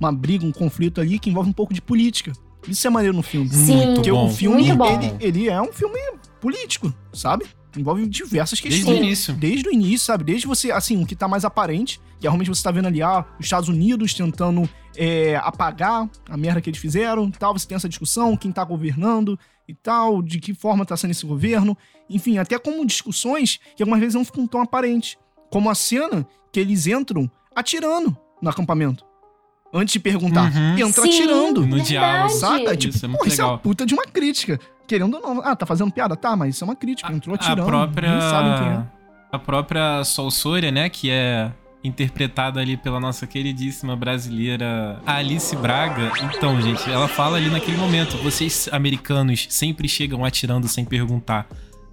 uma 0.01 0.11
briga, 0.11 0.47
um 0.47 0.53
conflito 0.53 0.99
ali 0.99 1.19
que 1.19 1.29
envolve 1.29 1.51
um 1.51 1.55
pouco 1.55 1.75
de 1.75 1.83
política. 1.83 2.33
Isso 2.69 2.87
é 2.87 2.91
maneiro 2.91 3.17
no 3.17 3.23
filme. 3.23 3.49
Sim, 3.51 3.77
Muito 3.77 3.95
Porque 3.95 4.13
bom. 4.13 4.27
o 4.27 4.31
filme, 4.31 4.57
Muito 4.63 4.77
bom. 4.77 5.03
Ele, 5.03 5.17
ele 5.21 5.49
é 5.49 5.61
um 5.61 5.73
filme 5.73 5.99
político, 6.41 6.93
sabe? 7.13 7.47
Envolve 7.77 8.07
diversas 8.07 8.61
Desde 8.61 8.79
questões. 8.81 9.01
o 9.01 9.03
início. 9.05 9.35
Desde 9.35 9.69
o 9.69 9.73
início, 9.73 10.07
sabe? 10.07 10.25
Desde 10.25 10.47
você, 10.47 10.71
assim, 10.71 11.03
o 11.03 11.07
que 11.07 11.17
tá 11.17 11.27
mais 11.27 11.45
aparente, 11.45 12.01
que 12.21 12.27
é 12.27 12.31
realmente 12.31 12.49
você 12.49 12.63
tá 12.63 12.71
vendo 12.71 12.87
ali, 12.87 13.03
ah, 13.03 13.25
os 13.39 13.47
Estados 13.47 13.69
Unidos 13.69 14.15
tentando 14.15 14.69
é, 14.97 15.37
apagar 15.37 16.09
a 16.29 16.37
merda 16.37 16.61
que 16.61 16.71
eles 16.71 16.79
fizeram 16.81 17.27
e 17.27 17.33
tal. 17.33 17.53
Você 17.53 17.67
tem 17.67 17.75
essa 17.77 17.89
discussão, 17.89 18.37
quem 18.37 18.53
tá 18.53 18.63
governando 18.65 19.39
e 19.67 19.75
tal, 19.75 20.23
de 20.23 20.39
que 20.39 20.55
forma 20.55 20.85
tá 20.85 20.97
sendo 20.97 21.11
esse 21.11 21.27
governo. 21.27 21.77
Enfim, 22.09 22.39
até 22.39 22.59
como 22.59 22.87
discussões 22.87 23.59
que 23.77 23.83
algumas 23.83 23.99
vezes 24.01 24.15
não 24.15 24.25
ficam 24.25 24.47
tão 24.47 24.61
aparentes. 24.61 25.17
Como 25.51 25.69
a 25.69 25.75
cena 25.75 26.27
que 26.53 26.61
eles 26.61 26.87
entram 26.87 27.29
atirando 27.55 28.17
no 28.41 28.51
acampamento. 28.51 29.05
Antes 29.77 29.95
de 29.95 29.99
perguntar. 29.99 30.53
Uhum. 30.55 30.79
Entra 30.79 31.03
Sim, 31.03 31.09
atirando. 31.09 31.61
No 31.63 31.67
verdade. 31.67 31.89
diálogo. 31.89 32.29
Saca? 32.35 32.77
Tipo, 32.77 32.95
Isso 32.95 33.05
é 33.05 33.09
muito 33.09 33.21
pô, 33.21 33.27
isso 33.27 33.41
é 33.41 33.45
uma 33.45 33.51
legal. 33.51 33.59
puta 33.59 33.85
de 33.85 33.93
uma 33.93 34.05
crítica. 34.05 34.61
Querendo 34.87 35.15
ou 35.17 35.21
não. 35.21 35.41
Ah, 35.45 35.57
tá 35.57 35.67
fazendo 35.67 35.91
piada? 35.91 36.15
Tá, 36.15 36.37
mas 36.37 36.55
isso 36.55 36.63
é 36.63 36.67
uma 36.67 36.77
crítica. 36.77 37.13
Entrou 37.13 37.35
atirando. 37.35 37.63
A 37.63 37.67
própria. 37.67 38.11
Nem 38.11 38.21
sabem 38.21 38.59
quem 38.59 38.69
é. 38.69 38.83
A 39.33 39.39
própria 39.39 40.05
Sol 40.05 40.31
Sôria, 40.31 40.71
né? 40.71 40.89
Que 40.89 41.11
é 41.11 41.51
interpretada 41.83 42.61
ali 42.61 42.77
pela 42.77 43.01
nossa 43.01 43.27
queridíssima 43.27 43.97
brasileira 43.97 45.01
Alice 45.05 45.55
Braga. 45.57 46.13
Então, 46.35 46.61
gente, 46.61 46.89
ela 46.89 47.09
fala 47.09 47.37
ali 47.37 47.51
naquele 47.51 47.77
momento: 47.77 48.17
vocês 48.19 48.69
americanos 48.71 49.47
sempre 49.51 49.89
chegam 49.89 50.25
atirando 50.25 50.69
sem 50.69 50.85
perguntar. 50.85 51.47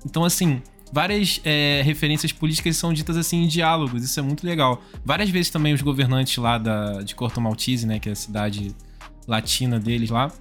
Então, 0.06 0.24
assim, 0.24 0.62
várias 0.92 1.40
é, 1.44 1.82
referências 1.84 2.32
políticas 2.32 2.76
são 2.78 2.94
ditas 2.94 3.18
assim 3.18 3.44
em 3.44 3.48
diálogos, 3.48 4.04
isso 4.04 4.20
é 4.20 4.24
muito 4.24 4.46
legal. 4.46 4.82
Várias 5.06 5.30
vezes 5.30 5.50
também 5.50 5.74
os 5.74 5.82
governantes 5.82 6.38
lá 6.38 6.58
da, 6.58 7.02
de 7.02 7.16
Corto 7.16 7.40
Maltese, 7.40 7.88
né? 7.88 8.00
Que 8.00 8.10
é 8.10 8.12
a 8.12 8.16
cidade 8.16 8.76
latina 9.28 9.80
deles 9.80 10.10
lá. 10.10 10.32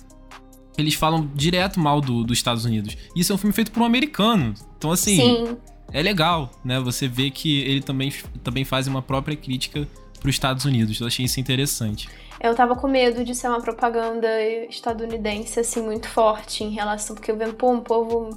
Eles 0.77 0.95
falam 0.95 1.29
direto 1.35 1.79
mal 1.79 2.01
do, 2.01 2.25
dos 2.25 2.39
Estados 2.39 2.65
Unidos. 2.65 2.97
Isso 3.15 3.33
é 3.33 3.35
um 3.35 3.39
filme 3.39 3.53
feito 3.53 3.71
por 3.71 3.83
um 3.83 3.85
americano. 3.85 4.55
Então, 4.77 4.91
assim, 4.91 5.17
Sim. 5.17 5.57
é 5.93 6.03
legal, 6.03 6.51
né? 6.65 6.81
Você 6.81 7.07
vê 7.07 7.31
que 7.31 7.61
ele 7.61 7.83
também, 7.83 8.13
também 8.43 8.65
faz 8.65 8.87
uma 8.87 9.03
própria 9.03 9.37
crítica 9.37 9.87
pros 10.21 10.35
Estados 10.35 10.65
Unidos. 10.65 11.01
Eu 11.01 11.07
achei 11.07 11.25
isso 11.25 11.39
interessante. 11.39 12.09
Eu 12.41 12.55
tava 12.55 12.75
com 12.75 12.89
medo 12.89 13.23
de 13.23 13.35
ser 13.35 13.49
uma 13.49 13.61
propaganda 13.61 14.27
estadunidense, 14.71 15.61
assim, 15.61 15.83
muito 15.83 16.09
forte 16.09 16.65
em 16.65 16.71
relação. 16.71 17.15
Porque 17.15 17.31
eu 17.31 17.37
vendo, 17.37 17.55
pô, 17.55 17.71
um 17.71 17.81
povo 17.81 18.31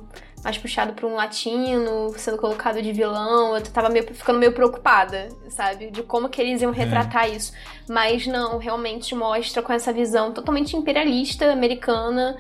mais 0.44 0.58
puxado 0.58 0.94
pra 0.94 1.08
um 1.08 1.16
latino, 1.16 2.14
sendo 2.18 2.38
colocado 2.38 2.82
de 2.82 2.92
vilão. 2.92 3.56
Eu 3.56 3.64
tava 3.64 3.90
meio, 3.90 4.06
ficando 4.14 4.40
meio 4.40 4.52
preocupada, 4.52 5.30
sabe? 5.50 5.90
De 5.90 6.04
como 6.04 6.28
que 6.30 6.42
eles 6.42 6.62
iam 6.62 6.72
retratar 6.72 7.30
isso. 7.30 7.54
Mas 7.88 8.28
não, 8.28 8.58
realmente 8.58 9.16
mostra 9.16 9.64
com 9.64 9.72
essa 9.72 9.94
visão 9.94 10.34
totalmente 10.34 10.76
imperialista 10.76 11.52
americana. 11.52 12.38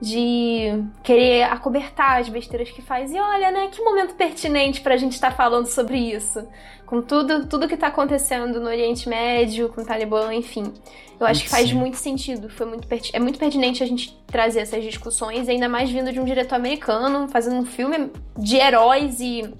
De 0.00 0.84
querer 1.02 1.44
acobertar 1.44 2.20
as 2.20 2.28
besteiras 2.28 2.70
que 2.70 2.82
faz. 2.82 3.12
E 3.12 3.18
olha, 3.18 3.50
né, 3.50 3.68
que 3.68 3.82
momento 3.82 4.14
pertinente 4.14 4.80
pra 4.80 4.96
gente 4.96 5.12
estar 5.12 5.30
falando 5.30 5.66
sobre 5.66 5.98
isso. 5.98 6.46
Com 6.84 7.00
tudo, 7.02 7.46
tudo 7.46 7.66
que 7.66 7.76
tá 7.76 7.88
acontecendo 7.88 8.60
no 8.60 8.66
Oriente 8.66 9.08
Médio, 9.08 9.68
com 9.70 9.80
o 9.80 9.84
Talibã, 9.84 10.32
enfim. 10.32 10.72
Eu 11.18 11.26
acho 11.26 11.44
que 11.44 11.48
faz 11.48 11.70
Sim. 11.70 11.76
muito 11.76 11.96
sentido. 11.96 12.50
Foi 12.50 12.66
muito 12.66 12.86
é 13.12 13.18
muito 13.18 13.38
pertinente 13.38 13.82
a 13.82 13.86
gente 13.86 14.16
trazer 14.26 14.60
essas 14.60 14.84
discussões, 14.84 15.48
ainda 15.48 15.68
mais 15.68 15.90
vindo 15.90 16.12
de 16.12 16.20
um 16.20 16.24
diretor 16.24 16.56
americano, 16.56 17.26
fazendo 17.28 17.56
um 17.56 17.64
filme 17.64 18.10
de 18.38 18.56
heróis 18.56 19.18
e, 19.18 19.50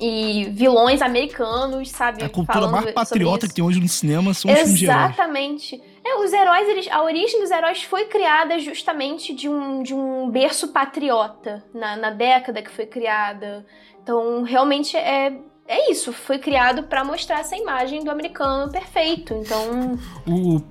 e 0.00 0.48
vilões 0.50 1.02
americanos, 1.02 1.90
sabe? 1.90 2.24
A 2.24 2.28
cultura 2.28 2.68
mais 2.68 2.90
patriota 2.92 3.46
que 3.46 3.54
tem 3.54 3.62
hoje 3.62 3.80
no 3.80 3.88
cinema 3.88 4.32
são 4.32 4.50
os 4.50 4.58
filmes 4.58 4.78
de 4.78 4.86
heróis. 4.86 5.10
Exatamente. 5.10 5.82
É, 6.08 6.24
os 6.24 6.32
heróis, 6.32 6.68
eles, 6.68 6.88
a 6.90 7.02
origem 7.02 7.40
dos 7.40 7.50
heróis 7.50 7.82
foi 7.82 8.06
criada 8.06 8.58
justamente 8.58 9.34
de 9.34 9.48
um, 9.48 9.82
de 9.82 9.92
um 9.92 10.30
berço 10.30 10.68
patriota, 10.68 11.62
na, 11.74 11.96
na 11.96 12.10
década 12.10 12.62
que 12.62 12.70
foi 12.70 12.86
criada. 12.86 13.66
Então, 14.02 14.42
realmente 14.42 14.96
é, 14.96 15.36
é 15.66 15.90
isso. 15.90 16.12
Foi 16.12 16.38
criado 16.38 16.84
pra 16.84 17.04
mostrar 17.04 17.40
essa 17.40 17.56
imagem 17.56 18.02
do 18.02 18.10
americano 18.10 18.72
perfeito. 18.72 19.34
Então, 19.34 19.98
O 20.26 20.62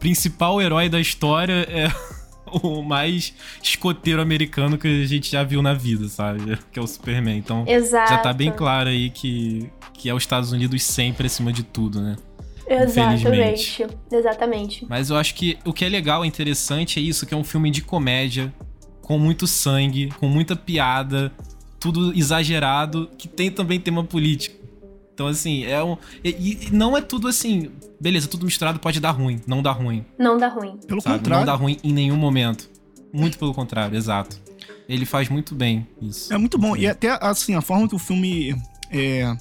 principal 0.00 0.60
herói 0.60 0.88
da 0.88 0.98
história 0.98 1.64
é 1.70 1.86
o 2.60 2.82
mais 2.82 3.32
escoteiro 3.62 4.20
americano 4.20 4.76
que 4.76 4.88
a 4.88 5.06
gente 5.06 5.30
já 5.30 5.44
viu 5.44 5.62
na 5.62 5.74
vida, 5.74 6.08
sabe? 6.08 6.58
Que 6.72 6.80
é 6.80 6.82
o 6.82 6.86
Superman. 6.88 7.38
Então 7.38 7.64
exato. 7.68 8.10
já 8.10 8.18
tá 8.18 8.32
bem 8.32 8.50
claro 8.50 8.88
aí 8.88 9.10
que, 9.10 9.70
que 9.94 10.10
é 10.10 10.14
os 10.14 10.24
Estados 10.24 10.50
Unidos 10.50 10.82
sempre 10.82 11.28
acima 11.28 11.52
de 11.52 11.62
tudo, 11.62 12.00
né? 12.00 12.16
Exatamente. 12.72 13.86
Exatamente. 14.10 14.86
Mas 14.88 15.10
eu 15.10 15.16
acho 15.16 15.34
que 15.34 15.58
o 15.64 15.72
que 15.72 15.84
é 15.84 15.88
legal, 15.88 16.24
interessante 16.24 16.98
é 16.98 17.02
isso, 17.02 17.26
que 17.26 17.34
é 17.34 17.36
um 17.36 17.44
filme 17.44 17.70
de 17.70 17.82
comédia, 17.82 18.52
com 19.00 19.18
muito 19.18 19.46
sangue, 19.46 20.12
com 20.18 20.28
muita 20.28 20.56
piada, 20.56 21.32
tudo 21.78 22.16
exagerado, 22.16 23.10
que 23.18 23.28
tem 23.28 23.50
também 23.50 23.78
tema 23.80 24.04
político. 24.04 24.62
Então, 25.12 25.26
assim, 25.26 25.64
é 25.64 25.82
um. 25.82 25.96
E, 26.24 26.68
e 26.68 26.70
não 26.72 26.96
é 26.96 27.00
tudo 27.00 27.28
assim. 27.28 27.70
Beleza, 28.00 28.26
tudo 28.26 28.46
misturado 28.46 28.78
pode 28.78 28.98
dar 28.98 29.10
ruim. 29.10 29.40
Não 29.46 29.62
dá 29.62 29.70
ruim. 29.70 30.04
Não 30.18 30.38
dá 30.38 30.48
ruim. 30.48 30.78
Pelo 30.86 31.00
Sabe? 31.00 31.18
contrário. 31.18 31.46
Não 31.46 31.52
dá 31.52 31.58
ruim 31.58 31.78
em 31.84 31.92
nenhum 31.92 32.16
momento. 32.16 32.70
Muito 33.12 33.38
pelo 33.38 33.52
contrário, 33.52 33.96
exato. 33.96 34.40
Ele 34.88 35.04
faz 35.04 35.28
muito 35.28 35.54
bem 35.54 35.86
isso. 36.00 36.32
É 36.32 36.38
muito 36.38 36.56
bom. 36.56 36.76
E 36.76 36.86
até, 36.86 37.16
assim, 37.20 37.54
a 37.54 37.60
forma 37.60 37.88
que 37.88 37.94
o 37.94 37.98
filme. 37.98 38.56
É, 38.90 39.36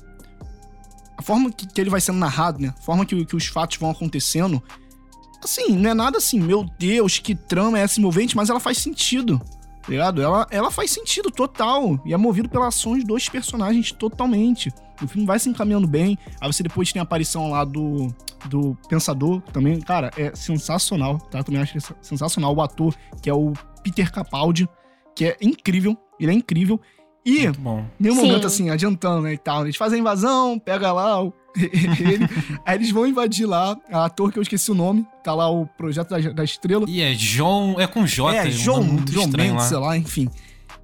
a 1.22 1.24
forma 1.24 1.52
que, 1.52 1.68
que 1.68 1.80
ele 1.80 1.90
vai 1.90 2.02
sendo 2.02 2.18
narrado, 2.18 2.60
né? 2.60 2.74
A 2.78 2.82
forma 2.82 3.06
que, 3.06 3.26
que 3.26 3.36
os 3.36 3.46
fatos 3.46 3.78
vão 3.78 3.92
acontecendo. 3.92 4.62
Assim, 5.44 5.76
não 5.76 5.90
é 5.90 5.94
nada 5.94 6.18
assim, 6.18 6.40
meu 6.40 6.66
Deus, 6.78 7.20
que 7.20 7.36
trama 7.36 7.80
é 7.80 7.84
essa 7.84 8.00
envolvente, 8.00 8.36
mas 8.36 8.50
ela 8.50 8.60
faz 8.60 8.80
sentido. 8.80 9.40
Tá 9.82 9.90
ligado? 9.90 10.22
Ela, 10.22 10.48
ela 10.52 10.70
faz 10.70 10.92
sentido 10.92 11.32
total. 11.32 12.00
E 12.06 12.14
é 12.14 12.18
movido 12.18 12.50
pelas 12.50 12.70
ações 12.70 13.04
dos 13.04 13.30
personagens 13.30 13.92
totalmente. 13.92 14.72
O 15.02 15.08
filme 15.08 15.26
vai 15.26 15.40
se 15.40 15.50
encaminhando 15.50 15.88
bem. 15.88 16.18
Aí 16.40 16.52
você 16.52 16.64
depois 16.64 16.92
tem 16.92 17.00
a 17.00 17.04
aparição 17.04 17.50
lá 17.50 17.64
do, 17.64 18.14
do 18.46 18.76
Pensador, 18.90 19.42
também, 19.54 19.80
cara, 19.80 20.12
é 20.18 20.36
sensacional, 20.36 21.18
tá? 21.20 21.44
Também 21.44 21.62
acho 21.62 21.78
é 21.78 21.82
sensacional 22.02 22.56
o 22.56 22.62
ator, 22.62 22.96
que 23.22 23.30
é 23.30 23.34
o 23.34 23.54
Peter 23.84 24.12
Capaldi, 24.12 24.68
que 25.16 25.26
é 25.26 25.38
incrível. 25.42 25.98
Ele 26.20 26.32
é 26.32 26.34
incrível. 26.36 26.80
E 27.26 27.44
Muito 27.44 27.62
bom. 27.62 27.86
nenhum 28.00 28.16
Sim. 28.16 28.22
momento 28.28 28.48
assim, 28.48 28.70
adiantando, 28.70 29.22
né, 29.22 29.34
e 29.34 29.38
tal. 29.38 29.64
Eles 29.64 29.76
fazem 29.76 29.98
a 29.98 30.02
invasão, 30.02 30.58
pega 30.58 30.92
lá 30.92 31.24
o- 31.24 31.34
ele, 31.56 32.26
aí 32.66 32.76
eles 32.78 32.92
vão 32.92 33.06
invadir 33.06 33.46
lá, 33.46 33.76
a 33.92 34.06
ator 34.06 34.32
que 34.32 34.40
eu 34.40 34.42
esqueci 34.42 34.72
o 34.72 34.74
nome, 34.76 35.06
tá 35.24 35.34
lá 35.36 35.50
o 35.52 35.68
Projeto 35.68 36.10
da, 36.10 36.18
da 36.32 36.44
Estrela. 36.44 36.86
E 36.88 37.02
é 37.02 37.14
John. 37.14 37.76
É 37.80 37.86
com 37.86 38.06
J, 38.08 38.36
é, 38.38 38.48
um 38.48 38.52
João, 38.52 38.84
João 39.08 39.26
estranho 39.26 39.50
Mendes, 39.54 39.64
lá. 39.64 39.70
sei 39.70 39.78
lá, 39.78 39.98
enfim. 39.98 40.30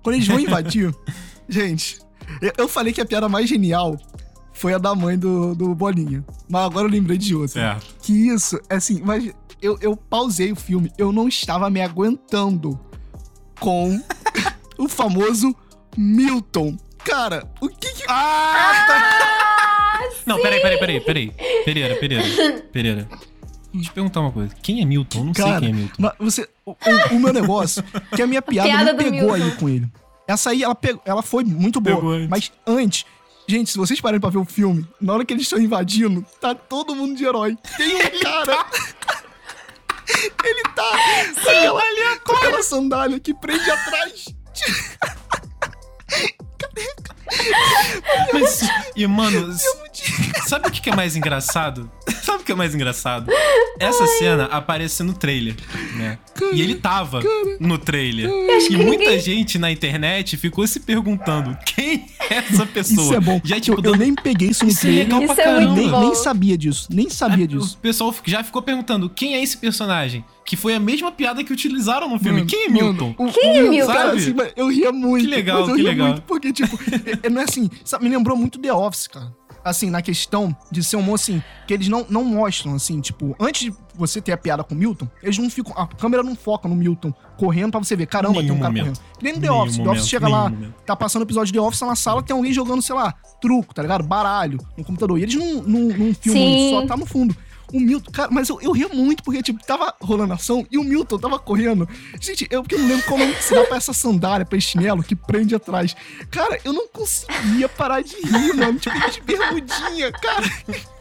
Quando 0.04 0.16
eles 0.16 0.28
vão 0.28 0.40
invadir, 0.40 0.94
gente, 1.50 2.00
eu, 2.42 2.52
eu 2.58 2.68
falei 2.68 2.92
que 2.94 3.02
a 3.02 3.06
piada 3.06 3.28
mais 3.30 3.48
genial 3.50 3.98
foi 4.54 4.74
a 4.74 4.78
da 4.78 4.94
mãe 4.94 5.18
do, 5.18 5.56
do 5.56 5.74
Bolinha. 5.74 6.24
Mas 6.50 6.66
agora 6.66 6.86
eu 6.88 6.92
lembrei 6.92 7.18
de 7.18 7.34
outra. 7.34 7.50
Certo. 7.80 7.96
Que 8.02 8.28
isso, 8.28 8.60
assim, 8.70 9.02
mas 9.04 9.32
eu, 9.62 9.78
eu 9.82 9.96
pausei 9.96 10.52
o 10.52 10.56
filme, 10.56 10.92
eu 10.98 11.12
não 11.14 11.28
estava 11.30 11.70
me 11.70 11.80
aguentando 11.82 12.78
com 13.60 14.00
o 14.78 14.88
famoso 14.90 15.56
Milton. 15.98 16.78
Cara, 17.04 17.50
o 17.62 17.68
que 17.70 17.92
que. 17.94 18.04
Ah, 18.08 18.86
tá. 18.88 20.00
Não, 20.26 20.40
peraí, 20.42 20.62
peraí, 20.62 20.78
peraí, 20.80 21.00
peraí. 21.02 21.32
Pereira, 21.66 21.96
Pereira. 21.96 22.62
Pereira. 22.72 23.08
Deixa 23.74 23.90
eu 23.90 23.94
perguntar 23.94 24.22
uma 24.22 24.32
coisa. 24.32 24.54
Quem 24.62 24.82
é 24.82 24.86
Milton? 24.86 25.20
Eu 25.20 25.26
não 25.26 25.34
sei 25.34 25.44
Cara, 25.46 25.60
quem 25.60 25.70
é 25.70 25.74
Milton. 25.74 25.96
mas 25.98 26.14
você. 26.20 26.50
O, 26.66 26.72
o- 26.72 27.16
o 27.16 27.20
meu 27.20 27.34
negócio, 27.34 27.84
que 28.16 28.22
a 28.22 28.28
minha 28.28 28.42
piada, 28.44 28.68
Piada 28.70 28.86
não 28.86 28.98
do 28.98 29.04
pegou 29.04 29.12
Milton. 29.34 29.34
aí 29.34 29.52
com 29.58 29.70
ele. 29.70 29.88
Essa 30.28 30.50
aí, 30.50 30.64
ela, 30.64 30.76
pegou, 30.76 31.02
ela 31.06 31.22
foi 31.22 31.44
muito 31.44 31.80
boa. 31.80 31.96
Pegou 31.96 32.12
antes. 32.12 32.28
Mas 32.30 32.52
antes, 32.66 33.06
gente, 33.48 33.72
se 33.72 33.78
vocês 33.78 34.02
pararem 34.02 34.20
pra 34.20 34.30
ver 34.30 34.40
o 34.40 34.46
filme, 34.46 34.86
na 35.00 35.14
hora 35.14 35.24
que 35.26 35.34
eles 35.34 35.44
estão 35.44 35.60
invadindo, 35.60 36.26
tá 36.42 36.54
todo 36.54 36.94
mundo 36.96 37.16
de 37.16 37.24
herói. 37.26 37.58
Tem 37.78 37.96
um 37.96 38.20
cara. 38.22 38.66
ele 40.44 40.64
tá 40.76 40.90
com, 41.44 41.50
aquela, 41.50 42.20
com 42.26 42.32
aquela 42.34 42.64
sandália 42.64 43.20
que 43.20 43.34
prende 43.34 43.70
atrás. 43.70 44.26
Mas, 48.40 48.62
e, 48.96 49.08
mano, 49.08 49.56
sabe 50.48 50.68
o 50.68 50.72
que 50.72 50.90
é 50.90 50.96
mais 50.96 51.16
engraçado? 51.16 51.90
Sabe 52.22 52.44
o 52.44 52.46
que 52.46 52.52
é 52.52 52.56
mais 52.56 52.74
engraçado? 52.76 53.32
Essa 53.80 54.06
cena 54.08 54.46
aparece 54.46 55.04
no 55.04 55.14
trailer, 55.14 55.56
né? 55.96 56.18
E 56.54 56.62
ele 56.62 56.76
tava 56.76 57.22
no 57.60 57.78
trailer. 57.78 58.30
E 58.70 58.78
muita 58.78 59.18
gente 59.20 59.58
na 59.58 59.72
internet 59.72 60.38
ficou 60.38 60.66
se 60.68 60.80
perguntando 60.80 61.58
quem 61.66 62.08
essa 62.30 62.66
pessoa. 62.66 63.02
Isso 63.06 63.14
é 63.14 63.20
bom. 63.20 63.40
Já, 63.44 63.60
tipo, 63.60 63.80
eu, 63.86 63.92
eu 63.94 63.98
nem 63.98 64.14
peguei 64.14 64.50
isso 64.50 64.64
no 64.66 64.72
Isso 64.72 64.80
é 64.80 64.82
trailer. 64.82 65.06
legal 65.06 65.24
Isso 65.24 65.36
pra 65.36 65.44
é 65.44 65.46
caramba. 65.48 65.74
nem, 65.76 65.92
nem 65.92 66.16
sabia 66.16 66.58
disso. 66.58 66.88
Nem 66.92 67.10
sabia 67.10 67.38
Aí, 67.46 67.48
disso. 67.48 67.76
O 67.76 67.82
pessoal 67.82 68.16
já 68.26 68.44
ficou 68.44 68.62
perguntando 68.62 69.10
quem 69.10 69.36
é 69.36 69.42
esse 69.44 69.58
personagem? 69.58 70.24
Que 70.46 70.56
foi 70.56 70.74
a 70.74 70.80
mesma 70.80 71.12
piada 71.12 71.44
que 71.44 71.52
utilizaram 71.52 72.10
no 72.10 72.18
filme. 72.18 72.38
Mano, 72.40 72.50
quem 72.50 72.66
é 72.66 72.70
mano, 72.70 72.84
Milton? 72.94 73.16
o- 73.18 73.32
Quem 73.32 73.58
é 73.58 73.62
Milton? 73.70 73.92
Cara, 73.94 74.06
Sabe? 74.10 74.18
assim, 74.20 74.34
mas 74.34 74.54
eu 74.56 74.68
ria 74.70 74.92
muito. 74.94 75.26
Que 75.26 75.30
legal, 75.30 75.60
mas 75.60 75.70
eu 75.70 75.76
que 75.76 75.82
ria 75.82 75.90
legal. 75.92 76.08
muito, 76.08 76.22
porque, 76.22 76.54
tipo, 76.54 76.80
é- 77.24 77.28
é- 77.28 77.30
não 77.30 77.42
é 77.42 77.44
assim, 77.44 77.70
sabe, 77.84 78.06
me 78.06 78.10
lembrou 78.16 78.38
muito 78.38 78.58
The 78.58 78.74
Office, 78.74 79.08
cara. 79.08 79.36
Assim, 79.68 79.90
na 79.90 80.02
questão 80.02 80.56
de 80.72 80.82
ser 80.84 80.96
um 80.96 81.02
humor, 81.02 81.16
assim, 81.16 81.44
que 81.68 81.74
eles 81.74 81.90
não, 81.90 82.06
não 82.10 82.24
mostram, 82.24 82.74
assim, 82.76 83.02
tipo, 83.02 83.36
antes 83.40 83.64
de 83.72 83.74
você 83.94 84.22
ter 84.22 84.32
a 84.32 84.38
piada 84.38 84.64
com 84.64 84.74
o 84.74 84.78
Milton, 84.78 85.08
eles 85.22 85.38
não 85.38 85.50
ficam, 85.50 85.74
a 85.76 85.86
câmera 85.86 86.24
não 86.24 86.36
foca 86.36 86.70
no 86.70 86.76
Milton 86.76 87.14
correndo 87.38 87.72
pra 87.72 87.80
você 87.84 87.96
ver, 87.96 88.06
caramba, 88.06 88.36
tem 88.36 88.44
Nenhum 88.44 88.56
um 88.56 88.60
cara 88.60 88.70
momento. 88.72 88.98
correndo. 89.00 89.18
Que 89.18 89.24
Nem 89.24 89.34
no 89.34 89.42
The 89.42 89.48
Nenhum 89.50 89.62
Office, 89.62 89.76
The 89.76 89.82
momento, 89.84 89.98
Office 89.98 90.10
chega 90.10 90.26
nenhum 90.28 90.38
lá, 90.38 90.50
momento. 90.50 90.74
tá 90.86 90.96
passando 90.96 91.22
o 91.24 91.26
episódio 91.26 91.48
de 91.52 91.60
The 91.60 91.66
Office 91.66 91.82
na 91.82 91.96
sala, 91.96 92.24
tem 92.24 92.36
alguém 92.36 92.54
jogando, 92.54 92.82
sei 92.82 92.96
lá, 92.96 93.14
truco, 93.42 93.74
tá 93.74 93.82
ligado? 93.82 94.04
Baralho 94.06 94.58
no 94.78 94.84
computador. 94.86 95.20
E 95.20 95.24
eles 95.24 95.36
não, 95.36 95.56
não, 95.64 95.80
não 95.82 96.14
filmam 96.16 96.42
Sim. 96.44 96.68
isso, 96.68 96.80
só 96.82 96.88
tá 96.88 96.96
no 96.98 97.06
fundo. 97.06 97.36
O 97.74 97.80
Milton, 97.80 98.12
cara, 98.12 98.30
mas 98.32 98.48
eu, 98.48 98.60
eu 98.62 98.72
ria 98.72 98.88
muito 98.88 99.22
porque, 99.24 99.44
tipo, 99.44 99.64
tava 99.66 99.94
rolando 100.02 100.34
ação 100.34 100.66
e 100.72 100.78
o 100.78 100.84
Milton 100.84 101.20
tava 101.20 101.38
correndo. 101.38 101.88
Gente, 102.20 102.48
eu 102.50 102.62
porque 102.62 102.76
eu 102.76 102.80
não 102.80 102.88
lembro 102.88 103.36
que 103.36 103.44
se 103.44 103.54
dá 103.54 103.64
pra 103.66 103.78
essa 103.78 103.94
sandália, 103.94 104.46
pra 104.46 104.58
esse 104.58 104.68
chinelo 104.68 105.04
que 105.04 105.16
prende 105.16 105.54
atrás. 105.54 105.96
Cara, 106.32 106.60
eu 106.64 106.72
não 106.72 106.88
conseguia 106.88 107.68
parar 107.68 108.02
de 108.02 108.16
rir, 108.16 108.54
mano. 108.56 108.80
Tipo, 108.80 108.96
ele 108.96 109.10
de 109.12 109.22
bermudinha, 109.22 110.12
cara. 110.14 110.46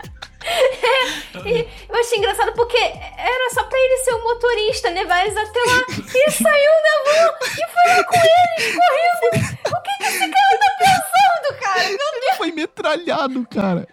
E 1.45 1.69
eu 1.89 2.01
achei 2.01 2.19
engraçado 2.19 2.53
porque 2.53 2.77
era 2.79 3.51
só 3.53 3.65
pra 3.65 3.79
ele 3.79 3.97
ser 3.99 4.15
o 4.15 4.23
motorista, 4.23 4.89
levar 4.91 5.27
eles 5.27 5.37
até 5.37 5.59
lá. 5.59 5.85
E 5.91 6.23
ele 6.23 6.31
saiu 6.31 6.71
na 6.85 7.11
van 7.11 7.35
e 7.43 7.73
foi 7.73 7.97
lá 7.97 8.05
com 8.05 8.17
eles, 8.17 8.77
correndo. 8.77 9.57
O 9.67 9.83
que, 9.83 9.97
que 9.99 10.05
esse 10.05 10.19
cara 10.19 10.59
tá 10.59 10.71
pensando, 10.79 11.61
cara? 11.61 11.89
Meu 11.89 12.21
Deus. 12.21 12.37
Foi 12.39 12.53
metralhado, 12.53 13.47
cara. 13.51 13.89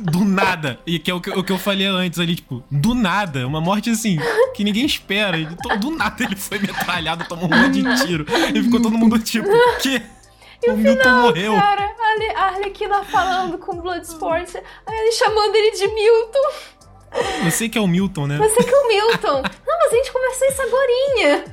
Do 0.00 0.24
nada. 0.24 0.78
E 0.86 0.98
que 0.98 1.10
é 1.10 1.14
o 1.14 1.20
que, 1.20 1.30
o 1.30 1.44
que 1.44 1.52
eu 1.52 1.58
falei 1.58 1.86
antes 1.86 2.18
ali, 2.18 2.36
tipo, 2.36 2.62
do 2.70 2.94
nada. 2.94 3.46
Uma 3.46 3.60
morte 3.60 3.90
assim, 3.90 4.18
que 4.54 4.64
ninguém 4.64 4.84
espera. 4.84 5.36
Ele, 5.36 5.56
do 5.78 5.90
nada 5.90 6.24
ele 6.24 6.36
foi 6.36 6.58
metralhado, 6.58 7.26
tomou 7.28 7.46
um 7.46 7.48
monte 7.48 7.82
de 7.82 8.06
tiro. 8.06 8.26
E 8.54 8.62
ficou 8.62 8.80
todo 8.80 8.96
mundo 8.96 9.18
tipo, 9.18 9.48
o 9.48 9.76
quê? 9.78 10.02
o 10.68 10.76
Milton 10.76 11.10
morreu. 11.10 11.54
Cara, 11.54 11.90
a 12.36 12.42
Arlequina 12.46 13.02
falando 13.04 13.58
com 13.58 13.80
Bloodsport, 13.80 14.54
aí 14.86 14.98
ele 14.98 15.12
chamando 15.12 15.54
ele 15.54 15.70
de 15.72 15.88
Milton. 15.88 16.50
Você 17.44 17.68
que 17.68 17.78
é 17.78 17.80
o 17.80 17.88
Milton, 17.88 18.26
né? 18.26 18.38
Você 18.38 18.62
que 18.62 18.74
é 18.74 18.78
o 18.78 18.88
Milton. 18.88 19.42
Não, 19.42 19.78
mas 19.78 19.92
a 19.92 19.96
gente 19.96 20.12
conversou 20.12 20.48
isso 20.48 20.62
agorinha. 20.62 21.44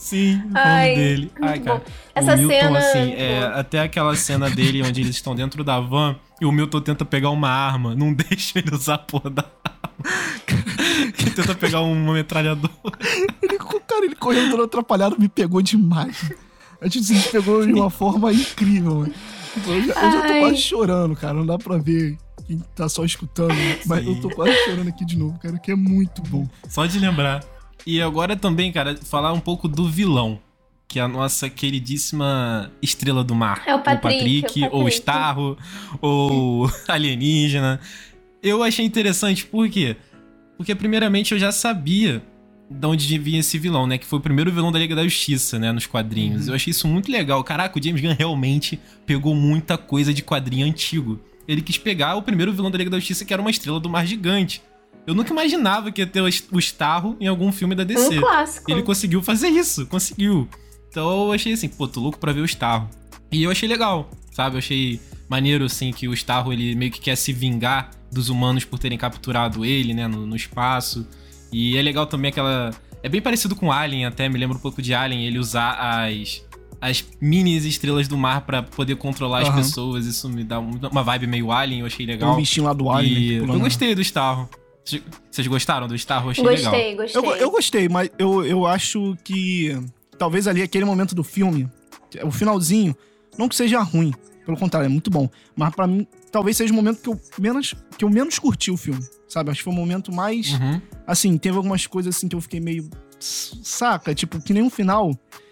Sim, 0.00 0.40
falando 0.52 0.56
Ai, 0.56 0.94
dele. 0.94 1.30
muito 1.38 1.44
Ai, 1.44 1.60
cara. 1.60 1.78
bom. 1.78 1.84
Essa 2.14 2.34
o 2.34 2.38
Milton, 2.38 2.56
cena- 2.56 2.78
assim, 2.78 3.12
é, 3.12 3.42
até 3.54 3.80
aquela 3.80 4.16
cena 4.16 4.48
dele 4.50 4.82
onde 4.82 5.02
eles 5.02 5.14
estão 5.14 5.34
dentro 5.34 5.62
da 5.62 5.78
van 5.78 6.16
e 6.40 6.46
o 6.46 6.50
Milton 6.52 6.80
tenta 6.80 7.04
pegar 7.04 7.28
uma 7.28 7.50
arma, 7.50 7.94
não 7.94 8.10
deixa 8.14 8.58
ele 8.58 8.74
usar 8.74 8.94
a 8.94 8.98
porra 8.98 9.28
da 9.28 9.42
arma. 9.44 9.90
ele 11.20 11.30
tenta 11.32 11.54
pegar 11.54 11.80
uma 11.82 12.14
metralhadora. 12.14 12.72
Ele, 13.42 13.58
cara, 13.86 14.04
ele 14.06 14.14
correndo 14.16 14.50
todo 14.52 14.62
atrapalhado, 14.62 15.16
me 15.18 15.28
pegou 15.28 15.60
demais. 15.60 16.32
A 16.80 16.86
gente 16.88 17.04
se 17.04 17.28
pegou 17.28 17.66
de 17.66 17.72
uma 17.74 17.90
forma 17.90 18.32
incrível, 18.32 18.94
mano. 19.00 19.12
Eu 19.66 19.82
já, 19.82 19.92
eu 20.02 20.12
já 20.12 20.22
tô 20.22 20.40
quase 20.40 20.56
chorando, 20.56 21.14
cara. 21.14 21.34
Não 21.34 21.44
dá 21.44 21.58
pra 21.58 21.76
ver 21.76 22.16
quem 22.46 22.58
tá 22.74 22.88
só 22.88 23.04
escutando. 23.04 23.52
Mas 23.84 24.02
Sim. 24.02 24.14
eu 24.14 24.20
tô 24.22 24.30
quase 24.30 24.54
chorando 24.64 24.88
aqui 24.88 25.04
de 25.04 25.18
novo, 25.18 25.38
cara, 25.38 25.58
que 25.58 25.70
é 25.72 25.76
muito 25.76 26.22
bom. 26.22 26.48
Só 26.68 26.86
de 26.86 26.98
lembrar. 26.98 27.44
E 27.86 28.00
agora 28.00 28.36
também, 28.36 28.70
cara, 28.72 28.96
falar 28.96 29.32
um 29.32 29.40
pouco 29.40 29.68
do 29.68 29.88
vilão. 29.88 30.40
Que 30.86 30.98
é 30.98 31.02
a 31.02 31.08
nossa 31.08 31.48
queridíssima 31.48 32.72
estrela 32.82 33.22
do 33.22 33.32
mar. 33.32 33.62
É 33.64 33.74
o 33.74 33.80
Patrick, 33.80 34.64
é 34.64 34.66
o 34.66 34.72
ou 34.72 34.78
Patrick. 34.80 34.96
Starro, 34.96 35.58
ou 36.00 36.70
alienígena. 36.88 37.80
Eu 38.42 38.62
achei 38.62 38.84
interessante, 38.84 39.46
por 39.46 39.68
quê? 39.68 39.96
Porque, 40.56 40.74
primeiramente, 40.74 41.32
eu 41.32 41.38
já 41.38 41.52
sabia 41.52 42.20
de 42.70 42.86
onde 42.86 43.18
vinha 43.18 43.40
esse 43.40 43.58
vilão, 43.58 43.86
né? 43.86 43.98
Que 43.98 44.06
foi 44.06 44.18
o 44.18 44.22
primeiro 44.22 44.52
vilão 44.52 44.70
da 44.70 44.78
Liga 44.78 44.94
da 44.94 45.02
Justiça, 45.02 45.58
né? 45.58 45.72
Nos 45.72 45.86
quadrinhos. 45.86 46.46
Eu 46.46 46.54
achei 46.54 46.70
isso 46.70 46.86
muito 46.86 47.10
legal. 47.10 47.42
Caraca, 47.42 47.78
o 47.78 47.82
James 47.82 48.00
Gunn 48.00 48.14
realmente 48.16 48.78
pegou 49.04 49.34
muita 49.34 49.76
coisa 49.76 50.14
de 50.14 50.22
quadrinho 50.22 50.66
antigo. 50.66 51.20
Ele 51.48 51.60
quis 51.62 51.78
pegar 51.78 52.14
o 52.14 52.22
primeiro 52.22 52.52
vilão 52.52 52.70
da 52.70 52.78
Liga 52.78 52.90
da 52.90 52.98
Justiça, 52.98 53.24
que 53.24 53.32
era 53.32 53.42
uma 53.42 53.50
estrela 53.50 53.80
do 53.80 53.90
mar 53.90 54.06
gigante. 54.06 54.62
Eu 55.06 55.14
nunca 55.14 55.32
imaginava 55.32 55.90
que 55.90 56.00
ia 56.00 56.06
ter 56.06 56.20
o 56.20 56.58
Starro 56.58 57.16
em 57.20 57.26
algum 57.26 57.50
filme 57.50 57.74
da 57.74 57.84
DC. 57.84 58.18
Um 58.18 58.20
clássico. 58.20 58.70
Ele 58.70 58.82
conseguiu 58.82 59.22
fazer 59.22 59.48
isso, 59.48 59.86
conseguiu. 59.86 60.48
Então 60.88 61.26
eu 61.26 61.32
achei 61.32 61.52
assim, 61.52 61.68
pô, 61.68 61.88
tô 61.88 62.00
louco 62.00 62.18
pra 62.18 62.32
ver 62.32 62.40
o 62.40 62.44
Starro. 62.44 62.88
E 63.32 63.42
eu 63.42 63.50
achei 63.50 63.68
legal, 63.68 64.10
sabe? 64.32 64.56
Eu 64.56 64.58
achei 64.58 65.00
maneiro, 65.28 65.64
assim, 65.64 65.92
que 65.92 66.06
o 66.08 66.12
Starro, 66.12 66.52
ele 66.52 66.74
meio 66.74 66.90
que 66.90 67.00
quer 67.00 67.16
se 67.16 67.32
vingar 67.32 67.90
dos 68.12 68.28
humanos 68.28 68.64
por 68.64 68.78
terem 68.78 68.98
capturado 68.98 69.64
ele, 69.64 69.94
né, 69.94 70.06
no, 70.08 70.26
no 70.26 70.34
espaço. 70.36 71.06
E 71.52 71.76
é 71.76 71.82
legal 71.82 72.06
também 72.06 72.30
aquela... 72.30 72.70
É 73.02 73.08
bem 73.08 73.20
parecido 73.22 73.54
com 73.56 73.72
Alien 73.72 74.04
até, 74.06 74.28
me 74.28 74.36
lembra 74.38 74.56
um 74.56 74.60
pouco 74.60 74.82
de 74.82 74.92
Alien, 74.94 75.26
ele 75.26 75.38
usar 75.38 75.72
as... 75.74 76.44
As 76.82 77.04
mini 77.20 77.56
estrelas 77.58 78.08
do 78.08 78.16
mar 78.16 78.40
pra 78.40 78.62
poder 78.62 78.96
controlar 78.96 79.42
as 79.42 79.48
Aham. 79.48 79.56
pessoas, 79.58 80.06
isso 80.06 80.28
me 80.30 80.42
dá 80.42 80.58
um- 80.58 80.80
uma 80.90 81.02
vibe 81.02 81.26
meio 81.26 81.52
Alien, 81.52 81.80
eu 81.80 81.86
achei 81.86 82.06
Tem 82.06 82.14
legal. 82.14 82.32
um 82.32 82.36
bichinho 82.36 82.64
lá 82.66 82.72
do 82.72 82.90
Alien. 82.90 83.14
né, 83.14 83.20
E 83.36 83.40
pula 83.40 83.54
eu 83.54 83.60
gostei 83.60 83.94
do 83.94 84.00
Starro. 84.00 84.48
Vocês- 84.84 85.46
gostaram 85.46 85.86
do 85.86 85.94
Starro? 85.94 86.26
Eu 86.26 86.30
achei 86.30 86.44
legal. 86.44 86.72
Gostei, 86.72 86.96
gostei. 86.96 87.22
Eu, 87.22 87.36
eu 87.36 87.50
gostei, 87.50 87.88
mas 87.88 88.10
eu, 88.18 88.44
eu 88.44 88.66
acho 88.66 89.16
que 89.24 89.76
talvez 90.18 90.46
ali 90.48 90.62
aquele 90.62 90.84
momento 90.84 91.14
do 91.14 91.22
filme, 91.22 91.68
o 92.24 92.30
finalzinho, 92.30 92.94
não 93.38 93.48
que 93.48 93.54
seja 93.56 93.80
ruim, 93.80 94.12
pelo 94.44 94.56
contrário, 94.56 94.86
é 94.86 94.88
muito 94.88 95.10
bom, 95.10 95.28
mas 95.54 95.74
pra 95.74 95.86
mim 95.86 96.06
talvez 96.32 96.56
seja 96.56 96.72
o 96.72 96.76
momento 96.76 97.00
que 97.00 97.08
eu 97.08 97.20
menos 97.38 97.74
que 97.96 98.04
eu 98.04 98.10
menos 98.10 98.38
curti 98.38 98.70
o 98.70 98.76
filme, 98.76 99.00
sabe? 99.28 99.50
Acho 99.50 99.58
que 99.60 99.64
foi 99.64 99.72
o 99.72 99.76
momento 99.76 100.12
mais 100.12 100.52
Uhum. 100.52 100.80
assim, 101.06 101.36
teve 101.38 101.56
algumas 101.56 101.86
coisas 101.86 102.16
assim 102.16 102.26
que 102.28 102.34
eu 102.36 102.40
fiquei 102.40 102.60
meio 102.60 102.88
saca, 103.18 104.14
tipo, 104.14 104.40
que 104.40 104.52
nem 104.52 104.62
um 104.62 104.70
final, 104.70 105.10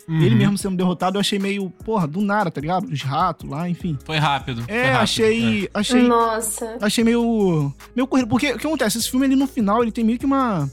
Uhum. 0.08 0.22
ele 0.22 0.34
mesmo 0.34 0.56
sendo 0.56 0.76
derrotado, 0.76 1.16
eu 1.16 1.20
achei 1.20 1.38
meio, 1.38 1.68
porra, 1.84 2.06
do 2.06 2.22
nada, 2.22 2.50
tá 2.50 2.60
ligado? 2.60 2.86
Os 2.90 3.02
ratos 3.02 3.48
lá, 3.48 3.68
enfim. 3.68 3.98
Foi 4.04 4.16
rápido. 4.16 4.62
foi 4.62 4.74
É, 4.74 4.84
rápido, 4.92 5.02
achei, 5.02 5.70
achei 5.74 6.02
Nossa. 6.02 6.78
achei 6.80 7.04
meio. 7.04 7.72
meio 7.94 8.06
corrido. 8.06 8.26
Porque 8.28 8.52
o 8.52 8.58
que 8.58 8.66
acontece? 8.66 8.96
Esse 8.98 9.10
filme 9.10 9.26
ali 9.26 9.36
no 9.36 9.46
final, 9.46 9.82
ele 9.82 9.92
tem 9.92 10.02
meio 10.04 10.18
que 10.18 10.24
uma. 10.26 10.68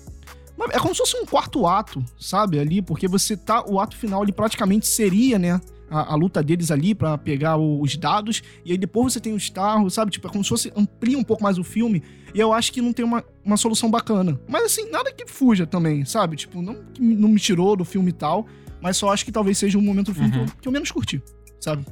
uma- 0.57 0.67
é 0.71 0.79
como 0.79 0.95
se 0.95 0.99
fosse 1.01 1.17
um 1.17 1.25
quarto 1.25 1.67
ato, 1.67 2.01
sabe? 2.17 2.57
Ali, 2.59 2.81
porque 2.81 3.07
você 3.09 3.35
tá. 3.35 3.61
O 3.67 3.79
ato 3.79 3.97
final 3.97 4.21
ali 4.21 4.31
praticamente 4.31 4.87
seria, 4.87 5.37
né? 5.37 5.59
A, 5.95 6.13
a 6.13 6.15
luta 6.15 6.43
deles 6.43 6.71
ali 6.71 6.93
pra 6.93 7.17
pegar 7.17 7.55
o- 7.57 7.81
os 7.81 7.95
dados. 7.95 8.41
E 8.65 8.71
aí 8.71 8.77
depois 8.77 9.13
você 9.13 9.19
tem 9.19 9.33
os 9.33 9.49
carros, 9.49 9.93
sabe? 9.93 10.11
Tipo, 10.11 10.27
é 10.27 10.31
como 10.31 10.43
se 10.43 10.49
fosse. 10.49 10.71
amplia 10.75 11.17
um 11.17 11.23
pouco 11.23 11.41
mais 11.43 11.57
o 11.57 11.63
filme. 11.63 12.03
E 12.33 12.39
eu 12.39 12.51
acho 12.51 12.71
que 12.73 12.81
não 12.81 12.91
tem 12.91 13.05
uma, 13.05 13.23
uma 13.43 13.55
solução 13.57 13.89
bacana. 13.89 14.39
Mas 14.47 14.63
assim, 14.65 14.89
nada 14.91 15.11
que 15.13 15.25
fuja 15.25 15.65
também, 15.65 16.03
sabe? 16.03 16.35
Tipo, 16.35 16.61
não 16.61 16.75
que 16.93 17.01
me- 17.01 17.15
não 17.15 17.29
me 17.29 17.39
tirou 17.39 17.75
do 17.75 17.85
filme 17.85 18.09
e 18.09 18.13
tal. 18.13 18.45
Mas 18.81 18.97
só 18.97 19.11
acho 19.13 19.23
que 19.23 19.31
talvez 19.31 19.57
seja 19.57 19.77
um 19.77 19.81
momento 19.81 20.07
do 20.07 20.13
filme 20.15 20.29
que, 20.31 20.37
Uhum. 20.37 20.43
eu, 20.45 20.51
que 20.61 20.67
eu 20.67 20.71
menos 20.71 20.91
curti, 20.91 21.21
sabe? 21.59 21.85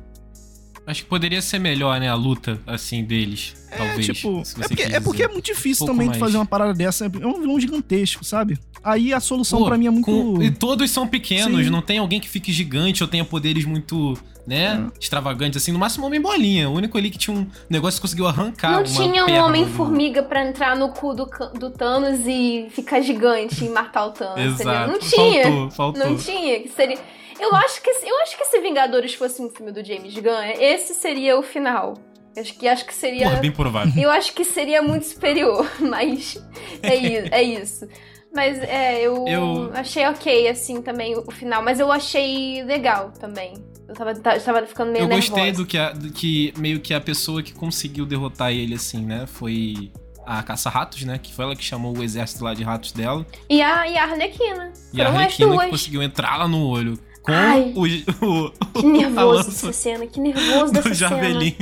Acho 0.85 1.03
que 1.03 1.07
poderia 1.09 1.41
ser 1.41 1.59
melhor, 1.59 1.97
né, 1.99 2.09
a 2.09 2.15
luta, 2.15 2.59
assim, 2.67 3.03
deles. 3.03 3.55
talvez. 3.75 4.09
É, 4.09 4.13
tipo, 4.13 4.43
se 4.43 4.53
é 4.53 4.63
você 4.63 4.67
porque, 4.67 4.83
é 4.83 4.99
porque 4.99 5.23
é 5.23 5.27
muito 5.29 5.45
difícil 5.45 5.85
Um 5.85 5.87
também 5.87 6.07
mais. 6.07 6.17
de 6.17 6.19
fazer 6.19 6.37
uma 6.37 6.45
parada 6.45 6.73
dessa. 6.73 7.05
É 7.05 7.25
um 7.25 7.39
vilão 7.39 7.59
gigantesco, 7.59 8.23
sabe? 8.23 8.59
Aí 8.83 9.13
a 9.13 9.19
solução 9.21 9.59
Pô, 9.59 9.65
pra 9.65 9.77
mim 9.77 9.87
é 9.87 9.89
muito. 9.89 10.05
com- 10.05 10.41
E 10.43 10.51
todos 10.51 10.91
são 10.91 11.07
pequenos, 11.07 11.63
Sim. 11.65 11.71
não 11.71 11.81
tem 11.81 11.97
alguém 11.99 12.19
que 12.19 12.27
fique 12.27 12.51
gigante 12.51 13.01
ou 13.01 13.07
tenha 13.07 13.23
poderes 13.23 13.63
muito, 13.63 14.17
né, 14.45 14.85
É. 14.93 14.99
extravagantes, 14.99 15.55
assim. 15.63 15.71
No 15.71 15.79
máximo, 15.79 16.05
homem 16.05 16.19
bolinha. 16.21 16.69
O 16.69 16.73
único 16.73 16.97
ali 16.97 17.09
que 17.09 17.17
tinha 17.17 17.35
um 17.35 17.47
negócio 17.69 17.97
que 17.97 18.01
conseguiu 18.01 18.27
arrancar. 18.27 18.71
Não 18.71 18.79
uma 18.79 18.85
tinha 18.85 19.25
um 19.25 19.45
Homem-Formiga 19.45 20.21
pra 20.21 20.45
entrar 20.45 20.75
no 20.75 20.89
cu 20.89 21.13
do, 21.15 21.25
do 21.57 21.69
Thanos 21.71 22.19
e 22.27 22.67
ficar 22.71 22.99
gigante 22.99 23.63
e 23.63 23.69
matar 23.69 24.07
o 24.07 24.11
Thanos. 24.11 24.59
Exato. 24.59 24.91
Não 24.91 24.99
tinha. 24.99 25.43
Faltou, 25.43 25.71
faltou. 25.71 26.03
Não 26.05 26.17
tinha. 26.17 26.59
Que 26.59 26.69
seria... 26.69 26.97
eu, 27.39 27.55
acho 27.55 27.81
que, 27.81 27.89
eu 27.89 28.21
acho 28.21 28.37
que 28.37 28.45
se 28.45 28.59
Vingadores 28.59 29.13
fosse 29.13 29.41
um 29.41 29.49
filme 29.49 29.71
do 29.71 29.83
James 29.85 30.13
Gunn, 30.13 30.43
esse 30.59 30.93
seria 30.93 31.37
o 31.37 31.43
final. 31.43 31.93
Eu 32.35 32.41
acho 32.41 32.53
que, 32.55 32.67
acho 32.67 32.85
que 32.85 32.93
seria. 32.93 33.29
Porra, 33.29 33.39
bem 33.41 33.51
provável. 33.51 33.93
Eu 34.01 34.09
acho 34.11 34.33
que 34.33 34.43
seria 34.43 34.81
muito 34.81 35.05
superior, 35.05 35.69
mas 35.79 36.37
é 36.81 36.95
isso. 36.95 37.27
É 37.31 37.41
isso. 37.43 37.87
Mas 38.35 38.57
é, 38.63 38.99
eu, 39.01 39.27
Eu- 39.27 39.71
achei 39.75 40.07
ok, 40.07 40.47
assim, 40.47 40.81
também 40.81 41.15
o, 41.15 41.29
final. 41.31 41.61
Mas 41.61 41.79
eu 41.79 41.91
achei 41.91 42.63
legal 42.63 43.11
também. 43.11 43.53
Eu 43.87 43.93
tava, 43.93 44.15
ta- 44.15 44.39
tava 44.39 44.65
ficando 44.65 44.91
meio 44.91 45.03
Eu 45.03 45.07
gostei 45.09 45.35
nervosa. 45.43 45.61
do 45.63 45.67
que, 45.67 45.77
a- 45.77 45.91
do 45.91 46.11
que 46.11 46.51
meio 46.57 46.79
que 46.79 46.93
a 46.95 47.01
pessoa 47.01 47.43
que 47.43 47.53
conseguiu 47.53 48.05
derrotar 48.07 48.51
ele, 48.51 48.73
assim, 48.73 49.05
né, 49.05 49.25
foi 49.27 49.91
a 50.25 50.41
Caça-Ratos, 50.41 51.03
né, 51.03 51.19
que 51.21 51.31
foi 51.33 51.45
ela 51.45 51.55
que 51.55 51.63
chamou 51.63 51.95
o 51.95 52.01
exército 52.01 52.43
lá 52.43 52.55
de 52.55 52.63
ratos 52.63 52.91
dela. 52.93 53.23
E 53.47 53.61
a, 53.61 53.87
e 53.87 53.95
a 53.97 54.03
Arlequina. 54.05 54.73
E 54.91 54.99
a 55.01 55.05
Foram 55.05 55.17
as 55.19 55.23
Arlequina 55.25 55.63
que 55.65 55.69
conseguiu 55.69 56.01
entrar 56.01 56.37
lá 56.37 56.47
no 56.47 56.65
olho. 56.65 56.97
Com 57.23 57.31
Ai. 57.31 57.73
o, 57.75 57.83
o, 57.83 58.51
Que 58.73 58.85
nervoso 58.85 59.49
essa 59.49 59.73
cena, 59.73 60.05
que 60.05 60.19
nervoso 60.19 60.73
dessa 60.73 60.89
do 60.89 60.95
cena. 60.95 61.09
Javelin. 61.09 61.55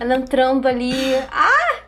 Ela 0.00 0.16
entrando 0.16 0.66
ali. 0.66 0.92
Ah! 1.30 1.82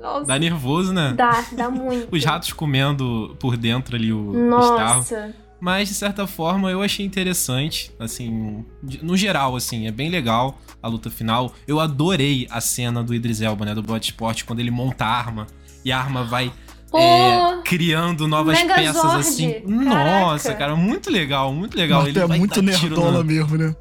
Nossa. 0.00 0.24
Dá 0.26 0.38
nervoso, 0.38 0.92
né? 0.92 1.14
Dá, 1.16 1.44
dá 1.52 1.68
muito. 1.70 2.14
Os 2.14 2.24
ratos 2.24 2.52
comendo 2.52 3.36
por 3.38 3.56
dentro 3.56 3.94
ali 3.96 4.12
o 4.12 4.32
Starro. 4.60 4.96
Nossa. 4.96 5.34
Mas, 5.58 5.88
de 5.88 5.94
certa 5.94 6.26
forma, 6.26 6.70
eu 6.70 6.82
achei 6.82 7.04
interessante, 7.04 7.90
assim, 7.98 8.64
no 9.02 9.16
geral, 9.16 9.56
assim, 9.56 9.86
é 9.86 9.90
bem 9.90 10.10
legal 10.10 10.58
a 10.82 10.88
luta 10.88 11.08
final. 11.08 11.52
Eu 11.66 11.80
adorei 11.80 12.46
a 12.50 12.60
cena 12.60 13.02
do 13.02 13.14
Idris 13.14 13.40
Elba, 13.40 13.64
né, 13.64 13.74
do 13.74 13.82
Bloodsport, 13.82 14.44
quando 14.44 14.60
ele 14.60 14.70
monta 14.70 15.06
a 15.06 15.08
arma 15.08 15.46
e 15.82 15.90
a 15.90 15.98
arma 15.98 16.24
vai 16.24 16.52
Pô, 16.90 16.98
é, 16.98 17.62
criando 17.64 18.28
novas 18.28 18.58
Megazord, 18.60 18.92
peças, 18.92 19.14
assim. 19.14 19.52
caraca. 19.52 20.20
Nossa, 20.20 20.54
cara, 20.54 20.76
muito 20.76 21.10
legal, 21.10 21.52
muito 21.52 21.76
legal. 21.76 22.02
Marta 22.02 22.10
ele 22.10 22.18
é 22.24 22.26
vai 22.26 22.38
muito 22.38 22.62
nerdola 22.62 23.18
na... 23.18 23.24
mesmo, 23.24 23.56
né? 23.56 23.74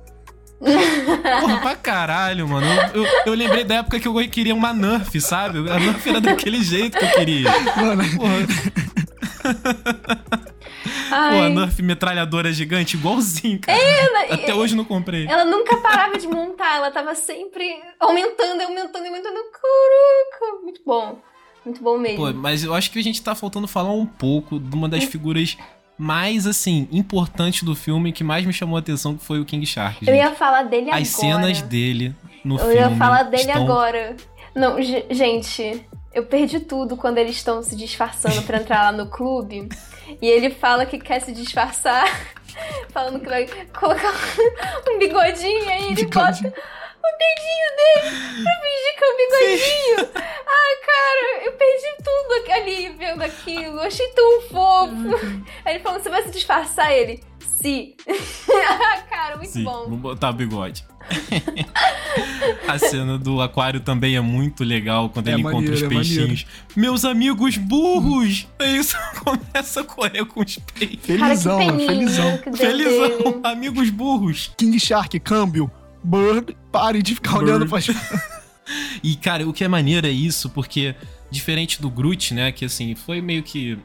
Porra, 0.59 1.57
pra 1.61 1.75
caralho, 1.75 2.47
mano. 2.47 2.65
Eu, 2.93 3.03
eu, 3.03 3.11
eu 3.27 3.33
lembrei 3.33 3.63
da 3.63 3.75
época 3.75 3.99
que 3.99 4.07
eu 4.07 4.15
queria 4.29 4.55
uma 4.55 4.73
Nerf, 4.73 5.19
sabe? 5.21 5.59
A 5.69 5.79
Nerf 5.79 6.09
era 6.09 6.21
daquele 6.21 6.63
jeito 6.63 6.97
que 6.97 7.05
eu 7.05 7.11
queria. 7.11 7.49
Mano, 7.75 8.03
Porra, 8.17 8.33
ai, 11.11 11.37
Pô, 11.37 11.43
a 11.43 11.49
Nerf 11.49 11.81
metralhadora 11.83 12.51
gigante, 12.51 12.95
igualzinho, 12.97 13.59
cara. 13.59 13.77
ela, 13.77 14.33
Até 14.33 14.53
hoje 14.53 14.75
não 14.75 14.85
comprei. 14.85 15.27
ela 15.27 15.45
nunca 15.45 15.77
parava 15.77 16.17
de 16.17 16.27
montar, 16.27 16.77
ela 16.77 16.89
tava 16.89 17.13
sempre 17.13 17.65
aumentando, 17.99 18.61
aumentando, 18.61 19.05
aumentando. 19.05 19.39
Caraca, 19.51 20.63
muito 20.63 20.81
bom. 20.85 21.21
Muito 21.66 21.82
bom 21.82 21.97
mesmo. 21.97 22.18
Pô, 22.26 22.34
mas 22.34 22.63
eu 22.63 22.74
acho 22.74 22.91
que 22.91 22.99
a 22.99 23.03
gente 23.03 23.22
tá 23.22 23.34
faltando 23.36 23.68
falar 23.68 23.91
um 23.91 24.05
pouco 24.05 24.59
de 24.59 24.76
uma 24.76 24.88
das 24.88 25.03
figuras 25.03 25.57
mais, 25.97 26.45
assim, 26.45 26.88
importantes 26.91 27.63
do 27.63 27.74
filme 27.76 28.11
que 28.11 28.24
mais 28.24 28.45
me 28.45 28.53
chamou 28.53 28.76
a 28.76 28.80
atenção, 28.80 29.16
que 29.18 29.24
foi 29.24 29.39
o 29.39 29.45
King 29.45 29.66
Shark. 29.66 29.97
eu 30.07 30.13
gente. 30.13 30.24
ia 30.24 30.32
falar 30.36 30.63
dele 30.63 30.88
agora. 30.89 31.01
As 31.01 31.07
cenas 31.07 31.61
dele 31.61 32.13
no 32.43 32.55
Eu 32.55 32.59
filme. 32.59 32.76
ia 32.76 32.91
falar 32.97 33.24
dele 33.24 33.43
estão... 33.43 33.63
agora. 33.63 34.16
Não, 34.53 34.82
ge- 34.82 35.05
gente, 35.09 35.86
eu 36.13 36.24
perdi 36.26 36.59
tudo 36.59 36.95
quando 36.95 37.18
eles 37.18 37.36
estão 37.38 37.63
se 37.63 37.76
disfarçando 37.76 38.41
pra 38.43 38.57
entrar 38.57 38.84
lá 38.84 38.91
no 38.91 39.07
clube. 39.09 39.68
E 40.22 40.28
ele 40.28 40.49
fala 40.51 40.86
que 40.86 40.99
quer 40.99 41.20
se 41.22 41.32
disfarçar, 41.34 42.05
falando 42.93 43.20
que 43.20 43.26
vai 43.28 43.47
colocar 43.78 44.13
um 44.88 44.99
bigodinho, 44.99 45.68
aí 45.70 45.86
ele 45.86 45.95
Bigodinho. 45.95 46.51
bota 46.51 46.53
o 47.05 47.17
dedinho 47.17 47.69
dele 47.77 48.43
pra 48.43 48.53
fingir 48.61 48.91
que 48.97 49.03
é 49.03 49.07
um 49.07 49.17
bigodinho. 49.17 50.25
Ah, 50.47 50.73
cara, 50.85 51.45
eu 51.45 51.51
perdi 51.53 51.95
tudo 52.03 52.15
ali 52.55 52.89
vendo 52.97 53.21
aquilo. 53.21 53.75
Eu 53.77 53.81
achei 53.81 54.07
tão 54.09 54.41
fofo. 54.43 55.43
Aí 55.63 55.75
ele 55.75 55.83
falou: 55.83 55.99
você 55.99 56.09
vai 56.09 56.23
se 56.23 56.31
disfarçar? 56.31 56.91
Ele, 56.91 57.21
sim. 57.61 57.93
ah, 58.09 59.01
cara, 59.09 59.37
muito 59.37 59.51
Sim, 59.51 59.63
bom. 59.63 59.83
vamos 59.85 59.99
botar 59.99 60.29
o 60.29 60.33
bigode. 60.33 60.85
a 62.67 62.79
cena 62.79 63.17
do 63.17 63.39
aquário 63.39 63.79
também 63.79 64.15
é 64.15 64.21
muito 64.21 64.63
legal 64.63 65.09
quando 65.09 65.27
É 65.27 65.33
ele 65.33 65.41
encontra 65.41 65.71
os 65.73 65.81
maneiro, 65.81 65.85
é 65.85 65.89
peixinhos. 65.89 66.47
Meus 66.75 67.05
amigos 67.05 67.57
burros! 67.57 68.47
É 68.57 68.71
isso, 68.71 68.97
começa 69.23 69.81
a 69.81 69.83
correr 69.83 70.25
com 70.25 70.41
os 70.41 70.57
peixes. 70.57 70.99
felizão, 71.03 71.57
cara, 71.59 71.71
que 71.71 71.85
peninha 71.85 72.09
felizão. 72.09 72.39
Felizão, 72.55 73.41
amigos 73.43 73.89
burros. 73.91 74.51
King 74.57 74.79
Shark, 74.79 75.19
câmbio, 75.19 75.69
Bird, 76.05 76.55
pare 76.71 77.01
de 77.01 77.15
ficar 77.15 77.33
Bird. 77.39 77.45
olhando 77.45 77.67
pra 77.67 77.79
E, 79.03 79.15
cara, 79.15 79.47
o 79.47 79.53
que 79.53 79.63
é 79.63 79.67
maneiro 79.67 80.07
é 80.07 80.11
isso, 80.11 80.49
porque 80.49 80.95
diferente 81.29 81.81
do 81.81 81.89
Groot, 81.89 82.33
né, 82.33 82.51
que 82.51 82.65
assim, 82.65 82.95
foi 82.95 83.21
meio 83.21 83.43
que. 83.43 83.77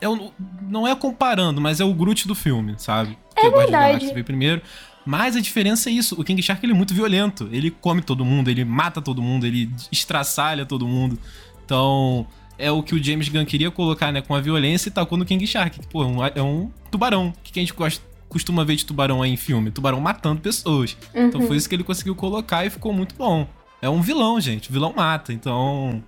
Eu, 0.00 0.32
não 0.62 0.86
é 0.88 0.94
comparando, 0.96 1.60
mas 1.60 1.80
é 1.80 1.84
o 1.84 1.92
Groot 1.94 2.26
do 2.26 2.34
filme, 2.34 2.74
sabe? 2.78 3.16
Porque 3.34 3.46
o 3.46 3.50
da 3.50 3.56
verdade. 3.58 3.86
Galáxia 3.88 4.12
veio 4.14 4.24
primeiro. 4.24 4.62
Mas 5.04 5.36
a 5.36 5.40
diferença 5.40 5.88
é 5.88 5.92
isso: 5.92 6.18
o 6.20 6.24
King 6.24 6.42
Shark 6.42 6.64
ele 6.64 6.72
é 6.72 6.76
muito 6.76 6.92
violento. 6.94 7.48
Ele 7.52 7.70
come 7.70 8.00
todo 8.02 8.24
mundo, 8.24 8.48
ele 8.48 8.64
mata 8.64 9.00
todo 9.00 9.22
mundo, 9.22 9.46
ele 9.46 9.70
estraçalha 9.92 10.64
todo 10.66 10.88
mundo. 10.88 11.18
Então, 11.64 12.26
é 12.58 12.70
o 12.70 12.82
que 12.82 12.94
o 12.94 13.02
James 13.02 13.28
Gunn 13.28 13.44
queria 13.44 13.70
colocar, 13.70 14.10
né, 14.10 14.22
com 14.22 14.34
a 14.34 14.40
violência 14.40 14.88
e 14.88 14.92
tacou 14.92 15.16
no 15.18 15.24
King 15.24 15.46
Shark, 15.46 15.78
que, 15.78 15.86
pô, 15.86 16.02
é 16.02 16.06
um- 16.06 16.24
é 16.24 16.42
um 16.42 16.70
tubarão. 16.90 17.28
O 17.28 17.32
que 17.42 17.52
que 17.52 17.60
a 17.60 17.62
gente 17.62 17.72
gosta, 17.74 18.02
costuma 18.28 18.64
ver 18.64 18.76
de 18.76 18.84
tubarão 18.86 19.22
aí 19.22 19.30
em 19.32 19.36
filme? 19.36 19.70
Tubarão 19.70 20.00
matando 20.00 20.40
pessoas. 20.40 20.96
Então 21.14 21.40
Uhum. 21.40 21.46
foi 21.46 21.56
isso 21.56 21.68
que 21.68 21.74
ele 21.74 21.84
conseguiu 21.84 22.14
colocar 22.14 22.64
e 22.66 22.70
ficou 22.70 22.92
muito 22.92 23.14
bom. 23.14 23.46
É 23.80 23.88
um 23.88 24.00
vilão, 24.00 24.40
gente. 24.40 24.70
O 24.70 24.72
vilão 24.72 24.92
mata, 24.96 25.32
então. 25.32 26.02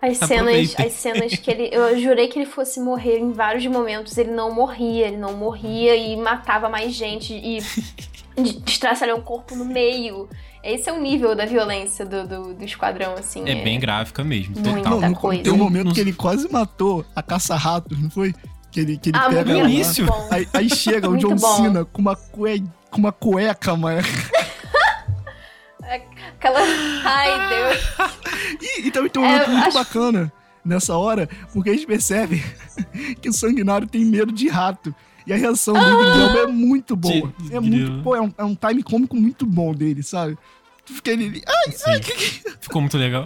As 0.00 0.16
cenas, 0.28 0.74
as 0.78 0.92
cenas 0.92 1.34
que 1.36 1.50
ele. 1.50 1.68
Eu 1.72 2.00
jurei 2.00 2.28
que 2.28 2.38
ele 2.38 2.46
fosse 2.46 2.80
morrer 2.80 3.18
em 3.18 3.32
vários 3.32 3.66
momentos. 3.66 4.16
Ele 4.16 4.30
não 4.30 4.54
morria, 4.54 5.08
ele 5.08 5.16
não 5.16 5.36
morria 5.36 5.96
e 5.96 6.16
matava 6.16 6.68
mais 6.68 6.94
gente 6.94 7.34
e 7.34 7.58
de- 8.40 8.60
destraçalhou 8.60 9.18
o 9.18 9.22
corpo 9.22 9.54
no 9.56 9.64
meio. 9.64 10.28
Esse 10.62 10.88
é 10.90 10.92
o 10.92 11.00
nível 11.00 11.34
da 11.36 11.44
violência 11.44 12.04
do, 12.04 12.26
do, 12.26 12.54
do 12.54 12.64
esquadrão, 12.64 13.14
assim. 13.14 13.48
É 13.48 13.62
bem 13.62 13.78
gráfica 13.78 14.24
mesmo, 14.24 14.54
total. 14.56 14.72
Não, 14.74 14.90
Muita 14.90 15.08
no, 15.08 15.16
coisa. 15.16 15.42
tem 15.42 15.52
um 15.52 15.56
momento 15.56 15.86
Não- 15.86 15.92
que 15.94 16.00
ele 16.00 16.12
quase 16.12 16.50
matou 16.52 17.04
a 17.14 17.22
caça-ratos, 17.22 17.96
não 17.98 18.10
foi? 18.10 18.34
Que 18.78 18.82
ele, 18.82 18.96
que 18.96 19.08
ele 19.10 19.18
Ah, 19.18 19.28
pega 19.28 19.56
lá. 19.56 19.64
início. 19.64 20.06
Aí, 20.30 20.48
aí 20.54 20.70
chega 20.70 21.10
o 21.10 21.16
John 21.16 21.34
bom. 21.34 21.56
Cena 21.56 21.84
com 21.84 22.00
uma, 22.00 22.14
cue... 22.14 22.62
com 22.92 22.98
uma 22.98 23.10
cueca, 23.10 23.74
mano. 23.76 24.00
Aquela. 25.82 26.60
Ai, 27.04 27.48
Deus. 27.48 27.88
E, 28.62 28.86
e 28.86 28.90
também 28.92 29.10
tem 29.10 29.20
um 29.20 29.26
É, 29.26 29.32
momento 29.32 29.50
muito 29.50 29.66
acho- 29.68 29.78
bacana 29.78 30.32
nessa 30.64 30.96
hora, 30.96 31.28
porque 31.52 31.70
a 31.70 31.72
gente 31.72 31.86
percebe 31.86 32.42
que 33.20 33.28
o 33.28 33.32
sanguinário 33.32 33.86
tem 33.86 34.04
medo 34.04 34.30
de 34.32 34.48
rato. 34.48 34.94
E 35.26 35.32
a 35.32 35.36
reação 35.36 35.74
do 35.74 35.80
Guilherme 35.80 36.38
é 36.38 36.46
muito 36.46 36.94
boa. 36.96 37.32
De- 37.38 37.54
É 37.56 37.60
de- 37.60 37.68
muito, 37.68 38.02
pô, 38.04 38.14
é 38.16 38.20
um, 38.22 38.32
é 38.38 38.44
um 38.44 38.54
time 38.54 38.82
cômico 38.82 39.16
muito 39.16 39.44
bom 39.44 39.74
dele, 39.74 40.02
sabe? 40.04 40.38
Tu 40.86 40.94
fica 40.94 41.10
ele. 41.10 41.42
Ai, 41.46 41.74
ai, 41.88 42.00
que, 42.00 42.12
que... 42.12 42.50
Ficou 42.60 42.80
muito 42.80 42.96
legal. 42.96 43.24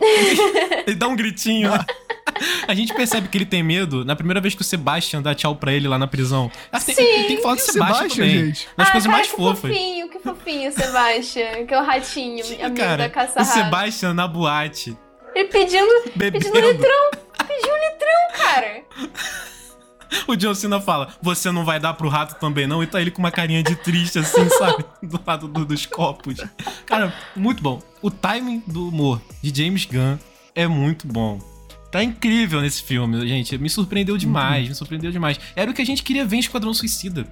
ele 0.87 0.97
dá 0.97 1.07
um 1.09 1.15
gritinho. 1.17 1.71
né? 1.71 1.85
A 2.67 2.75
gente 2.75 2.95
percebe 2.95 3.29
que 3.29 3.37
ele 3.39 3.47
tem 3.47 3.63
medo 3.63 4.05
na 4.05 4.15
primeira 4.17 4.41
vez 4.41 4.55
que 4.55 4.63
o 4.63 4.65
Sebastian 4.65 5.21
dá 5.23 5.35
tchau 5.35 5.57
pra 5.57 5.73
ele 5.73 5.89
lá 5.89 5.99
na 5.99 6.07
prisão. 6.07 6.51
Ah, 6.71 6.81
tem, 6.81 6.95
Sim. 6.95 7.03
tem 7.05 7.37
que 7.37 7.43
falar 7.43 7.55
do 7.55 7.59
o 7.59 7.63
Sebastian, 7.63 7.95
Sebastian, 7.97 8.25
também. 8.25 8.47
gente? 8.47 8.69
Nas 8.77 8.89
ah, 8.89 8.93
coisas 8.93 9.07
cara, 9.07 9.19
mais 9.19 9.31
que 9.31 9.37
fofas. 9.37 9.61
fofinho, 9.61 10.09
que 10.09 10.19
fofinho, 10.19 10.73
Sebastian. 10.73 11.67
Que 11.67 11.75
é 11.75 11.81
o 11.81 11.85
ratinho, 11.85 12.45
amigo 12.45 12.63
da 12.63 12.71
Cara, 12.71 13.07
o 13.07 13.11
caça 13.11 13.45
Sebastian 13.45 14.15
na 14.15 14.27
boate, 14.29 14.97
Ele 15.35 15.49
pedindo, 15.49 15.89
bebendo. 16.17 16.45
pedindo 16.45 16.69
litrão. 16.71 17.11
Pediu 17.47 17.75
litrão, 17.75 18.39
cara. 18.45 18.83
O 20.29 20.37
John 20.37 20.55
Cena 20.55 20.79
fala: 20.79 21.09
Você 21.23 21.51
não 21.51 21.65
vai 21.65 21.81
dar 21.81 21.95
pro 21.95 22.07
rato 22.07 22.39
também, 22.39 22.67
não? 22.67 22.83
E 22.83 22.87
tá 22.87 23.01
ele 23.01 23.11
com 23.11 23.19
uma 23.21 23.31
carinha 23.31 23.63
de 23.63 23.75
triste, 23.75 24.19
assim, 24.19 24.47
sabe? 24.59 24.85
Do 25.03 25.19
lado 25.27 25.49
do- 25.49 25.65
dos 25.65 25.87
copos. 25.87 26.37
Cara, 26.85 27.15
muito 27.35 27.63
bom. 27.63 27.81
O 28.03 28.11
timing 28.11 28.63
do 28.67 28.89
humor 28.89 29.23
de 29.43 29.65
James 29.65 29.87
Gunn 29.87 30.19
é 30.55 30.67
muito 30.67 31.07
bom. 31.07 31.39
Tá 31.93 32.03
incrível 32.03 32.61
nesse 32.63 32.83
filme, 32.83 33.27
gente. 33.29 33.57
Me 33.59 33.69
surpreendeu 33.69 34.17
demais, 34.17 34.69
me 34.69 34.75
surpreendeu 34.75 35.13
demais. 35.13 35.39
Era 35.55 35.71
o 35.71 35.75
que 35.75 35.83
a 35.83 35.87
gente 35.87 36.03
queria 36.03 36.25
ver 36.25 36.37
em 36.37 36.41
Esquadrão 36.41 36.73
Suicida. 36.75 37.27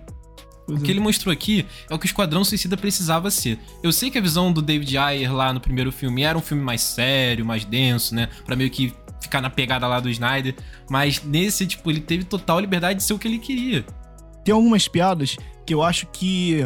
O 0.68 0.78
que 0.78 0.90
ele 0.90 1.00
mostrou 1.00 1.32
aqui 1.32 1.66
é 1.88 1.94
o 1.94 1.98
que 1.98 2.04
o 2.04 2.06
Esquadrão 2.06 2.44
Suicida 2.44 2.76
precisava 2.76 3.28
ser. 3.30 3.58
Eu 3.82 3.90
sei 3.90 4.08
que 4.10 4.18
a 4.18 4.20
visão 4.20 4.52
do 4.52 4.62
David 4.62 4.96
Ayer 4.98 5.34
lá 5.34 5.52
no 5.52 5.60
primeiro 5.60 5.90
filme 5.90 6.22
era 6.22 6.38
um 6.38 6.42
filme 6.42 6.62
mais 6.62 6.80
sério, 6.82 7.44
mais 7.44 7.64
denso, 7.64 8.14
né? 8.14 8.28
Pra 8.46 8.54
meio 8.54 8.70
que 8.70 8.92
ficar 9.20 9.40
na 9.40 9.50
pegada 9.50 9.86
lá 9.88 9.98
do 9.98 10.08
Snyder. 10.10 10.54
Mas 10.88 11.24
nesse, 11.24 11.66
tipo, 11.66 11.90
ele 11.90 12.00
teve 12.00 12.22
total 12.24 12.60
liberdade 12.60 12.98
de 12.98 13.02
ser 13.04 13.14
o 13.14 13.18
que 13.18 13.26
ele 13.26 13.38
queria. 13.38 13.84
Tem 14.44 14.54
algumas 14.54 14.86
piadas 14.86 15.36
que 15.66 15.74
eu 15.74 15.82
acho 15.82 16.06
que. 16.12 16.58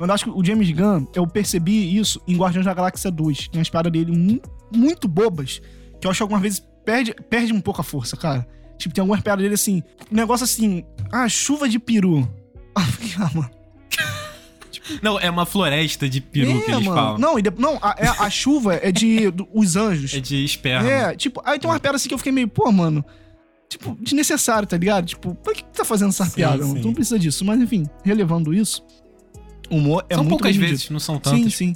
Eu 0.00 0.10
acho 0.12 0.24
que 0.24 0.30
o 0.30 0.44
James 0.44 0.70
Gunn, 0.70 1.06
eu 1.14 1.26
percebi 1.26 1.96
isso 1.96 2.20
em 2.26 2.36
Guardiões 2.36 2.64
da 2.66 2.74
Galáxia 2.74 3.10
2. 3.10 3.48
Tem 3.48 3.58
umas 3.60 3.70
piadas 3.70 3.92
dele 3.92 4.10
mu- 4.16 4.40
muito 4.74 5.06
bobas, 5.06 5.60
que 6.00 6.06
eu 6.06 6.10
acho 6.10 6.22
algumas 6.22 6.42
vezes 6.42 6.62
perde, 6.86 7.14
perde 7.28 7.52
um 7.52 7.60
pouco 7.60 7.82
a 7.82 7.84
força, 7.84 8.16
cara. 8.16 8.46
Tipo, 8.78 8.94
tem 8.94 9.02
algumas 9.02 9.20
piadas 9.22 9.42
dele 9.42 9.54
assim, 9.54 9.82
um 10.10 10.14
negócio 10.16 10.44
assim, 10.44 10.84
ah, 11.12 11.28
chuva 11.28 11.68
de 11.68 11.78
peru. 11.78 12.26
Ah, 13.18 13.30
mano. 13.34 13.50
Não, 15.02 15.18
é 15.18 15.28
uma 15.30 15.44
floresta 15.46 16.08
de 16.08 16.20
peru 16.20 16.50
É, 16.50 16.60
que 16.60 16.70
eles 16.70 16.84
mano. 16.86 16.94
falam. 16.96 17.18
Não, 17.18 17.40
de- 17.40 17.50
não 17.58 17.78
a, 17.82 17.94
é- 17.98 18.06
a 18.08 18.30
chuva 18.30 18.74
é 18.74 18.92
de 18.92 19.30
do- 19.30 19.48
os 19.52 19.74
anjos. 19.74 20.12
É 20.14 20.20
de 20.20 20.44
esperma. 20.44 20.88
É, 20.88 21.16
tipo, 21.16 21.40
aí 21.44 21.58
tem 21.58 21.68
uma 21.68 21.80
piada 21.80 21.96
assim 21.96 22.08
que 22.08 22.14
eu 22.14 22.18
fiquei 22.18 22.32
meio, 22.32 22.46
pô, 22.46 22.70
mano. 22.70 23.04
Tipo, 23.68 23.96
desnecessário, 24.00 24.68
tá 24.68 24.76
ligado? 24.76 25.06
Tipo, 25.06 25.34
pra 25.34 25.54
que 25.54 25.64
tu 25.64 25.70
tá 25.78 25.84
fazendo 25.84 26.10
essa 26.10 26.24
Sim, 26.26 26.32
piada, 26.36 26.58
mano? 26.58 26.74
sim. 26.76 26.80
Tu 26.82 26.86
não 26.86 26.94
precisa 26.94 27.18
disso. 27.18 27.44
Mas 27.44 27.60
enfim, 27.60 27.84
relevando 28.04 28.54
isso, 28.54 28.84
o 29.70 29.76
humor 29.76 30.04
é 30.08 30.14
São 30.14 30.22
muito 30.22 30.30
poucas 30.38 30.56
bem 30.56 30.68
vezes, 30.68 30.88
não 30.90 31.00
são 31.00 31.16
Sim, 31.16 31.20
tantas. 31.22 31.54
sim. 31.54 31.74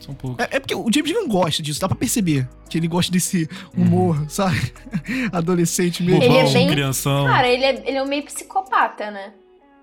São 0.00 0.14
poucas. 0.14 0.46
É, 0.46 0.56
é 0.56 0.60
porque 0.60 0.74
o 0.74 0.86
James 0.92 1.12
Gunn 1.12 1.28
gosta 1.28 1.62
disso, 1.62 1.80
dá 1.80 1.88
pra 1.88 1.96
perceber. 1.96 2.48
Que 2.68 2.78
ele 2.78 2.88
gosta 2.88 3.10
desse 3.10 3.48
humor, 3.76 4.24
sabe? 4.28 4.72
Adolescente 5.32 6.02
mesmo. 6.02 6.22
Ele 6.22 6.36
é 6.36 6.52
bem- 6.52 6.68
crianção. 6.68 7.26
Cara, 7.26 7.48
ele 7.48 7.64
é, 7.64 7.82
ele 7.86 7.96
é 7.96 8.02
um 8.02 8.06
meio 8.06 8.22
psicopata, 8.24 9.10
né? 9.10 9.32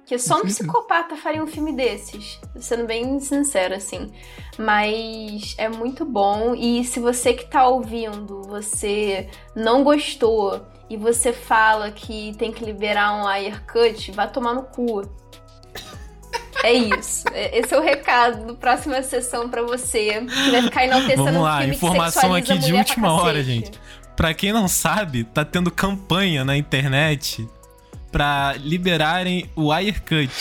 Que 0.06 0.20
só 0.20 0.38
um 0.38 0.42
psicopata 0.42 1.16
faria 1.16 1.44
um 1.44 1.48
filme 1.48 1.74
desses. 1.74 2.40
Sendo 2.60 2.86
bem 2.86 3.20
sincero, 3.20 3.74
assim. 3.74 4.12
Mas 4.58 5.56
é 5.58 5.68
muito 5.68 6.06
bom. 6.06 6.54
E 6.56 6.84
se 6.84 7.00
você 7.00 7.34
que 7.34 7.46
tá 7.46 7.68
ouvindo, 7.68 8.44
você 8.44 9.28
não 9.56 9.84
gostou 9.84 10.64
e 10.90 10.96
você 10.96 11.34
fala 11.34 11.90
que 11.90 12.36
tem 12.38 12.52
que 12.52 12.64
liberar 12.64 13.14
um 13.16 13.28
air 13.28 13.64
cut, 13.66 14.12
vá 14.12 14.28
tomar 14.28 14.54
no 14.54 14.64
cu. 14.64 15.02
É 16.66 16.74
isso. 16.74 17.24
É- 17.32 17.60
Esse 17.60 17.74
é 17.74 17.80
o 17.80 17.82
recado 17.82 18.48
do 18.48 18.56
próxima 18.56 19.02
sessão 19.04 19.48
pra 19.50 19.62
você. 19.62 20.26
Que 20.26 20.52
vai 20.52 20.62
ficar 20.64 20.86
enaltecendo 20.86 21.24
Vamos 21.26 21.40
um 21.40 21.44
lá, 21.44 21.60
filme 21.60 21.72
que 21.72 21.78
informação 21.78 22.22
sexualiza 22.22 22.54
aqui 22.54 22.66
de 22.66 22.74
última 22.74 23.12
hora, 23.12 23.44
gente. 23.44 23.72
Pra 24.18 24.34
quem 24.34 24.52
não 24.52 24.68
sabe, 24.68 25.26
tá 25.26 25.46
tendo 25.46 25.70
campanha 25.70 26.44
na 26.44 26.58
internet 26.58 27.48
pra 28.12 28.56
liberarem 28.60 29.50
o 29.56 29.72
Air 29.72 30.02
Cut. 30.02 30.32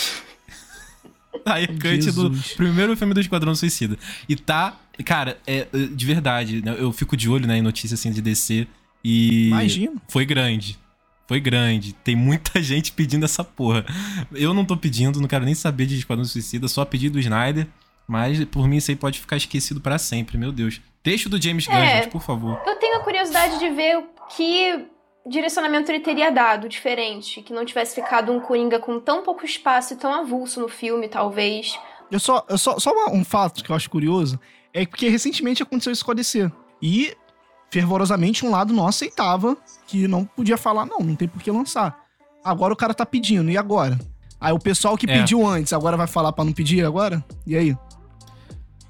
Air 1.45 1.69
Cut 1.79 2.11
do 2.13 2.31
primeiro 2.57 2.97
filme 2.97 3.13
do 3.13 3.21
Esquadrão 3.21 3.55
Suicida. 3.55 3.99
E 4.29 4.35
tá, 4.37 4.77
cara, 5.05 5.37
é, 5.47 5.59
é, 5.59 5.67
de 5.91 6.07
verdade, 6.07 6.65
né, 6.65 6.75
eu 6.79 6.91
fico 6.93 7.17
de 7.17 7.29
olho 7.29 7.47
né, 7.47 7.59
em 7.59 7.63
notícias 7.63 8.01
assim 8.01 8.13
de 8.13 8.23
DC 8.23 8.67
e 9.03 9.49
Imagina. 9.49 9.93
foi 10.09 10.25
grande. 10.25 10.79
Foi 11.27 11.41
grande. 11.41 11.93
Tem 11.95 12.15
muita 12.15 12.61
gente 12.63 12.93
pedindo 12.93 13.25
essa 13.25 13.43
porra. 13.45 13.85
Eu 14.33 14.53
não 14.55 14.65
tô 14.65 14.77
pedindo, 14.77 15.21
não 15.21 15.29
quero 15.29 15.45
nem 15.45 15.55
saber 15.55 15.87
de 15.87 15.97
Esquadrão 15.99 16.25
Suicida, 16.25 16.69
só 16.69 16.85
pedi 16.85 17.09
do 17.09 17.19
Snyder. 17.19 17.67
Mas 18.07 18.45
por 18.47 18.69
mim 18.69 18.77
isso 18.77 18.91
aí 18.91 18.97
pode 18.97 19.19
ficar 19.19 19.37
esquecido 19.39 19.81
pra 19.81 19.97
sempre, 19.99 20.37
meu 20.37 20.53
Deus. 20.53 20.81
Deixa 21.03 21.27
o 21.27 21.31
do 21.31 21.41
James 21.43 21.67
Gunn, 21.67 21.75
É. 21.77 22.03
gente, 22.03 22.11
por 22.11 22.21
favor. 22.23 22.61
Eu 22.67 22.77
tenho 22.77 22.97
a 22.99 23.01
curiosidade 23.01 23.59
de 23.59 23.71
ver 23.71 23.97
o 23.99 24.05
que 24.37 24.85
direcionamento 25.27 25.91
ele 25.91 26.01
teria 26.01 26.31
dado 26.31 26.69
diferente, 26.69 27.41
que 27.41 27.53
não 27.53 27.65
tivesse 27.65 27.95
ficado 27.95 28.31
um 28.31 28.41
Coringa 28.41 28.79
com 28.79 29.01
tão 29.01 29.23
pouco 29.23 29.45
espaço 29.47 29.95
e 29.95 29.97
tão 29.97 30.13
avulso 30.13 30.61
no 30.61 30.69
filme, 30.69 31.09
talvez. 31.09 31.79
Eu 32.11 32.21
só, 32.21 32.45
eu 32.49 32.59
só, 32.59 32.79
só 32.79 32.91
um 33.11 33.25
fato 33.25 33.65
que 33.65 33.71
eu 33.71 33.77
acho 33.77 33.89
curioso 33.89 34.39
é 34.75 34.85
porque 34.85 35.09
recentemente 35.09 35.63
aconteceu 35.63 35.93
isso 35.93 36.05
com 36.05 36.11
a 36.11 36.15
DC. 36.15 36.51
E 36.83 37.15
fervorosamente 37.75 38.47
um 38.47 38.51
lado 38.53 38.73
não 38.73 38.87
aceitava 38.87 39.57
que 39.85 40.07
não 40.07 40.25
podia 40.25 40.57
falar, 40.57 40.87
não, 40.87 41.01
não 41.01 41.17
tem 41.17 41.27
por 41.27 41.43
que 41.43 41.51
lançar. 41.51 41.99
Agora 42.45 42.73
o 42.73 42.77
cara 42.77 42.95
tá 42.95 43.05
pedindo, 43.05 43.51
e 43.51 43.59
agora? 43.59 43.99
Aí 44.41 44.53
o 44.53 44.61
pessoal 44.61 44.97
que 44.97 45.11
É. 45.11 45.19
pediu 45.19 45.45
antes, 45.45 45.73
agora 45.73 45.97
vai 45.97 46.07
falar 46.07 46.31
pra 46.33 46.45
não 46.45 46.53
pedir 46.53 46.85
agora? 46.85 47.25
E 47.45 47.57
aí? 47.57 47.77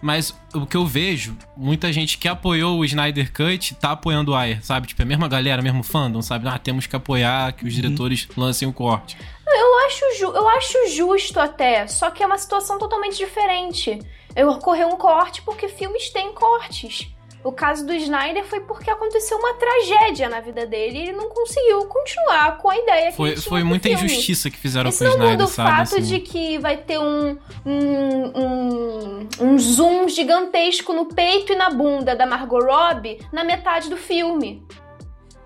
Mas 0.02 0.34
o 0.52 0.66
que 0.66 0.76
eu 0.76 0.86
vejo, 0.86 1.34
muita 1.56 1.90
gente 1.90 2.18
que 2.18 2.28
apoiou 2.28 2.78
o 2.78 2.84
Snyder 2.84 3.32
Cut 3.32 3.74
tá 3.76 3.92
apoiando 3.92 4.32
o 4.32 4.34
Ayer, 4.34 4.62
sabe? 4.62 4.86
Tipo, 4.86 5.00
é 5.00 5.04
a 5.04 5.08
mesma 5.08 5.28
galera, 5.28 5.62
mesmo 5.62 5.82
fandom, 5.82 6.20
sabe? 6.20 6.46
Ah, 6.46 6.58
temos 6.58 6.86
que 6.86 6.94
apoiar 6.94 7.54
que 7.54 7.64
os 7.66 7.72
diretores 7.72 8.28
lancem 8.36 8.68
o 8.68 8.72
corte. 8.72 9.16
Eu 9.46 9.86
acho, 9.86 10.18
ju- 10.18 10.36
eu 10.36 10.46
acho 10.50 10.74
justo 10.94 11.40
até, 11.40 11.86
só 11.86 12.10
que 12.10 12.22
é 12.22 12.26
uma 12.26 12.36
situação 12.36 12.78
totalmente 12.78 13.16
diferente. 13.16 13.98
Eu 14.36 14.50
ocorreu 14.50 14.88
um 14.88 14.96
corte 14.98 15.40
porque 15.40 15.68
filmes 15.68 16.10
têm 16.10 16.34
cortes. 16.34 17.08
O 17.44 17.52
caso 17.52 17.86
do 17.86 17.92
Snyder 17.92 18.42
foi 18.46 18.60
porque 18.60 18.88
aconteceu 18.90 19.36
uma 19.36 19.52
tragédia 19.54 20.30
na 20.30 20.40
vida 20.40 20.64
dele 20.64 20.96
e 20.96 21.02
ele 21.02 21.12
não 21.12 21.28
conseguiu 21.28 21.84
continuar 21.86 22.56
com 22.56 22.70
a 22.70 22.76
ideia 22.78 23.10
que 23.10 23.16
Foi, 23.18 23.28
ele 23.30 23.36
tinha 23.40 23.48
foi 23.50 23.62
muita 23.62 23.88
filme. 23.90 24.02
injustiça 24.04 24.48
que 24.50 24.56
fizeram 24.56 24.88
Isso 24.88 25.04
com 25.04 25.04
o 25.04 25.08
não 25.10 25.18
muda 25.18 25.44
Snyder, 25.44 25.46
o 25.46 25.48
sabe? 25.50 25.70
fato 25.70 25.96
assim. 26.00 26.02
de 26.08 26.20
que 26.20 26.56
vai 26.58 26.78
ter 26.78 26.98
um, 26.98 27.36
um, 27.66 28.40
um, 28.40 29.28
um 29.40 29.58
zoom 29.58 30.08
gigantesco 30.08 30.94
no 30.94 31.04
peito 31.06 31.52
e 31.52 31.56
na 31.56 31.68
bunda 31.68 32.16
da 32.16 32.24
Margot 32.24 32.60
Robbie 32.64 33.20
na 33.30 33.44
metade 33.44 33.90
do 33.90 33.96
filme. 33.98 34.66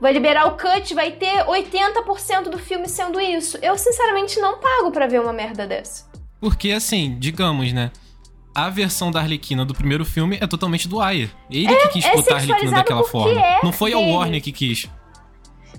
Vai 0.01 0.13
liberar 0.13 0.47
o 0.47 0.57
cut, 0.57 0.95
vai 0.95 1.11
ter 1.11 1.45
80% 1.47 2.45
do 2.45 2.59
filme 2.59 2.89
sendo 2.89 3.21
isso. 3.21 3.59
Eu, 3.61 3.77
sinceramente, 3.77 4.39
não 4.39 4.59
pago 4.59 4.93
pra 4.93 5.09
ver 5.09 5.21
uma 5.21 5.33
merda 5.33 5.67
dessa. 5.67 6.07
Porque, 6.41 6.71
assim, 6.71 7.17
digamos, 7.19 7.73
né? 7.73 7.91
A 8.59 8.69
versão 8.71 9.13
da 9.13 9.21
Arlequina 9.21 9.65
do 9.65 9.73
primeiro 9.73 10.05
filme 10.05 10.37
é 10.41 10.47
totalmente 10.47 10.89
do 10.89 11.01
Ayer. 11.01 11.31
Ele 11.49 11.75
que 11.77 11.89
quis 11.91 12.05
é 12.05 12.13
botar 12.17 12.35
a 12.35 12.39
Arlequina 12.39 12.73
daquela 12.73 13.05
forma. 13.05 13.41
é 13.41 13.61
Não 13.63 13.71
foi 13.73 13.93
a. 13.93 13.99
Warner 13.99 14.43
que 14.43 14.51
quis. 14.51 14.91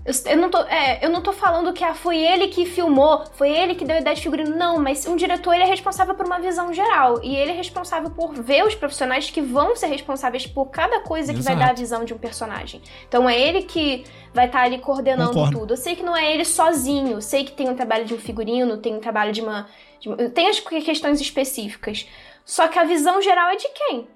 Eu, 0.05 0.13
eu 0.31 0.37
não 0.37 0.49
tô, 0.49 0.59
é, 0.63 1.05
eu 1.05 1.09
não 1.09 1.21
tô 1.21 1.33
falando 1.33 1.73
que 1.73 1.83
ah, 1.83 1.93
foi 1.93 2.17
ele 2.17 2.47
que 2.47 2.65
filmou, 2.65 3.25
foi 3.35 3.49
ele 3.49 3.75
que 3.75 3.83
deu 3.83 3.97
a 3.97 3.99
ideia 3.99 4.15
de 4.15 4.21
figurino, 4.21 4.55
não, 4.55 4.79
mas 4.79 5.05
um 5.05 5.15
diretor 5.15 5.53
ele 5.53 5.63
é 5.63 5.67
responsável 5.67 6.15
por 6.15 6.25
uma 6.25 6.39
visão 6.39 6.73
geral 6.73 7.19
e 7.21 7.35
ele 7.35 7.51
é 7.51 7.53
responsável 7.53 8.09
por 8.09 8.33
ver 8.33 8.65
os 8.65 8.73
profissionais 8.73 9.29
que 9.29 9.41
vão 9.41 9.75
ser 9.75 9.87
responsáveis 9.87 10.47
por 10.47 10.67
cada 10.67 11.01
coisa 11.01 11.33
que 11.33 11.41
vai 11.41 11.53
Exato. 11.53 11.59
dar 11.67 11.71
a 11.71 11.75
visão 11.79 12.05
de 12.05 12.13
um 12.13 12.17
personagem. 12.17 12.81
Então 13.07 13.29
é 13.29 13.39
ele 13.39 13.63
que 13.63 14.05
vai 14.33 14.45
estar 14.45 14.61
ali 14.63 14.79
coordenando 14.79 15.31
Concordo. 15.33 15.59
tudo. 15.59 15.73
Eu 15.73 15.77
sei 15.77 15.95
que 15.97 16.01
não 16.03 16.15
é 16.15 16.33
ele 16.33 16.45
sozinho, 16.45 17.11
eu 17.11 17.21
sei 17.21 17.43
que 17.43 17.51
tem 17.51 17.69
um 17.69 17.75
trabalho 17.75 18.05
de 18.05 18.13
um 18.13 18.17
figurino, 18.19 18.77
tem 18.77 18.95
um 18.95 18.99
trabalho 19.01 19.33
de 19.33 19.41
uma, 19.41 19.67
de 19.99 20.07
uma- 20.07 20.17
tem 20.29 20.47
as 20.47 20.59
questões 20.61 21.19
específicas. 21.19 22.07
Só 22.49 22.67
que 22.67 22.79
a 22.79 22.83
visão 22.83 23.21
geral 23.21 23.49
é 23.49 23.55
de 23.57 23.69
quem? 23.69 24.07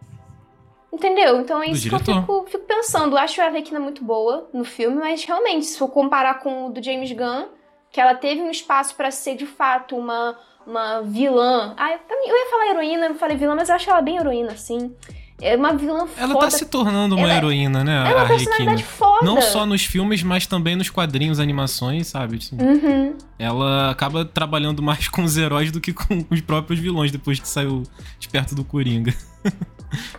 Entendeu? 0.92 1.40
Então 1.40 1.62
é 1.62 1.68
isso 1.68 1.88
que 1.88 1.94
eu 1.94 2.00
fico, 2.00 2.46
fico 2.50 2.66
pensando. 2.66 3.16
Acho 3.16 3.40
a 3.40 3.46
Arlequina 3.46 3.80
muito 3.80 4.04
boa 4.04 4.50
no 4.52 4.66
filme, 4.66 4.98
mas 4.98 5.24
realmente, 5.24 5.68
se 5.68 5.78
for 5.78 5.88
comparar 5.88 6.40
com 6.40 6.66
o 6.66 6.70
do 6.72 6.84
James 6.84 7.12
Gunn, 7.12 7.46
que 7.92 8.02
ela 8.02 8.16
teve 8.16 8.42
um 8.42 8.50
espaço 8.50 8.96
pra 8.96 9.12
ser 9.12 9.36
de 9.36 9.46
fato 9.46 9.96
uma, 9.96 10.36
uma 10.66 11.02
vilã. 11.02 11.76
Ah, 11.78 11.92
eu, 11.92 12.00
eu 12.10 12.36
ia 12.36 12.50
falar 12.50 12.68
heroína, 12.72 13.06
eu 13.06 13.14
falei 13.14 13.38
vilã, 13.38 13.54
mas 13.54 13.70
eu 13.70 13.76
acho 13.76 13.88
ela 13.88 14.02
bem 14.02 14.18
heroína, 14.18 14.54
assim. 14.54 14.96
É 15.42 15.56
uma 15.58 15.74
vilã 15.74 16.08
Ela 16.16 16.34
foda. 16.34 16.40
tá 16.46 16.52
se 16.52 16.66
tornando 16.66 17.16
uma 17.16 17.24
Ela 17.26 17.34
é- 17.34 17.38
heroína, 17.38 17.84
né? 17.84 17.96
É 18.08 18.14
a 18.14 18.16
uma 18.18 18.26
personalidade 18.28 18.84
foda. 18.84 19.26
Não 19.26 19.42
só 19.42 19.66
nos 19.66 19.84
filmes, 19.84 20.24
mas 20.24 20.46
também 20.46 20.76
nos 20.76 20.90
quadrinhos, 20.90 21.40
animações, 21.40 22.08
sabe? 22.08 22.38
Assim, 22.38 22.56
Uhum. 22.58 23.18
Ela 23.38 23.90
acaba 23.92 24.24
trabalhando 24.24 24.82
mais 24.82 25.08
com 25.10 25.24
os 25.24 25.36
heróis 25.36 25.72
do 25.72 25.82
que 25.82 25.92
com 25.92 26.24
os 26.30 26.40
próprios 26.42 26.80
vilões 26.80 27.12
depois 27.12 27.40
que 27.40 27.48
saiu 27.48 27.84
de 28.20 28.30
perto 28.30 28.56
do 28.56 28.64
Coringa. 28.64 29.14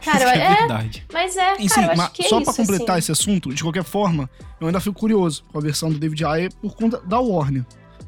Cara, 0.04 0.34
é 0.36 0.38
é, 0.38 0.54
verdade. 0.56 1.04
mas 1.12 1.36
é, 1.36 1.54
E 1.54 1.68
cara, 1.68 1.68
sim, 1.68 1.80
eu 1.80 1.86
acho 1.90 1.96
mas 1.96 2.08
que 2.10 2.24
é 2.24 2.28
só 2.28 2.40
pra 2.40 2.52
completar 2.52 2.90
assim. 2.90 2.98
esse 2.98 3.12
assunto, 3.12 3.52
de 3.54 3.62
qualquer 3.62 3.82
forma, 3.84 4.28
eu 4.60 4.66
ainda 4.68 4.78
fico 4.80 4.98
curioso 4.98 5.42
com 5.50 5.58
a 5.58 5.60
versão 5.60 5.90
do 5.90 5.98
David 5.98 6.24
Ayer 6.24 6.52
por 6.60 6.76
conta 6.76 6.98
da 7.00 7.18
Warner. 7.18 7.64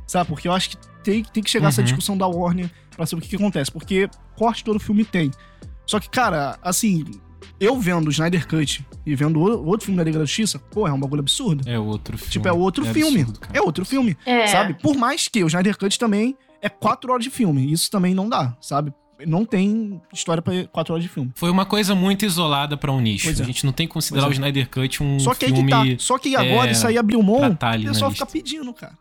Sabe? 0.07 0.29
Porque 0.29 0.47
eu 0.47 0.53
acho 0.53 0.71
que 0.71 0.77
tem, 1.03 1.25
tem 1.25 1.43
que 1.43 1.51
chegar 1.51 1.69
essa 1.69 1.81
Uhum. 1.81 1.85
discussão 1.87 2.17
da 2.17 2.27
Warner 2.29 2.71
pra 2.97 3.05
saber 3.07 3.21
o 3.21 3.23
que, 3.23 3.31
que 3.31 3.37
acontece. 3.37 3.71
Porque 3.73 4.09
corte 4.37 4.63
todo 4.63 4.79
filme 4.79 5.05
tem. 5.05 5.31
Só 5.87 6.01
que, 6.01 6.11
cara, 6.11 6.59
assim, 6.63 7.05
eu 7.61 7.79
vendo 7.81 8.09
o 8.09 8.11
Snyder 8.11 8.47
Cut 8.47 8.85
e 9.05 9.15
vendo 9.15 9.41
outro 9.41 9.87
filme 9.87 9.97
da 9.97 10.05
Liga 10.05 10.19
da 10.19 10.25
Justiça, 10.25 10.59
pô, 10.59 10.87
é 10.87 10.93
um 10.93 10.99
bagulho 10.99 11.21
absurdo. 11.21 11.69
É 11.69 11.79
outro 11.79 12.19
filme. 12.19 12.31
Tipo, 12.33 12.49
é 12.49 12.53
outro 12.53 12.85
filme. 12.85 13.23
absurdo, 13.23 13.41
é 13.53 13.61
outro 13.61 13.85
filme. 13.85 14.17
É. 14.27 14.47
Sabe? 14.49 14.75
Por 14.75 14.97
mais 14.97 15.29
que 15.29 15.43
o 15.43 15.47
Snyder 15.47 15.77
Cut 15.79 15.99
também 15.99 16.37
é 16.61 16.69
quatro 16.69 17.13
horas 17.13 17.25
de 17.25 17.31
filme. 17.31 17.73
Isso 17.73 17.91
também 17.91 18.15
não 18.15 18.29
dá, 18.29 18.57
sabe? 18.61 18.93
Não 19.27 19.47
tem 19.47 20.01
história 20.13 20.43
pra 20.43 20.67
quatro 20.67 20.93
horas 20.93 21.03
de 21.03 21.09
filme. 21.09 21.33
Foi 21.35 21.51
uma 21.51 21.65
coisa 21.65 21.95
muito 21.95 22.27
isolada 22.27 22.77
pra 22.77 22.93
um 22.93 23.01
nicho. 23.01 23.25
Pois 23.25 23.41
é. 23.41 23.43
A 23.43 23.47
gente 23.47 23.65
não 23.65 23.73
tem 23.73 23.87
que 23.87 23.93
considerar 23.95 24.27
Pois 24.27 24.37
o 24.37 24.41
Snyder 24.41 24.69
Cut 24.69 25.03
um 25.03 25.19
Só 25.19 25.35
que 25.35 25.47
aí 25.47 25.53
filme... 25.53 25.73
que 25.73 25.97
tá. 25.97 26.03
Só 26.03 26.19
que 26.19 26.37
agora 26.37 26.69
é, 26.69 26.73
isso 26.73 26.87
aí 26.87 26.99
abriu 26.99 27.23
mão, 27.23 27.53
o 27.53 27.57
pessoal 27.57 28.11
lista. 28.11 28.11
fica 28.11 28.27
pedindo, 28.27 28.75
cara. 28.75 28.93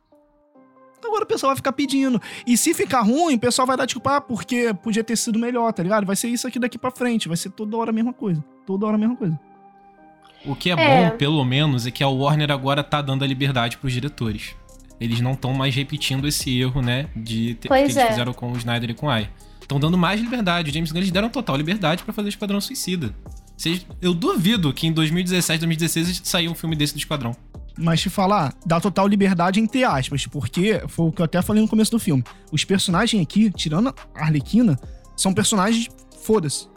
Agora 1.06 1.24
o 1.24 1.28
pessoal 1.28 1.50
vai 1.52 1.56
ficar 1.58 1.72
pedindo. 1.72 2.22
E 2.46 2.58
se 2.58 2.74
ficar 2.74 3.02
ruim, 3.02 3.36
o 3.36 3.40
pessoal 3.40 3.66
vai 3.68 3.78
dar 3.78 3.86
tipo, 3.88 4.08
ah, 4.10 4.20
porque 4.22 4.74
podia 4.84 5.04
ter 5.04 5.16
sido 5.16 5.38
melhor, 5.40 5.72
tá 5.74 5.82
ligado? 5.84 6.06
Vai 6.06 6.16
ser 6.16 6.28
isso 6.30 6.48
aqui 6.48 6.60
daqui 6.60 6.78
pra 6.78 6.92
frente. 6.92 7.28
Vai 7.28 7.38
ser 7.38 7.50
toda 7.52 7.76
hora 7.78 7.90
a 7.92 7.94
mesma 7.94 8.14
coisa. 8.14 8.44
Toda 8.66 8.86
hora 8.86 8.96
a 8.96 9.00
mesma 9.00 9.16
coisa. 9.16 9.40
O 10.46 10.56
que 10.56 10.70
é, 10.70 10.74
É. 10.74 11.10
bom, 11.10 11.18
pelo 11.18 11.44
menos, 11.44 11.88
é 11.88 11.92
que 11.92 12.04
a 12.04 12.08
Warner 12.08 12.52
agora 12.52 12.84
tá 12.84 13.02
dando 13.02 13.24
a 13.24 13.28
liberdade 13.28 13.78
pros 13.78 13.92
diretores. 13.94 14.56
Eles 15.00 15.20
não 15.20 15.32
estão 15.34 15.54
mais 15.54 15.76
repetindo 15.76 16.28
esse 16.28 16.58
erro, 16.60 16.82
né? 16.82 17.08
De 17.16 17.56
ter, 17.56 17.62
que 17.64 17.68
Pois 17.68 17.82
eles 17.84 17.98
é. 17.98 18.08
fizeram 18.08 18.34
com 18.34 18.52
o 18.52 18.58
Snyder 18.58 18.92
e 18.92 18.94
com 18.94 19.08
o 19.08 19.10
Ai. 19.10 19.30
Estão 19.62 19.80
dando 19.80 19.98
mais 19.98 20.22
liberdade. 20.22 20.70
O 20.70 20.74
James 20.74 20.92
Gunn 20.92 21.00
eles 21.00 21.12
deram 21.12 21.30
total 21.30 21.56
liberdade 21.58 22.04
pra 22.04 22.14
fazer 22.14 22.30
Esquadrão 22.30 22.62
Suicida. 22.62 23.14
Eu 24.02 24.14
duvido 24.14 24.72
que 24.72 24.86
em 24.86 24.92
2017, 24.92 25.60
2016 25.60 26.22
saiu 26.24 26.52
um 26.52 26.56
filme 26.56 26.76
desse 26.76 26.94
do 26.94 27.00
Esquadrão. 27.00 27.36
Mas 27.78 28.02
te 28.02 28.10
falar, 28.10 28.54
dá 28.66 28.80
total 28.80 29.08
liberdade 29.08 29.60
entre 29.60 29.84
aspas, 29.84 30.26
porque 30.26 30.82
foi 30.88 31.08
o 31.08 31.12
que 31.12 31.22
eu 31.22 31.26
até 31.26 31.42
falei 31.42 31.62
no 31.62 31.68
começo 31.68 31.92
do 31.92 32.00
filme. 32.00 32.24
Os 32.52 32.64
personagens 32.64 33.22
aqui, 33.22 33.52
tirando 33.52 33.90
a 33.90 34.24
Arlequina, 34.24 34.80
são 35.16 35.34
personagens 35.34 35.90
foda-se. 36.22 36.68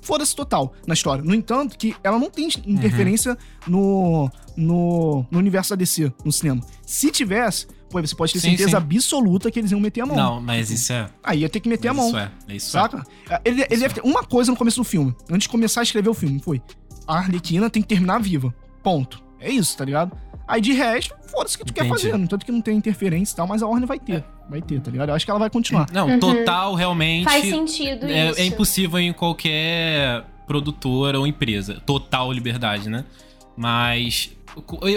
Foda-se 0.00 0.36
total 0.36 0.74
na 0.86 0.92
história. 0.92 1.24
No 1.24 1.34
entanto, 1.34 1.78
que 1.78 1.96
ela 2.04 2.18
não 2.18 2.30
tem 2.30 2.48
interferência 2.66 3.38
no, 3.66 4.30
no, 4.54 5.26
no 5.30 5.38
universo 5.38 5.70
da 5.70 5.76
DC, 5.76 6.12
no 6.22 6.30
cinema. 6.30 6.60
Se 6.86 7.10
tivesse, 7.10 7.66
pô, 7.88 8.00
você 8.00 8.14
pode 8.14 8.34
ter 8.34 8.40
Sim, 8.40 8.50
certeza 8.50 8.70
sim. 8.70 8.76
absoluta 8.76 9.50
que 9.50 9.58
eles 9.58 9.70
iam 9.70 9.80
meter 9.80 10.02
a 10.02 10.06
mão. 10.06 10.14
Não, 10.14 10.40
mas 10.42 10.70
isso 10.70 10.92
é. 10.92 11.08
Aí 11.22 11.40
ia 11.40 11.48
ter 11.48 11.58
que 11.58 11.68
meter 11.70 11.88
a 11.88 11.94
mão. 11.94 12.08
Isso 12.08 12.18
é. 12.18 12.30
Isso 12.48 12.76
é. 12.76 12.80
Saca? 12.80 13.02
Ele, 13.44 13.62
ele 13.62 13.80
deve 13.80 13.94
ter 13.94 14.02
uma 14.02 14.22
coisa 14.22 14.50
no 14.50 14.56
começo 14.58 14.76
do 14.78 14.84
filme. 14.84 15.14
Antes 15.30 15.44
de 15.44 15.48
começar 15.48 15.80
a 15.80 15.84
escrever 15.84 16.10
o 16.10 16.14
filme, 16.14 16.38
foi. 16.38 16.60
A 17.06 17.16
Arlequina 17.16 17.70
tem 17.70 17.80
que 17.82 17.88
terminar 17.88 18.20
viva. 18.20 18.54
Ponto. 18.82 19.22
É 19.40 19.50
isso, 19.50 19.74
tá 19.76 19.86
ligado? 19.86 20.14
Aí 20.46 20.60
de 20.60 20.72
resto, 20.72 21.14
foda-se 21.30 21.56
o 21.56 21.58
que 21.60 21.64
tu 21.64 21.72
quer 21.72 21.86
Entendi. 21.86 22.02
fazer. 22.02 22.18
No 22.18 22.28
tanto 22.28 22.44
que 22.44 22.52
não 22.52 22.60
tem 22.60 22.76
interferência 22.76 23.32
e 23.32 23.36
tal, 23.36 23.46
mas 23.46 23.62
a 23.62 23.66
Warner 23.66 23.86
vai 23.88 23.98
ter. 23.98 24.24
Vai 24.48 24.60
ter, 24.60 24.80
tá 24.80 24.90
ligado? 24.90 25.08
Eu 25.08 25.14
acho 25.14 25.24
que 25.24 25.30
ela 25.30 25.40
vai 25.40 25.48
continuar. 25.50 25.86
Não, 25.92 26.18
total, 26.18 26.74
realmente. 26.74 27.24
Faz 27.24 27.44
sentido 27.48 28.06
é, 28.06 28.30
isso. 28.30 28.40
é 28.40 28.44
impossível 28.44 28.98
em 28.98 29.12
qualquer 29.12 30.24
produtora 30.46 31.18
ou 31.18 31.26
empresa. 31.26 31.80
Total 31.86 32.30
liberdade, 32.32 32.88
né? 32.90 33.04
Mas. 33.56 34.30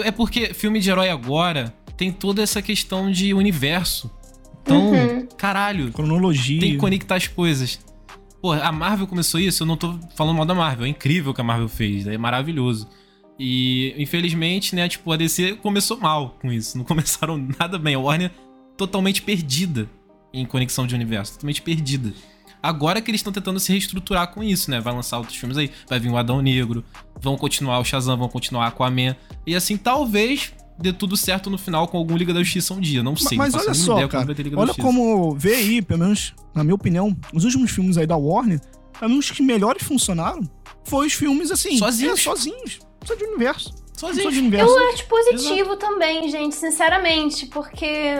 É 0.04 0.10
porque 0.10 0.52
filme 0.54 0.78
de 0.80 0.90
herói 0.90 1.08
agora 1.08 1.74
tem 1.96 2.12
toda 2.12 2.42
essa 2.42 2.60
questão 2.62 3.10
de 3.10 3.32
universo. 3.34 4.10
Então, 4.62 4.92
Uhum. 4.92 5.26
caralho, 5.36 5.90
Cronologia. 5.92 6.60
tem 6.60 6.72
que 6.72 6.76
conectar 6.76 7.16
as 7.16 7.26
coisas. 7.26 7.80
Pô, 8.40 8.52
a 8.52 8.70
Marvel 8.70 9.06
começou 9.06 9.40
isso, 9.40 9.62
eu 9.62 9.66
não 9.66 9.76
tô 9.76 9.98
falando 10.14 10.36
mal 10.36 10.46
da 10.46 10.54
Marvel, 10.54 10.84
é 10.84 10.88
incrível 10.88 11.32
o 11.32 11.34
que 11.34 11.40
a 11.40 11.44
Marvel 11.44 11.68
fez, 11.68 12.06
é 12.06 12.16
maravilhoso. 12.18 12.86
E, 13.38 13.94
infelizmente, 13.96 14.74
né, 14.74 14.88
tipo, 14.88 15.12
a 15.12 15.16
DC 15.16 15.54
começou 15.56 15.96
mal 15.96 16.36
com 16.40 16.52
isso, 16.52 16.76
não 16.76 16.84
começaram 16.86 17.38
nada 17.58 17.78
bem. 17.78 17.94
A 17.94 17.98
Warner 17.98 18.30
totalmente 18.76 19.22
perdida 19.22 19.88
em 20.32 20.44
conexão 20.44 20.86
de 20.86 20.94
universo, 20.94 21.34
totalmente 21.34 21.62
perdida. 21.62 22.12
Agora 22.62 23.00
que 23.00 23.10
eles 23.10 23.20
estão 23.20 23.32
tentando 23.32 23.60
se 23.60 23.70
reestruturar 23.70 24.32
com 24.32 24.42
isso, 24.42 24.70
né? 24.70 24.80
Vai 24.80 24.92
lançar 24.92 25.18
outros 25.18 25.36
filmes 25.36 25.56
aí, 25.56 25.70
vai 25.88 26.00
vir 26.00 26.10
o 26.10 26.16
Adão 26.16 26.42
Negro, 26.42 26.84
vão 27.20 27.36
continuar 27.36 27.78
o 27.78 27.84
Shazam, 27.84 28.16
vão 28.16 28.28
continuar 28.28 28.64
a 28.64 28.68
Aquaman. 28.68 29.14
E 29.46 29.54
assim, 29.54 29.76
talvez 29.76 30.52
dê 30.76 30.92
tudo 30.92 31.16
certo 31.16 31.50
no 31.50 31.58
final 31.58 31.86
com 31.86 31.98
algum 31.98 32.16
Liga 32.16 32.34
da 32.34 32.42
Justiça 32.42 32.74
um 32.74 32.80
dia, 32.80 33.02
não 33.02 33.16
sei. 33.16 33.38
Mas 33.38 33.54
não 33.54 33.60
olha 33.60 33.74
só, 33.74 34.08
cara. 34.08 34.24
vai 34.24 34.34
ter 34.34 34.42
Liga 34.42 34.56
da 34.56 34.62
Olha 34.62 34.74
como 34.74 35.34
vê 35.34 35.54
aí, 35.54 35.82
pelo 35.82 36.00
menos, 36.00 36.34
na 36.54 36.64
minha 36.64 36.74
opinião, 36.74 37.16
os 37.32 37.44
últimos 37.44 37.70
filmes 37.70 37.96
aí 37.96 38.06
da 38.06 38.16
Warner, 38.16 38.60
pra 38.92 39.08
mim, 39.08 39.18
os 39.18 39.30
que 39.30 39.42
melhores 39.42 39.84
funcionaram 39.84 40.42
foi 40.84 41.06
os 41.06 41.12
filmes 41.12 41.52
assim. 41.52 41.78
Sozinhos. 41.78 42.18
É, 42.18 42.22
sozinhos. 42.22 42.87
Precisa 43.08 43.16
de 43.16 43.24
universo. 43.24 43.74
Sozinho. 43.94 44.30
de 44.30 44.38
universo. 44.38 44.78
Eu 44.78 44.88
acho 44.90 45.06
positivo 45.06 45.76
também, 45.76 46.28
gente, 46.28 46.54
sinceramente, 46.54 47.46
porque 47.46 48.14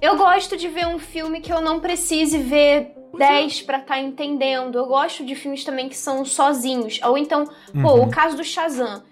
eu 0.00 0.16
gosto 0.16 0.56
de 0.56 0.68
ver 0.68 0.86
um 0.86 0.98
filme 0.98 1.40
que 1.40 1.52
eu 1.52 1.60
não 1.60 1.80
precise 1.80 2.36
ver 2.38 2.92
Pois 3.10 3.22
é. 3.22 3.26
10 3.40 3.62
pra 3.62 3.78
estar 3.78 3.98
entendendo. 4.00 4.76
Eu 4.78 4.86
gosto 4.86 5.24
de 5.24 5.34
filmes 5.34 5.64
também 5.64 5.88
que 5.88 5.96
são 5.96 6.24
sozinhos. 6.24 6.98
Ou 7.04 7.16
então, 7.16 7.44
pô, 7.46 7.94
Uhum. 7.94 8.02
o 8.04 8.10
caso 8.10 8.36
do 8.36 8.44
Shazam. 8.44 9.02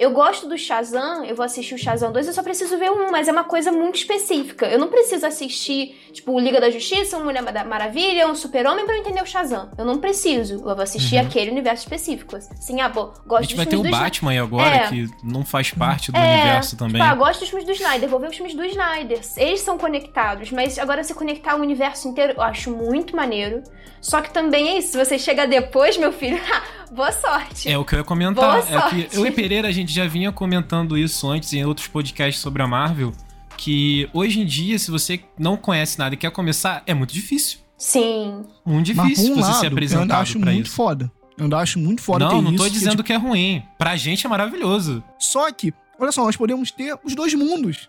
Eu 0.00 0.12
gosto 0.12 0.48
do 0.48 0.56
Shazam, 0.56 1.24
eu 1.26 1.36
vou 1.36 1.44
assistir 1.44 1.74
o 1.74 1.78
Shazam 1.78 2.10
2, 2.10 2.26
eu 2.28 2.32
só 2.32 2.42
preciso 2.42 2.78
ver 2.78 2.90
um, 2.90 3.10
mas 3.10 3.28
é 3.28 3.32
uma 3.32 3.44
coisa 3.44 3.70
muito 3.70 3.96
específica. 3.96 4.64
Eu 4.66 4.78
não 4.78 4.88
preciso 4.88 5.26
assistir, 5.26 5.94
tipo, 6.10 6.32
o 6.32 6.40
Liga 6.40 6.58
da 6.58 6.70
Justiça, 6.70 7.18
um 7.18 7.24
Mulher 7.24 7.42
da 7.44 7.64
Maravilha, 7.66 8.26
um 8.26 8.34
Super-Homem 8.34 8.86
pra 8.86 8.94
eu 8.96 9.00
entender 9.00 9.22
o 9.22 9.26
Shazam. 9.26 9.70
Eu 9.76 9.84
não 9.84 9.98
preciso. 9.98 10.54
Eu 10.54 10.60
vou 10.74 10.80
assistir 10.80 11.16
Uhum. 11.16 11.26
aquele 11.26 11.50
universo 11.50 11.82
específico. 11.82 12.34
Assim, 12.34 12.80
ah, 12.80 12.88
pô, 12.88 13.12
A 13.24 13.28
gosto 13.28 13.42
gente 13.42 13.48
dos 13.50 13.56
vai 13.58 13.66
ter 13.66 13.76
o 13.76 13.82
do 13.82 13.90
Batman 13.90 14.30
aí 14.30 14.38
agora, 14.38 14.74
É. 14.74 14.86
que 14.88 15.06
não 15.22 15.44
faz 15.44 15.70
parte 15.70 16.10
do 16.10 16.16
É, 16.16 16.32
universo 16.34 16.76
também. 16.78 17.00
Tipo, 17.02 17.12
ah, 17.12 17.14
gosto 17.14 17.40
dos 17.40 17.50
filmes 17.50 17.66
do 17.66 17.72
Snyder, 17.72 18.08
vou 18.08 18.18
ver 18.18 18.30
os 18.30 18.36
filmes 18.36 18.54
do 18.54 18.64
Snyder. 18.64 19.20
Eles 19.36 19.60
são 19.60 19.76
conectados, 19.76 20.50
mas 20.50 20.78
agora 20.78 21.04
se 21.04 21.12
conectar 21.12 21.56
o 21.56 21.60
universo 21.60 22.08
inteiro, 22.08 22.32
eu 22.38 22.42
acho 22.42 22.70
muito 22.70 23.14
maneiro. 23.14 23.62
Só 24.00 24.22
que 24.22 24.32
também 24.32 24.70
é 24.70 24.78
isso, 24.78 24.92
se 24.92 24.96
você 24.96 25.18
chega 25.18 25.46
depois, 25.46 25.98
meu 25.98 26.10
filho, 26.10 26.40
boa 26.90 27.12
sorte. 27.12 27.70
É 27.70 27.76
o 27.76 27.84
que 27.84 27.94
eu 27.94 27.98
ia 27.98 28.04
comentar. 28.04 28.44
Boa 28.44 28.58
É 28.60 28.62
que 28.62 29.02
sorte. 29.02 29.08
eu 29.12 29.26
e 29.26 29.30
Pereira, 29.30 29.68
a 29.68 29.72
gente 29.72 29.89
já 29.92 30.06
vinha 30.06 30.30
comentando 30.32 30.96
isso 30.96 31.28
antes 31.28 31.52
em 31.52 31.64
outros 31.64 31.86
podcasts 31.88 32.40
sobre 32.42 32.62
a 32.62 32.66
Marvel. 32.66 33.12
Que 33.56 34.08
hoje 34.14 34.40
em 34.40 34.46
dia, 34.46 34.78
se 34.78 34.90
você 34.90 35.20
não 35.38 35.56
conhece 35.56 35.98
nada 35.98 36.14
e 36.14 36.18
quer 36.18 36.30
começar, 36.30 36.82
é 36.86 36.94
muito 36.94 37.12
difícil. 37.12 37.58
Sim. 37.76 38.44
Muito 38.64 38.94
Mas 38.94 39.08
difícil 39.08 39.24
por 39.26 39.32
um 39.32 39.34
você 39.36 39.40
lado, 39.42 39.52
ser 39.54 39.58
eu 39.58 39.68
ainda 39.68 39.74
apresentado 39.74 40.22
acho 40.22 40.38
pra 40.40 40.52
muito 40.52 40.66
isso. 40.66 40.74
foda. 40.74 41.12
Eu 41.36 41.44
ainda 41.44 41.58
acho 41.58 41.78
muito 41.78 42.02
foda 42.02 42.24
Não, 42.26 42.30
ter 42.36 42.42
não 42.42 42.50
isso. 42.52 42.58
tô 42.58 42.64
que, 42.64 42.70
dizendo 42.70 42.90
tipo, 42.92 43.04
que 43.04 43.12
é 43.12 43.16
ruim. 43.16 43.62
Pra 43.78 43.96
gente 43.96 44.26
é 44.26 44.28
maravilhoso. 44.28 45.02
Só 45.18 45.50
que, 45.52 45.72
olha 45.98 46.12
só, 46.12 46.24
nós 46.24 46.36
podemos 46.36 46.70
ter 46.70 46.94
os 47.04 47.14
dois 47.14 47.32
mundos. 47.34 47.88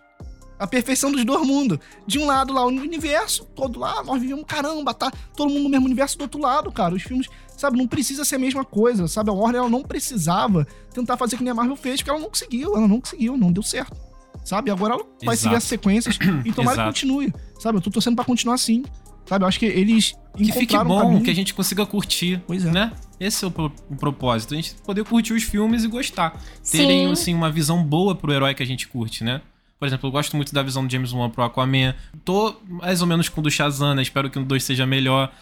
A 0.58 0.66
perfeição 0.66 1.10
dos 1.10 1.24
dois 1.24 1.46
mundos. 1.46 1.78
De 2.06 2.18
um 2.18 2.26
lado 2.26 2.52
lá, 2.52 2.64
o 2.64 2.68
universo, 2.68 3.44
todo 3.54 3.80
lá, 3.80 4.02
nós 4.04 4.20
vivemos, 4.20 4.44
caramba, 4.46 4.94
tá 4.94 5.10
todo 5.36 5.50
mundo 5.50 5.64
no 5.64 5.68
mesmo 5.68 5.86
universo 5.86 6.16
do 6.16 6.22
outro 6.22 6.40
lado, 6.40 6.70
cara. 6.70 6.94
Os 6.94 7.02
filmes, 7.02 7.28
sabe, 7.62 7.78
não 7.78 7.86
precisa 7.86 8.24
ser 8.24 8.34
a 8.36 8.38
mesma 8.38 8.64
coisa, 8.64 9.08
sabe? 9.08 9.30
A 9.30 9.32
Warner, 9.32 9.60
ela 9.60 9.70
não 9.70 9.82
precisava 9.82 10.66
tentar 10.92 11.16
fazer 11.16 11.36
que 11.36 11.42
nem 11.42 11.50
a 11.52 11.54
Marvel 11.54 11.76
fez, 11.76 12.00
porque 12.00 12.10
ela 12.10 12.20
não 12.20 12.28
conseguiu, 12.28 12.76
ela 12.76 12.86
não 12.88 13.00
conseguiu, 13.00 13.36
não 13.36 13.50
deu 13.50 13.62
certo. 13.62 13.96
Sabe? 14.44 14.70
Agora 14.70 14.94
ela 14.94 15.04
vai 15.24 15.34
Exato. 15.34 15.36
seguir 15.42 15.54
as 15.56 15.64
sequências 15.64 16.18
e 16.44 16.50
tomara 16.52 16.76
que 16.78 16.84
continue. 16.88 17.32
Sabe? 17.60 17.78
Eu 17.78 17.82
tô 17.82 17.90
torcendo 17.90 18.16
pra 18.16 18.24
continuar 18.24 18.54
assim. 18.56 18.82
Sabe? 19.24 19.44
Eu 19.44 19.48
acho 19.48 19.58
que 19.58 19.66
eles 19.66 20.14
Que 20.36 20.46
fique 20.46 20.74
encontraram 20.74 20.84
um 20.86 20.88
bom, 20.88 21.00
caminho. 21.02 21.22
que 21.22 21.30
a 21.30 21.34
gente 21.34 21.54
consiga 21.54 21.86
curtir. 21.86 22.42
Pois 22.46 22.64
é. 22.66 22.70
Né? 22.70 22.92
Esse 23.20 23.44
é 23.44 23.48
o, 23.48 23.50
pro- 23.52 23.72
o 23.88 23.94
propósito. 23.94 24.52
A 24.52 24.56
gente 24.56 24.74
poder 24.84 25.04
curtir 25.04 25.32
os 25.32 25.44
filmes 25.44 25.84
e 25.84 25.88
gostar. 25.88 26.36
Terem, 26.68 27.06
Sim. 27.06 27.12
assim, 27.12 27.34
uma 27.34 27.50
visão 27.52 27.84
boa 27.84 28.16
pro 28.16 28.32
herói 28.32 28.52
que 28.52 28.62
a 28.64 28.66
gente 28.66 28.88
curte, 28.88 29.22
né? 29.22 29.40
Por 29.78 29.86
exemplo, 29.86 30.08
eu 30.08 30.12
gosto 30.12 30.36
muito 30.36 30.52
da 30.52 30.62
visão 30.62 30.84
do 30.86 30.90
James 30.92 31.12
Wan 31.12 31.30
pro 31.30 31.42
Aquaman. 31.44 31.94
Tô 32.24 32.54
mais 32.68 33.00
ou 33.00 33.06
menos 33.06 33.28
com 33.28 33.40
o 33.40 33.44
do 33.44 33.50
Shazam, 33.50 33.94
né? 33.94 34.02
Espero 34.02 34.28
que 34.30 34.38
o 34.40 34.44
2 34.44 34.62
seja 34.64 34.84
melhor. 34.86 35.32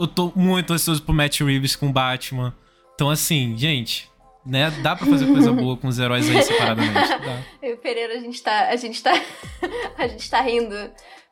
Eu 0.00 0.06
tô 0.06 0.32
muito 0.34 0.72
ansioso 0.72 1.02
pro 1.02 1.12
Matt 1.12 1.40
Reeves 1.40 1.76
com 1.76 1.92
Batman. 1.92 2.54
Então, 2.94 3.10
assim, 3.10 3.54
gente, 3.54 4.10
né? 4.46 4.70
Dá 4.82 4.96
pra 4.96 5.06
fazer 5.06 5.26
coisa 5.26 5.52
boa 5.52 5.76
com 5.76 5.88
os 5.88 5.98
heróis 5.98 6.26
aí 6.28 6.42
separadamente. 6.42 6.94
Dá. 7.20 7.42
Eu 7.62 7.72
e 7.72 7.74
o 7.74 7.76
Pereira, 7.76 8.14
a 8.14 8.20
gente 8.20 8.42
tá. 8.42 8.68
A 8.68 8.76
gente 8.76 9.02
tá. 9.02 9.12
a 9.98 10.08
gente 10.08 10.30
tá 10.30 10.40
rindo 10.40 10.74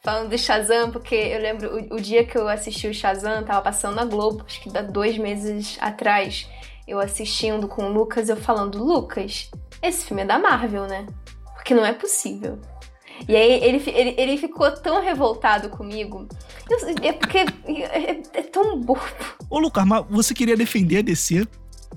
falando 0.02 0.28
do 0.28 0.36
Shazam, 0.36 0.90
porque 0.90 1.14
eu 1.14 1.40
lembro 1.40 1.88
o, 1.90 1.96
o 1.96 2.00
dia 2.00 2.26
que 2.26 2.36
eu 2.36 2.46
assisti 2.46 2.86
o 2.88 2.94
Shazam, 2.94 3.42
tava 3.42 3.62
passando 3.62 3.94
na 3.94 4.04
Globo, 4.04 4.44
acho 4.46 4.60
que 4.60 4.70
dá 4.70 4.82
dois 4.82 5.16
meses 5.16 5.78
atrás. 5.80 6.46
Eu 6.86 7.00
assistindo 7.00 7.68
com 7.68 7.84
o 7.84 7.92
Lucas, 7.92 8.28
eu 8.28 8.36
falando, 8.36 8.82
Lucas, 8.82 9.50
esse 9.82 10.04
filme 10.04 10.22
é 10.22 10.26
da 10.26 10.38
Marvel, 10.38 10.86
né? 10.86 11.06
Porque 11.54 11.74
não 11.74 11.86
é 11.86 11.94
possível. 11.94 12.58
E 13.26 13.34
aí 13.34 13.64
ele, 13.64 13.82
ele, 13.90 14.14
ele 14.16 14.36
ficou 14.36 14.70
tão 14.70 15.02
revoltado 15.02 15.70
comigo. 15.70 16.28
Eu- 16.70 16.94
é 17.02 17.12
porque 17.12 17.38
é, 17.38 17.46
é- 17.66 18.22
é 18.34 18.42
tão 18.42 18.78
bobo. 18.80 19.00
Ô, 19.48 19.58
Lucas, 19.58 19.84
mas 19.84 20.04
você 20.10 20.34
queria 20.34 20.56
defender 20.56 20.98
a 20.98 21.02
DC? 21.02 21.46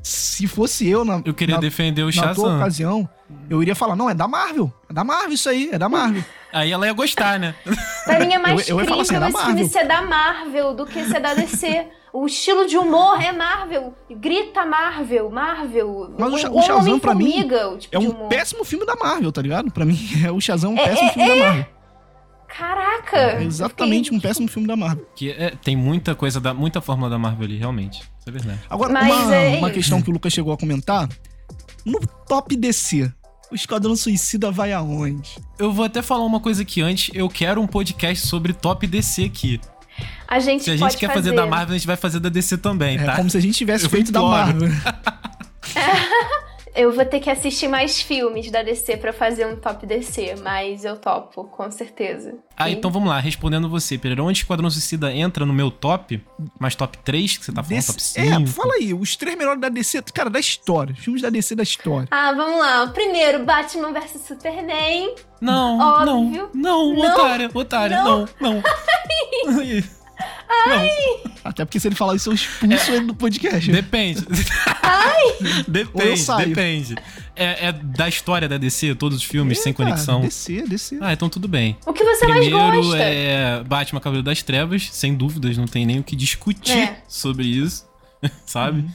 Se 0.04 0.48
fosse 0.48 0.88
eu 0.88 1.04
na, 1.04 1.22
Eu 1.26 1.34
queria 1.34 1.56
na, 1.56 1.62
defender 1.62 2.02
o 2.04 2.08
na 2.08 2.12
tua 2.14 2.24
Shazam. 2.24 2.56
ocasião, 2.56 3.10
eu 3.50 3.62
iria 3.62 3.76
falar, 3.76 3.96
não, 3.96 4.10
é 4.10 4.14
da 4.14 4.28
Marvel. 4.28 4.72
É 4.90 4.94
da 4.94 5.04
Marvel 5.04 5.34
isso 5.34 5.50
aí, 5.50 5.70
é 5.72 5.78
da 5.78 5.90
Marvel. 5.90 6.24
Aí 6.52 6.72
ela 6.72 6.88
ia 6.88 6.94
gostar, 6.94 7.38
né? 7.38 7.54
Pra 8.06 8.20
mim 8.20 8.34
é 8.34 8.40
mais 8.40 8.68
Eu- 8.70 8.78
eu 8.78 8.82
ia 8.84 8.90
falar 8.90 9.02
assim, 9.04 9.16
é 9.16 9.20
da 9.20 9.28
esse 9.30 9.38
filme 9.38 9.54
Marvel. 9.54 9.70
ser 9.70 9.88
da 9.88 10.02
Marvel 10.02 10.74
do 10.74 10.86
que 10.86 11.04
ser 11.06 11.20
da 11.20 11.34
DC. 11.34 11.88
O 12.14 12.26
estilo 12.26 12.66
de 12.66 12.78
humor 12.78 13.22
é 13.22 13.32
Marvel. 13.32 13.94
Grita 14.10 14.66
Marvel, 14.66 15.30
Marvel. 15.30 16.14
Mas 16.18 16.34
o 16.34 16.38
Sha- 16.38 16.50
o, 16.50 16.60
o 16.60 16.62
Shazam, 16.62 17.00
pra 17.00 17.14
mim, 17.14 17.48
tipo 17.78 17.96
É 17.96 18.00
um 18.00 18.28
péssimo 18.28 18.64
filme 18.66 18.86
da 18.86 18.96
Marvel, 18.96 19.32
tá 19.32 19.42
ligado? 19.42 19.70
Pra 19.72 19.86
mim, 19.86 19.98
é, 20.26 20.32
o 20.32 20.40
Shazam 20.42 20.72
é 20.72 20.74
um 20.74 20.78
É, 20.78 20.88
péssimo 20.88 21.10
é, 21.10 21.14
filme 21.14 21.30
da 21.30 21.36
Marvel. 21.36 21.66
Caraca! 22.58 23.18
É 23.18 23.44
exatamente 23.44 24.12
Eu 24.12 24.18
um 24.18 24.20
péssimo 24.20 24.48
filme 24.48 24.68
da 24.68 24.76
Marvel. 24.76 25.06
Que 25.16 25.32
é- 25.32 25.52
tem 25.64 25.76
muita 25.76 26.14
coisa, 26.16 26.40
da, 26.40 26.54
muita 26.54 26.82
fórmula 26.82 27.10
da 27.10 27.18
Marvel 27.18 27.46
ali, 27.46 27.58
realmente. 27.58 28.00
Isso 28.02 28.28
é 28.30 28.32
verdade. 28.32 28.60
Agora, 28.70 28.92
Mas 28.94 29.26
uma, 29.26 29.36
é 29.36 29.58
uma 29.58 29.70
questão 29.72 30.02
que 30.02 30.10
o 30.10 30.14
Lucas 30.14 30.34
chegou 30.34 30.54
a 30.54 30.58
comentar. 30.58 31.08
No 31.86 32.00
top 32.28 32.56
DC, 32.56 33.12
o 33.52 33.56
Esquadrão 33.56 33.96
Suicida 33.96 34.52
vai 34.52 34.72
aonde? 34.74 35.32
Eu 35.58 35.72
vou 35.74 35.86
até 35.86 36.02
falar 36.02 36.26
uma 36.26 36.40
coisa 36.40 36.62
aqui 36.62 36.82
antes. 36.82 37.10
Eu 37.16 37.28
quero 37.30 37.60
um 37.62 37.68
podcast 37.68 38.28
sobre 38.28 38.54
top 38.54 38.86
DC 38.86 39.24
aqui. 39.26 39.60
A 40.28 40.40
gente 40.40 40.64
Se 40.64 40.72
a 40.72 40.78
pode 40.78 40.92
gente 40.94 41.00
quer 41.00 41.14
fazer 41.14 41.34
da 41.34 41.46
Marvel, 41.46 41.76
a 41.76 41.78
gente 41.78 41.88
vai 41.88 41.98
fazer 41.98 42.20
da 42.20 42.30
DC 42.30 42.58
também, 42.58 42.98
É 42.98 43.04
tá? 43.04 43.16
como 43.16 43.30
se 43.30 43.38
a 43.38 43.42
gente 43.42 43.58
tivesse 43.58 43.86
Eu 43.86 43.90
feito 43.90 44.12
da. 44.12 44.22
Marvel. 44.22 44.70
Eu 46.74 46.94
vou 46.94 47.04
ter 47.06 47.20
que 47.20 47.30
assistir 47.30 47.68
mais 47.68 48.02
filmes 48.02 48.50
da 48.50 48.64
DC 48.64 48.96
pra 48.98 49.12
fazer 49.12 49.46
um 49.46 49.56
top 49.58 49.86
DC, 49.86 50.36
mas 50.42 50.86
eu 50.86 50.96
topo, 50.96 51.44
com 51.46 51.70
certeza. 51.70 52.36
Ah, 52.56 52.70
E- 52.70 52.74
então 52.74 52.90
vamos 52.90 53.10
lá. 53.10 53.20
Respondendo 53.20 53.68
você, 53.70 53.98
Pereira. 53.98 54.24
Onde 54.24 54.40
Esquadrão 54.40 54.70
Suicida 54.70 55.12
entra 55.14 55.46
no 55.46 55.54
meu 55.54 55.70
top? 55.70 56.24
Mas 56.58 56.74
top 56.76 56.98
3 57.00 57.38
que 57.38 57.46
você 57.46 57.52
tá 57.52 57.62
falando? 57.62 57.80
DC 57.82 57.88
top 57.92 58.02
5? 58.02 58.44
é, 58.44 58.48
fala 58.48 58.74
aí, 58.76 58.94
os 58.94 59.16
três 59.18 59.38
melhores 59.38 59.60
da 59.60 59.68
DC, 59.70 60.02
cara, 60.14 60.30
da 60.30 60.40
história. 60.40 60.96
Filmes 60.96 61.22
da 61.22 61.30
DC 61.30 61.56
da 61.56 61.64
história. 61.64 62.08
Ah, 62.10 62.32
vamos 62.34 62.60
lá. 62.60 62.84
O 62.86 62.92
primeiro, 62.92 63.44
Batman 63.46 63.92
vs 63.92 64.22
Superman. 64.26 65.14
Não, 65.42 65.78
Óbvio. 65.80 66.50
não, 66.54 66.94
não, 66.94 66.94
Não. 66.94 67.14
otária, 67.16 67.50
otária, 67.54 68.04
não, 68.04 68.30
não. 68.40 68.62
Não, 69.46 69.62
Até 71.44 71.66
porque 71.66 71.80
se 71.80 71.88
ele 71.88 71.96
falar 71.96 72.16
isso, 72.16 72.30
eu 72.30 72.34
expulso 72.34 72.92
ele 72.92 73.06
do 73.08 73.16
podcast. 73.16 73.72
depende. 73.72 74.26
Ou 75.24 75.58
eu 75.58 75.64
depende, 75.68 76.20
saio. 76.20 76.48
depende. 76.50 76.96
É, 77.36 77.68
é 77.68 77.72
da 77.72 78.08
história 78.08 78.48
da 78.48 78.58
DC, 78.58 78.94
todos 78.96 79.18
os 79.18 79.24
filmes, 79.24 79.60
sem 79.60 79.72
Eita, 79.72 79.84
conexão. 79.84 80.22
DC, 80.22 80.64
DC. 80.68 80.98
Ah, 81.02 81.14
então 81.14 81.30
tudo 81.30 81.48
bem. 81.48 81.78
O 81.86 81.94
que 81.94 82.04
você 82.04 82.28
mais 82.28 82.46
Primeiro 82.46 82.82
gosta? 82.84 82.98
é 82.98 83.64
Batman 83.64 84.00
Cavaleiro 84.00 84.26
das 84.26 84.44
Trevas, 84.44 84.90
sem 84.92 85.16
dúvidas, 85.16 85.58
não 85.58 85.66
tem 85.66 85.86
nem 85.86 86.00
o 86.00 86.04
que 86.04 86.16
discutir 86.16 86.78
É. 86.78 86.98
sobre 87.08 87.46
isso, 87.46 87.86
sabe? 88.46 88.82
Uhum. 88.82 88.92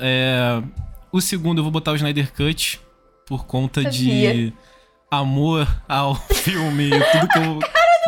É, 0.00 0.62
o 1.12 1.20
segundo 1.20 1.58
eu 1.58 1.62
vou 1.62 1.70
botar 1.72 1.92
o 1.92 1.96
Snyder 1.96 2.32
Cut, 2.32 2.80
por 3.26 3.46
conta 3.46 3.82
de 3.84 4.04
Sabia. 4.04 4.52
amor 5.10 5.66
ao 5.88 6.14
filme, 6.32 6.90
tudo 6.90 7.28
que 7.28 7.38
eu 7.38 7.58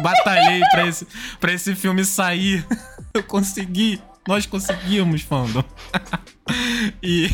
batalhei 0.03 0.61
pra 0.71 0.87
esse, 0.87 1.07
pra 1.39 1.53
esse 1.53 1.75
filme 1.75 2.05
sair. 2.05 2.67
Eu 3.13 3.23
consegui, 3.25 4.01
nós 4.27 4.47
conseguimos, 4.47 5.23
fandom. 5.23 5.65
e... 7.03 7.29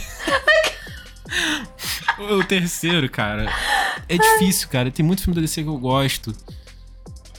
o 2.19 2.43
terceiro, 2.45 3.11
cara, 3.11 3.53
é 4.09 4.17
difícil, 4.17 4.69
cara. 4.69 4.91
Tem 4.91 5.05
muito 5.05 5.23
filme 5.23 5.35
da 5.35 5.41
DC 5.41 5.62
que 5.62 5.69
eu 5.69 5.79
gosto. 5.79 6.35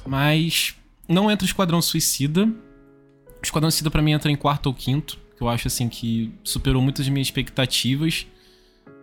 Mas 0.06 0.76
não 1.08 1.32
entra 1.32 1.46
o 1.46 1.48
Esquadrão 1.48 1.82
Suicida. 1.82 2.46
O 2.46 3.42
Esquadrão 3.44 3.72
Suicida 3.72 3.90
pra 3.90 4.02
mim 4.02 4.12
entra 4.12 4.32
em 4.32 4.36
quarto 4.36 4.68
ou 4.68 4.74
quinto. 4.74 5.18
Que 5.36 5.42
eu 5.42 5.50
acho 5.50 5.68
assim 5.68 5.88
que 5.88 6.34
superou 6.44 6.82
muitas 6.82 7.06
das 7.06 7.14
minhas 7.14 7.28
expectativas. 7.28 8.28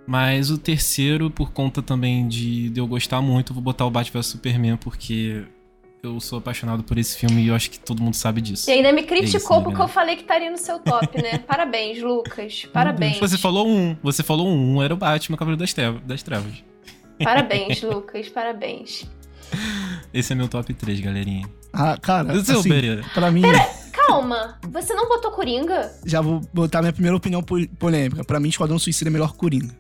Mas 0.07 0.51
o 0.51 0.59
terceiro, 0.59 1.31
por 1.31 1.53
conta 1.53 1.81
também 1.81 2.29
de, 2.29 2.69
de 2.69 2.79
eu 2.79 2.87
gostar 2.87 3.23
muito, 3.23 3.51
eu 3.51 3.55
vou 3.55 3.63
botar 3.63 3.87
o 3.87 3.91
Batman 3.91 4.21
vs 4.21 4.27
Superman, 4.27 4.77
porque 4.77 5.45
eu 6.07 6.21
sou 6.21 6.39
apaixonado 6.39 6.83
por 6.83 6.97
esse 6.99 7.17
filme 7.17 7.43
e 7.43 7.49
eu 7.49 7.55
acho 7.55 7.71
que 7.71 7.79
todo 7.79 8.03
mundo 8.03 8.15
sabe 8.15 8.41
disso. 8.41 8.69
E 8.71 8.73
ainda 8.75 8.93
me 8.93 9.01
É 9.01 9.05
criticou 9.05 9.39
isso, 9.39 9.53
né, 9.59 9.63
porque 9.65 9.83
eu 9.83 9.89
falei 9.89 10.17
que 10.17 10.23
estaria 10.23 10.51
no 10.51 10.59
seu 10.59 10.79
top, 10.79 11.21
né? 11.23 11.39
Parabéns, 11.47 12.03
Lucas. 12.03 12.67
Parabéns. 12.73 13.19
Você 13.19 13.37
falou 13.39 13.69
um, 13.69 13.97
você 14.03 14.23
falou 14.23 14.49
um, 14.49 14.83
era 14.83 14.93
o 14.95 14.97
Batman 14.97 15.37
Cavaleiro 15.37 15.61
das 15.61 15.73
Trevas. 15.73 16.01
Das 16.05 16.23
Trevas. 16.23 16.53
Parabéns, 17.23 17.81
Lucas. 17.83 18.29
Parabéns. 18.29 19.07
Esse 20.13 20.33
é 20.33 20.37
meu 20.37 20.49
top 20.49 20.73
3, 20.75 21.01
galerinha. 21.01 21.49
Ah, 21.73 21.97
cara, 22.01 22.35
E 22.35 22.39
o 22.39 22.45
seu, 22.45 22.61
assim, 22.61 22.69
Pereira? 22.69 23.05
pra 23.15 23.31
mim, 23.31 23.43
Calma, 23.93 24.59
você 24.71 24.93
não 24.95 25.09
botou 25.09 25.31
Coringa? 25.31 25.91
já 26.05 26.21
vou 26.21 26.41
botar 26.53 26.81
minha 26.81 26.93
primeira 26.93 27.17
opinião 27.17 27.43
po- 27.43 27.67
polêmica. 27.79 28.23
Pra 28.25 28.39
mim, 28.39 28.49
Esquadrão 28.49 28.79
Suicida 28.79 29.09
é 29.09 29.13
melhor 29.13 29.33
que 29.33 29.39
Coringa. 29.39 29.75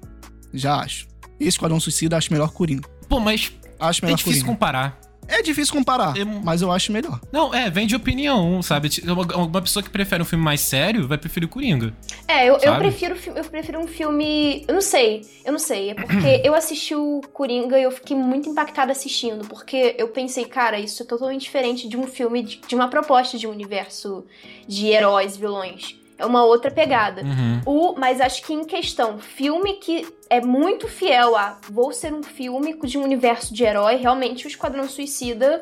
Já 0.53 0.77
acho. 0.77 1.07
Esse 1.39 1.51
Esquadrão 1.51 1.79
Suicida 1.81 2.17
acho 2.17 2.33
melhor 2.33 2.49
que 2.49 2.55
Coringa. 2.55 2.89
Pô, 3.09 3.21
mas 3.21 3.53
Acho 3.79 4.03
é 4.03 4.07
melhor 4.07 4.17
difícil 4.17 4.41
Coringa. 4.43 4.55
comparar. 4.55 5.01
É 5.29 5.43
difícil 5.43 5.75
comparar, 5.75 6.17
É- 6.17 6.25
mas 6.25 6.63
eu 6.63 6.71
acho 6.71 6.93
melhor. 6.93 7.21
Não, 7.33 7.55
é, 7.55 7.71
vem 7.71 7.87
de 7.87 7.97
opinião, 7.97 8.63
sabe? 8.63 8.89
Uma, 9.35 9.63
pessoa 9.63 9.83
que 9.83 9.91
prefere 9.91 10.23
um 10.23 10.27
filme 10.27 10.45
mais 10.45 10.61
sério 10.61 11.07
vai 11.09 11.19
preferir 11.19 11.47
o 11.49 11.51
Coringa. 11.51 11.93
É, 12.29 12.49
eu, 12.49 12.59
eu 12.59 12.77
prefiro 12.77 13.17
fi- 13.17 13.33
eu 13.35 13.45
prefiro 13.45 13.81
um 13.81 13.87
filme. 13.87 14.65
Eu 14.69 14.75
não 14.75 14.81
sei, 14.83 15.23
eu 15.45 15.53
não 15.53 15.59
sei. 15.59 15.91
É 15.91 15.95
porque 15.95 16.41
eu 16.45 16.55
assisti 16.55 16.95
o 16.95 17.21
Coringa 17.33 17.79
e 17.79 17.83
eu 17.83 17.91
fiquei 17.91 18.17
muito 18.17 18.49
impactada 18.49 18.93
assistindo. 18.93 19.47
Porque 19.49 19.95
eu 19.99 20.09
pensei, 20.09 20.45
cara, 20.45 20.79
isso 20.79 21.03
é 21.03 21.07
totalmente 21.07 21.43
diferente 21.43 21.89
de 21.89 21.97
um 21.97 22.07
filme, 22.07 22.43
de, 22.43 22.61
de 22.67 22.75
uma 22.75 22.89
proposta 22.89 23.39
de 23.39 23.47
um 23.47 23.51
universo 23.51 24.25
de 24.69 24.89
heróis, 24.89 25.37
vilões. 25.37 25.97
É 26.17 26.25
uma 26.25 26.45
outra 26.45 26.71
pegada. 26.71 27.23
Uhum. 27.23 27.61
O, 27.67 27.95
mas 27.99 28.21
acho 28.21 28.43
que 28.45 28.53
em 28.55 28.65
questão, 28.65 29.19
filme 29.19 29.75
que 29.75 30.07
é 30.31 30.41
muito 30.41 30.87
fiel 30.89 31.35
a 31.37 31.59
vou 31.71 31.93
ser 31.93 32.13
um 32.15 32.23
filme 32.23 32.79
de 32.85 32.97
um 32.97 33.03
universo 33.03 33.53
de 33.53 33.65
herói, 33.65 33.97
realmente 33.97 34.47
o 34.47 34.49
Esquadrão 34.49 34.89
Suicida 34.89 35.61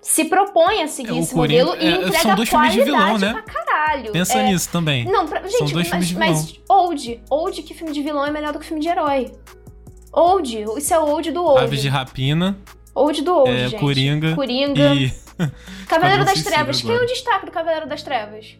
se 0.00 0.24
propõe 0.26 0.82
a 0.82 0.86
seguir 0.88 1.16
É, 1.16 1.18
esse 1.18 1.34
Coringa- 1.34 1.64
modelo 1.66 1.82
e 1.82 1.88
é, 1.88 1.96
entrega 2.06 2.18
são 2.20 2.34
dois 2.36 2.48
filmes 2.48 2.72
de 2.72 2.82
vilão, 2.84 3.00
qualidade 3.00 3.34
né? 3.34 3.42
pra 3.42 3.52
caralho. 3.52 4.12
Pensa 4.12 4.38
É, 4.38 4.42
nisso 4.46 4.68
também. 4.70 5.04
Não, 5.04 5.26
pra, 5.26 5.40
São 5.40 5.50
gente, 5.50 5.72
dois 5.74 5.90
mas, 5.90 6.08
filmes 6.08 6.08
de 6.08 6.14
mas 6.16 6.60
Old, 6.68 7.20
Old, 7.28 7.62
que 7.62 7.74
filme 7.74 7.92
de 7.92 8.00
vilão 8.02 8.24
é 8.24 8.30
melhor 8.30 8.52
do 8.52 8.60
que 8.60 8.64
filme 8.66 8.80
de 8.80 8.88
herói? 8.88 9.32
Old, 10.12 10.64
isso 10.78 10.94
é 10.94 10.98
o 10.98 11.04
Old 11.04 11.30
do 11.32 11.44
Old. 11.44 11.64
Aves 11.64 11.82
de 11.82 11.88
Rapina 11.88 12.56
Old 12.94 13.22
do 13.22 13.34
Old, 13.36 13.50
é, 13.50 13.68
gente. 13.68 13.80
Coringa 13.80 14.34
Coringa. 14.34 14.94
e 14.94 15.12
Cavaleiro 15.88 16.24
das 16.24 16.42
Trevas. 16.42 16.80
Quem 16.80 16.90
é 16.90 16.94
agora. 16.94 17.04
o 17.04 17.12
destaque 17.12 17.46
do 17.46 17.52
Cavaleiro 17.52 17.86
das 17.88 18.02
Trevas? 18.02 18.56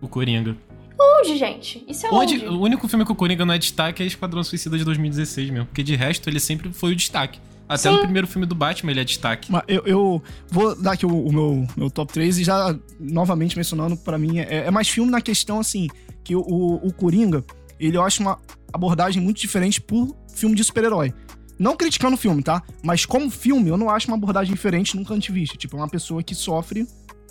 O 0.00 0.08
Coringa. 0.08 0.56
Old, 0.98 1.36
gente. 1.36 1.84
Isso 1.88 2.06
é 2.06 2.10
Old. 2.10 2.34
Onde, 2.34 2.46
o 2.46 2.60
único 2.60 2.86
filme 2.88 3.04
que 3.04 3.12
o 3.12 3.14
Coringa 3.14 3.44
não 3.44 3.54
é 3.54 3.58
destaque 3.58 4.02
é 4.02 4.06
Esquadrão 4.06 4.44
Suicida 4.44 4.76
de 4.76 4.84
2016 4.84 5.50
mesmo. 5.50 5.66
Porque 5.66 5.82
de 5.82 5.96
resto 5.96 6.28
ele 6.28 6.40
sempre 6.40 6.72
foi 6.72 6.92
o 6.92 6.96
destaque. 6.96 7.40
Até 7.68 7.88
Sim. 7.88 7.96
no 7.96 8.02
primeiro 8.02 8.26
filme 8.26 8.46
do 8.46 8.54
Batman 8.54 8.90
ele 8.90 9.00
é 9.00 9.04
destaque. 9.04 9.50
Mas 9.50 9.62
eu, 9.68 9.82
eu 9.86 10.22
vou 10.50 10.74
dar 10.74 10.92
aqui 10.92 11.06
o, 11.06 11.26
o 11.26 11.32
meu, 11.32 11.68
meu 11.76 11.88
top 11.88 12.12
3 12.12 12.38
e 12.38 12.44
já 12.44 12.76
novamente 12.98 13.56
mencionando, 13.56 13.96
pra 13.96 14.18
mim, 14.18 14.40
é, 14.40 14.66
é 14.66 14.70
mais 14.70 14.88
filme 14.88 15.08
na 15.08 15.20
questão, 15.20 15.60
assim, 15.60 15.86
que 16.24 16.34
o, 16.34 16.40
o, 16.40 16.88
o 16.88 16.92
Coringa, 16.92 17.44
ele 17.78 17.96
eu 17.96 18.02
acho 18.02 18.20
uma 18.22 18.38
abordagem 18.72 19.22
muito 19.22 19.40
diferente 19.40 19.80
por 19.80 20.16
filme 20.34 20.56
de 20.56 20.64
super-herói. 20.64 21.14
Não 21.56 21.76
criticando 21.76 22.14
o 22.14 22.18
filme, 22.18 22.42
tá? 22.42 22.62
Mas 22.82 23.06
como 23.06 23.30
filme, 23.30 23.68
eu 23.68 23.76
não 23.76 23.88
acho 23.88 24.08
uma 24.08 24.16
abordagem 24.16 24.52
diferente 24.52 24.96
nunca 24.96 25.14
antes 25.14 25.32
vista. 25.32 25.56
Tipo, 25.56 25.76
é 25.76 25.80
uma 25.80 25.88
pessoa 25.88 26.22
que 26.22 26.34
sofre 26.34 26.86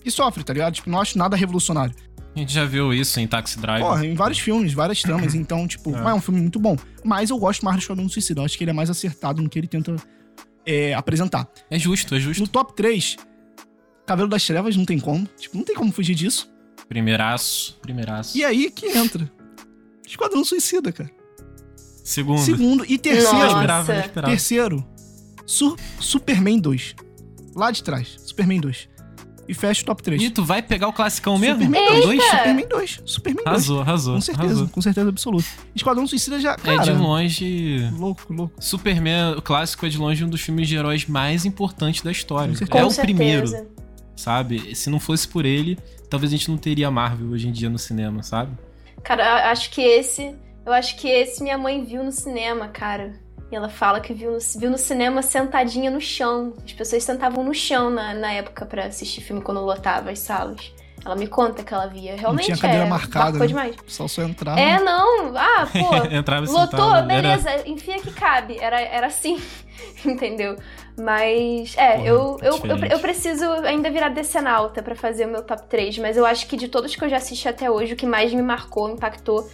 e 0.06 0.12
sofre, 0.12 0.44
tá 0.44 0.54
ligado? 0.54 0.76
Tipo, 0.76 0.90
não 0.90 1.02
acho 1.02 1.18
nada 1.18 1.36
revolucionário. 1.36 1.94
A 2.36 2.40
gente 2.40 2.54
já 2.54 2.64
viu 2.66 2.94
isso 2.94 3.20
em 3.20 3.28
Taxi 3.28 3.60
Driver. 3.60 3.86
Porra, 3.88 4.06
em 4.06 4.14
vários 4.14 4.40
filmes, 4.40 4.72
várias 4.74 5.02
tramas, 5.02 5.34
então, 5.36 5.68
tipo, 5.68 5.96
É. 5.96 6.12
é. 6.12 6.14
um 6.14 6.22
filme 6.22 6.40
muito 6.40 6.60
bom. 6.60 6.78
Mas 7.04 7.30
eu 7.30 7.38
gosto 7.38 7.66
mais 7.66 7.78
do 7.78 7.80
Esquadrão 7.82 8.06
do 8.06 8.12
Suicida. 8.12 8.42
Eu 8.42 8.46
acho 8.46 8.58
que 8.58 8.64
ele 8.64 8.72
é 8.72 8.74
mais 8.74 8.90
acertado 8.90 9.42
no 9.42 9.50
que 9.50 9.58
ele 9.60 9.68
tenta 9.68 9.96
é, 10.66 10.94
apresentar. 10.94 11.48
É 11.70 11.78
justo, 11.80 12.14
é 12.16 12.20
justo. 12.20 12.42
No 12.42 12.48
top 12.48 12.74
3, 12.76 13.18
Cabelo 14.06 14.28
das 14.30 14.46
Trevas 14.46 14.76
não 14.76 14.86
tem 14.86 15.00
como. 15.00 15.28
Tipo, 15.38 15.58
não 15.58 15.64
tem 15.64 15.76
como 15.76 15.92
fugir 15.92 16.16
disso. 16.16 16.50
Primeiraço, 16.88 17.78
primeiraço. 17.82 18.38
E 18.38 18.44
aí 18.46 18.70
que 18.72 18.86
entra. 18.88 19.30
Esquadrão 20.08 20.44
Suicida, 20.46 20.92
cara. 20.92 21.10
Segundo. 22.04 22.40
Segundo. 22.42 22.86
E 22.86 22.94
Eu 22.94 23.00
terceiro. 23.00 23.34
Nossa. 23.38 23.48
esperava, 23.56 23.94
eu 23.94 24.00
esperava. 24.02 24.32
Terceiro. 24.34 24.88
Sur- 25.46 25.78
Superman 26.00 26.60
2. 26.60 26.96
Lá 27.56 27.72
de 27.72 27.84
trás, 27.84 28.16
Superman 28.26 28.60
2. 28.62 28.90
E 29.50 29.54
fecha 29.56 29.82
o 29.82 29.86
top 29.86 30.04
3. 30.04 30.22
E 30.22 30.30
tu 30.30 30.46
vai 30.46 30.62
pegar 30.62 30.88
o 30.88 30.94
classicão 30.94 31.38
mesmo? 31.40 31.64
Superman 31.64 31.98
O 31.98 32.02
dois? 32.04 32.24
Superman 32.24 32.68
2. 32.68 33.02
Superman 33.04 33.44
2. 33.44 33.48
Arrasou, 33.48 33.82
arrasou. 33.82 34.14
Com 34.16 34.22
certeza, 34.22 34.46
arrasou. 34.48 34.68
com 34.70 34.82
certeza 34.82 35.10
absoluta. 35.10 35.46
Esquadrão 35.76 36.06
Suicida 36.06 36.40
já. 36.40 36.56
Cara, 36.56 36.78
É 36.78 36.84
de 36.84 36.92
longe. 36.92 37.90
Louco, 37.98 38.32
louco. 38.32 38.54
Superman, 38.60 39.36
o 39.38 39.42
clássico, 39.42 39.86
é 39.86 39.90
de 39.90 39.98
longe 39.98 40.24
um 40.24 40.30
dos 40.30 40.42
filmes 40.42 40.68
de 40.68 40.76
heróis 40.76 41.08
mais 41.08 41.46
importantes 41.46 42.04
da 42.04 42.12
história. 42.12 42.54
Com. 42.56 42.64
É 42.64 42.68
Com 42.68 42.88
o 42.88 42.92
certeza. 42.92 43.02
primeiro, 43.02 43.68
sabe? 44.16 44.76
Se 44.76 44.90
não 44.90 45.00
fosse 45.00 45.28
por 45.28 45.46
ele, 45.46 45.78
talvez 46.10 46.32
a 46.32 46.36
gente 46.36 46.50
não 46.50 46.58
teria 46.58 46.92
Marvel 46.92 47.30
hoje 47.30 47.48
em 47.48 47.52
dia 47.52 47.70
no 47.70 47.80
cinema, 47.80 48.22
sabe? 48.22 48.52
Cara, 49.04 49.24
eu 49.46 49.52
acho 49.52 49.72
que 49.72 49.82
esse. 49.82 50.36
Eu 50.66 50.74
acho 50.74 50.96
que 50.98 51.08
esse 51.08 51.42
minha 51.42 51.58
mãe 51.58 51.84
viu 51.84 52.04
no 52.04 52.12
cinema, 52.12 52.68
cara. 52.68 53.20
E 53.52 53.56
ela 53.56 53.70
fala 53.70 54.00
que 54.00 54.14
viu 54.14 54.32
no, 54.32 54.38
viu 54.58 54.70
no 54.70 54.78
cinema 54.78 55.22
sentadinha 55.22 55.90
no 55.90 56.00
chão. 56.00 56.54
As 56.64 56.72
pessoas 56.74 57.04
sentavam 57.04 57.44
no 57.44 57.54
chão 57.54 57.90
na, 57.90 58.14
na 58.14 58.32
época 58.32 58.66
pra 58.66 58.86
assistir 58.86 59.22
filme 59.22 59.42
quando 59.42 59.60
lotava 59.62 60.12
as 60.12 60.20
salas. 60.20 60.72
Ela 61.04 61.16
me 61.16 61.28
conta 61.28 61.64
que 61.64 61.74
ela 61.74 61.88
via. 61.88 62.16
Realmente 62.16 62.46
tinha 62.46 62.58
cadeira 62.58 62.86
é, 62.86 62.90
marcada, 62.90 63.40
né? 63.40 63.48
demais. 63.48 63.76
Pessoal 63.78 64.10
só 64.10 64.22
entrava. 64.22 64.60
É, 64.60 64.80
não. 64.80 65.36
Ah, 65.36 65.66
pô. 65.72 65.96
Entrava 66.14 66.46
e 66.46 66.50
Lotou, 66.50 66.68
sentava, 66.70 66.98
era- 66.98 67.06
beleza, 67.06 67.68
enfia 67.68 68.00
que 68.00 68.12
cabe. 68.12 68.58
Era, 68.60 68.80
era 68.82 69.08
assim, 69.08 69.42
entendeu? 70.06 70.58
Mas, 71.00 71.74
é, 71.78 71.94
Porra, 71.94 72.06
eu, 72.08 72.38
eu, 72.42 72.54
eu, 72.54 72.60
diferente. 72.60 72.92
eu 72.92 73.00
preciso 73.00 73.46
ainda 73.64 73.90
virar 73.90 74.10
decenalta 74.10 74.84
pra 74.84 74.94
fazer 74.94 75.26
o 75.26 75.30
meu 75.30 75.42
top 75.42 75.64
3, 75.70 75.98
mas 76.00 76.18
eu 76.18 76.26
acho 76.26 76.46
que 76.46 76.58
de 76.58 76.68
todos 76.68 76.94
que 76.96 77.04
eu 77.04 77.10
já 77.10 77.18
assisti 77.18 77.48
até 77.48 77.72
hoje, 77.72 77.94
o 77.94 77.96
que 77.96 78.06
mais 78.06 78.34
me 78.34 78.42
marcou, 78.42 78.90
impactou. 78.90 79.50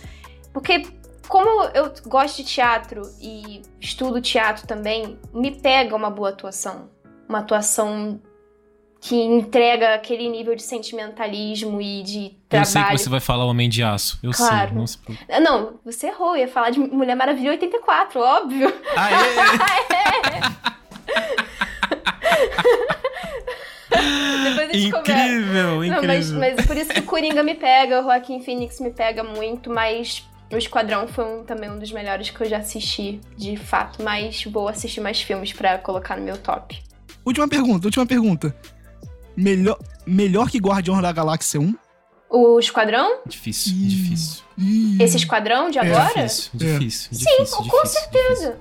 Porque, 0.51 0.87
como 1.27 1.47
eu 1.73 1.91
gosto 2.07 2.37
de 2.37 2.43
teatro 2.45 3.01
e 3.21 3.61
estudo 3.79 4.21
teatro 4.21 4.65
também, 4.67 5.19
me 5.33 5.51
pega 5.51 5.95
uma 5.95 6.09
boa 6.09 6.29
atuação. 6.29 6.89
Uma 7.27 7.39
atuação 7.39 8.19
que 9.01 9.15
entrega 9.15 9.93
aquele 9.93 10.27
nível 10.29 10.55
de 10.55 10.63
sentimentalismo 10.63 11.79
e 11.79 12.01
de 12.01 12.23
Eu 12.25 12.31
trabalho. 12.49 12.65
sei 12.71 12.83
que 12.83 12.97
você 12.97 13.09
vai 13.09 13.19
falar 13.19 13.45
Homem 13.45 13.69
de 13.69 13.83
Aço. 13.83 14.17
Eu 14.23 14.31
Claro. 14.31 14.69
sei, 14.69 14.77
não 14.77 14.87
se. 14.87 14.97
Ah, 15.29 15.39
Não, 15.39 15.79
você 15.85 16.07
errou, 16.07 16.29
eu 16.35 16.41
ia 16.41 16.47
falar 16.47 16.71
de 16.71 16.79
Mulher 16.79 17.15
Maravilha 17.15 17.51
84, 17.51 18.19
óbvio. 18.19 18.73
Depois 23.89 24.69
a 24.69 24.73
gente 24.73 24.91
conversa. 24.91 25.11
incrível, 25.27 25.63
Não, 25.75 25.83
incrível. 25.83 26.07
mas, 26.07 26.31
mas 26.31 26.65
por 26.65 26.75
isso 26.77 26.89
que 26.93 26.99
o 26.99 27.03
Coringa 27.03 27.43
me 27.43 27.55
pega, 27.55 27.99
o 28.01 28.03
Joaquim 28.03 28.41
Phoenix 28.41 28.79
me 28.79 28.91
pega 28.91 29.23
muito, 29.23 29.69
mas 29.69 30.27
o 30.55 30.57
Esquadrão 30.57 31.07
foi 31.07 31.23
um- 31.25 31.43
também 31.43 31.69
um 31.69 31.77
dos 31.77 31.91
melhores 31.91 32.29
que 32.29 32.41
eu 32.41 32.49
já 32.49 32.57
assisti, 32.59 33.19
de 33.37 33.55
fato. 33.57 34.01
Mas 34.03 34.43
vou 34.45 34.67
assistir 34.67 35.01
mais 35.01 35.21
filmes 35.21 35.53
pra 35.53 35.77
colocar 35.77 36.17
no 36.17 36.23
meu 36.23 36.37
top. 36.37 36.81
Última 37.25 37.47
pergunta, 37.47 37.87
última 37.87 38.05
pergunta. 38.05 38.55
Melhor, 39.35 39.77
melhor 40.05 40.49
que 40.49 40.57
Guardiões 40.59 41.01
da 41.01 41.11
Galáxia 41.11 41.59
1? 41.59 41.75
O 42.29 42.59
Esquadrão? 42.59 43.19
Difícil, 43.25 43.73
Ih. 43.73 43.87
difícil. 43.87 44.43
Ih, 44.57 44.97
Esse 45.01 45.17
Esquadrão 45.17 45.69
de 45.69 45.77
É, 45.77 45.81
agora? 45.81 46.13
Difícil, 46.25 46.51
difícil, 46.53 47.09
Sim, 47.13 47.25
difícil, 47.25 47.57
com 47.57 47.63
difícil, 47.63 47.87
certeza. 48.01 48.57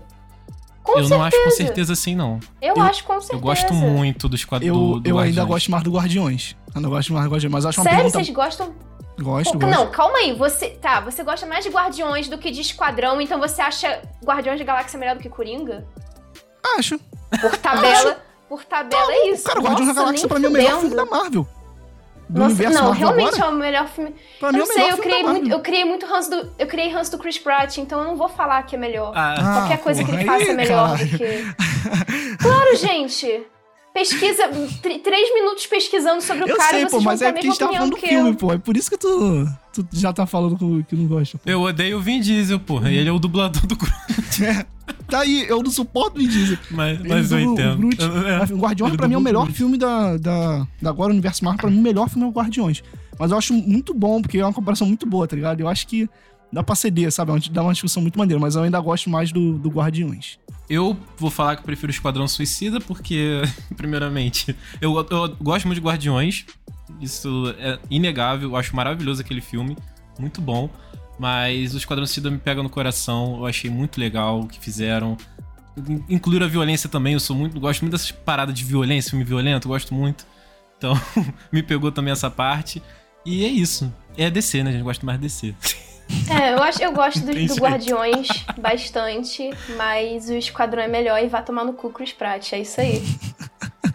Com 0.82 0.92
Eu 0.92 0.96
certeza. 0.96 1.16
não 1.16 1.24
acho 1.24 1.44
com 1.44 1.50
certeza 1.50 1.92
assim, 1.94 2.14
não. 2.14 2.38
Eu, 2.60 2.74
Eu- 2.76 2.82
acho 2.82 3.04
com 3.04 3.12
certeza. 3.14 3.32
Eu 3.34 3.40
gosto 3.40 3.72
muito 3.72 4.28
do 4.28 4.36
Esquadrão. 4.36 4.68
eu, 4.68 4.74
do, 4.74 5.00
do 5.00 5.08
eu 5.08 5.18
ainda 5.18 5.42
gosto 5.44 5.70
mais 5.70 5.82
do 5.82 5.90
Guardiões. 5.90 6.54
Eu 6.74 6.80
não 6.80 6.90
gosto 6.90 7.12
mais 7.12 7.24
do 7.24 7.30
Guardiões, 7.30 7.52
mas 7.52 7.64
acho 7.66 7.80
uma 7.80 7.84
Sério, 7.84 7.98
pergunta. 8.04 8.18
vocês 8.24 8.36
gostam 8.36 8.74
Gosto, 9.20 9.52
Pô, 9.52 9.58
gosto. 9.66 9.70
Não, 9.78 9.90
calma 9.90 10.18
aí. 10.18 10.32
Você, 10.32 10.70
tá, 10.70 11.00
você 11.00 11.22
gosta 11.22 11.46
mais 11.46 11.64
de 11.64 11.70
Guardiões 11.70 12.28
do 12.28 12.36
que 12.38 12.50
de 12.50 12.60
Esquadrão, 12.60 13.20
então 13.20 13.38
você 13.38 13.62
acha 13.62 14.02
Guardiões 14.24 14.58
da 14.58 14.64
Galáxia 14.64 14.98
melhor 14.98 15.14
do 15.16 15.22
que 15.22 15.28
Coringa? 15.28 15.86
Acho. 16.78 16.98
Por 17.40 17.56
tabela, 17.58 18.18
por 18.48 18.64
tabela 18.64 19.12
é 19.12 19.28
isso. 19.30 19.44
Cara, 19.44 19.60
Guardiões 19.60 19.88
da 19.94 20.02
Galáxia 20.02 20.28
pra 20.28 20.38
mim 20.38 20.46
é 20.46 20.48
o 20.48 20.52
melhor 20.52 20.80
filme 20.80 20.96
da 20.96 21.04
Marvel. 21.06 21.46
Do 22.28 22.38
Nossa, 22.40 22.54
universo 22.54 22.78
não, 22.78 22.88
Marvel 22.88 23.06
realmente 23.08 23.34
agora, 23.36 23.44
é 23.44 23.54
o 23.54 23.58
melhor 23.58 23.88
filme. 23.88 24.14
pra 24.40 24.48
Eu 24.48 24.52
mim 24.52 24.58
é 24.58 24.58
não 24.58 24.64
o 24.64 24.66
sei, 24.66 24.76
melhor 24.76 24.90
eu 24.90 24.96
filme 25.02 25.10
criei 25.10 25.22
muito, 25.22 25.50
eu 25.50 25.60
criei 25.60 25.84
muito 25.84 26.06
ranço 26.06 26.30
do, 26.30 26.52
eu 26.58 26.66
criei 26.66 26.88
ranço 26.90 27.10
do 27.12 27.18
Chris 27.18 27.38
Pratt, 27.38 27.76
então 27.78 28.00
eu 28.00 28.06
não 28.06 28.16
vou 28.16 28.28
falar 28.30 28.62
que 28.62 28.74
é 28.74 28.78
melhor. 28.78 29.12
Ah, 29.14 29.34
Ah, 29.38 29.54
Qualquer 29.60 29.78
coisa 29.82 30.02
que 30.02 30.10
ele 30.10 30.24
porra, 30.24 30.38
faça 30.38 30.50
é 30.50 30.54
melhor 30.54 30.96
cara. 30.98 31.04
do 31.04 31.18
que. 31.18 32.36
Claro, 32.42 32.76
gente. 32.76 33.46
Pesquisa, 33.94 34.48
tr- 34.82 34.98
três 35.04 35.32
minutos 35.32 35.66
pesquisando 35.66 36.20
sobre 36.20 36.44
o 36.44 36.48
Eu 36.48 36.56
cara 36.56 36.70
sei, 36.72 36.82
e 36.82 36.90
pô, 36.90 37.00
mas 37.00 37.22
é 37.22 37.30
porque 37.32 37.46
a 37.46 37.50
gente 37.50 37.58
tava 37.60 37.70
opinião 37.70 37.88
falando 37.90 38.00
do 38.02 38.06
filme, 38.08 38.30
eu. 38.30 38.34
pô. 38.34 38.52
É 38.52 38.58
por 38.58 38.76
isso 38.76 38.90
que 38.90 38.98
tu, 38.98 39.46
tu 39.72 39.86
já 39.92 40.12
tá 40.12 40.26
falando 40.26 40.56
que 40.58 40.82
que 40.88 40.96
não 40.96 41.06
gosta. 41.06 41.38
pô. 41.38 41.48
Eu 41.48 41.62
odeio 41.62 41.98
o 41.98 42.00
Vin 42.02 42.20
Diesel, 42.20 42.58
porra. 42.58 42.90
E 42.90 42.96
ele 42.96 43.08
é 43.08 43.12
o 43.12 43.20
dublador 43.20 43.64
do 43.66 43.76
Groot. 43.76 44.44
É, 44.44 44.66
tá 45.08 45.20
aí, 45.20 45.46
eu 45.48 45.62
não 45.62 45.70
suporto 45.70 46.16
o 46.16 46.18
Vin 46.18 46.26
Diesel. 46.26 46.58
Mas, 46.72 46.98
mas 47.06 47.30
eu 47.30 47.38
o 47.38 47.40
entendo. 47.40 47.76
Groot. 47.78 47.98
É, 48.02 48.52
o 48.52 48.58
Guardiões, 48.58 48.96
pra 48.96 49.06
mim, 49.06 49.14
é 49.14 49.18
o 49.18 49.20
melhor 49.20 49.44
Groot. 49.44 49.56
filme 49.56 49.78
da, 49.78 50.16
da, 50.16 50.66
da 50.82 50.90
agora 50.90 51.12
Universo 51.12 51.44
Marvel. 51.44 51.60
Pra 51.60 51.70
mim, 51.70 51.78
o 51.78 51.82
melhor 51.82 52.08
filme 52.10 52.24
é 52.26 52.28
o 52.28 52.32
Guardiões. 52.32 52.82
Mas 53.16 53.30
eu 53.30 53.38
acho 53.38 53.54
muito 53.54 53.94
bom, 53.94 54.20
porque 54.20 54.38
é 54.38 54.44
uma 54.44 54.52
comparação 54.52 54.88
muito 54.88 55.06
boa, 55.06 55.28
tá 55.28 55.36
ligado? 55.36 55.60
Eu 55.60 55.68
acho 55.68 55.86
que 55.86 56.08
dá 56.52 56.64
pra 56.64 56.74
ceder, 56.74 57.12
sabe? 57.12 57.30
É 57.30 57.38
Dá 57.50 57.62
uma 57.62 57.72
discussão 57.72 58.02
muito 58.02 58.18
maneira, 58.18 58.40
mas 58.40 58.56
eu 58.56 58.62
ainda 58.64 58.80
gosto 58.80 59.08
mais 59.08 59.30
do, 59.30 59.52
do 59.56 59.68
Guardiões. 59.70 60.36
Eu 60.68 60.96
vou 61.18 61.30
falar 61.30 61.56
que 61.56 61.60
eu 61.62 61.66
prefiro 61.66 61.90
Esquadrão 61.92 62.26
Suicida, 62.26 62.80
porque, 62.80 63.42
primeiramente, 63.76 64.56
eu, 64.80 64.94
eu 65.10 65.36
gosto 65.40 65.66
muito 65.66 65.80
de 65.80 65.84
Guardiões. 65.86 66.46
Isso 67.00 67.54
é 67.58 67.78
inegável. 67.90 68.50
Eu 68.50 68.56
acho 68.56 68.74
maravilhoso 68.74 69.20
aquele 69.20 69.40
filme. 69.40 69.76
Muito 70.18 70.40
bom. 70.40 70.70
Mas 71.18 71.74
o 71.74 71.76
Esquadrão 71.76 72.06
Suicida 72.06 72.30
me 72.30 72.38
pega 72.38 72.62
no 72.62 72.70
coração. 72.70 73.36
Eu 73.38 73.46
achei 73.46 73.70
muito 73.70 74.00
legal 74.00 74.40
o 74.40 74.48
que 74.48 74.58
fizeram. 74.58 75.16
In- 75.88 76.02
Incluir 76.08 76.42
a 76.42 76.46
violência 76.46 76.88
também. 76.88 77.12
Eu 77.14 77.20
sou 77.20 77.36
muito, 77.36 77.58
gosto 77.60 77.82
muito 77.82 77.92
dessas 77.92 78.10
paradas 78.10 78.54
de 78.54 78.64
violência, 78.64 79.10
filme 79.10 79.24
violento. 79.24 79.68
Gosto 79.68 79.92
muito. 79.94 80.26
Então, 80.78 80.94
me 81.52 81.62
pegou 81.62 81.92
também 81.92 82.12
essa 82.12 82.30
parte. 82.30 82.82
E 83.26 83.44
é 83.44 83.48
isso. 83.48 83.92
É 84.16 84.30
DC, 84.30 84.62
né? 84.62 84.70
A 84.70 84.72
gente 84.72 84.82
gosta 84.82 85.04
mais 85.04 85.18
de 85.18 85.22
DC. 85.26 85.54
É, 86.30 86.54
eu 86.54 86.62
acho, 86.62 86.82
eu 86.82 86.92
gosto 86.92 87.20
do, 87.20 87.32
do. 87.32 87.54
Guardiões 87.56 88.28
bastante, 88.58 89.50
mas 89.76 90.28
o 90.28 90.34
Esquadrão 90.34 90.82
é 90.82 90.88
melhor 90.88 91.22
e 91.22 91.28
vai 91.28 91.44
tomar 91.44 91.64
no 91.64 91.74
cu 91.74 91.90
Chris 91.90 92.12
Pratt, 92.12 92.52
é 92.52 92.60
isso 92.60 92.80
aí. 92.80 93.02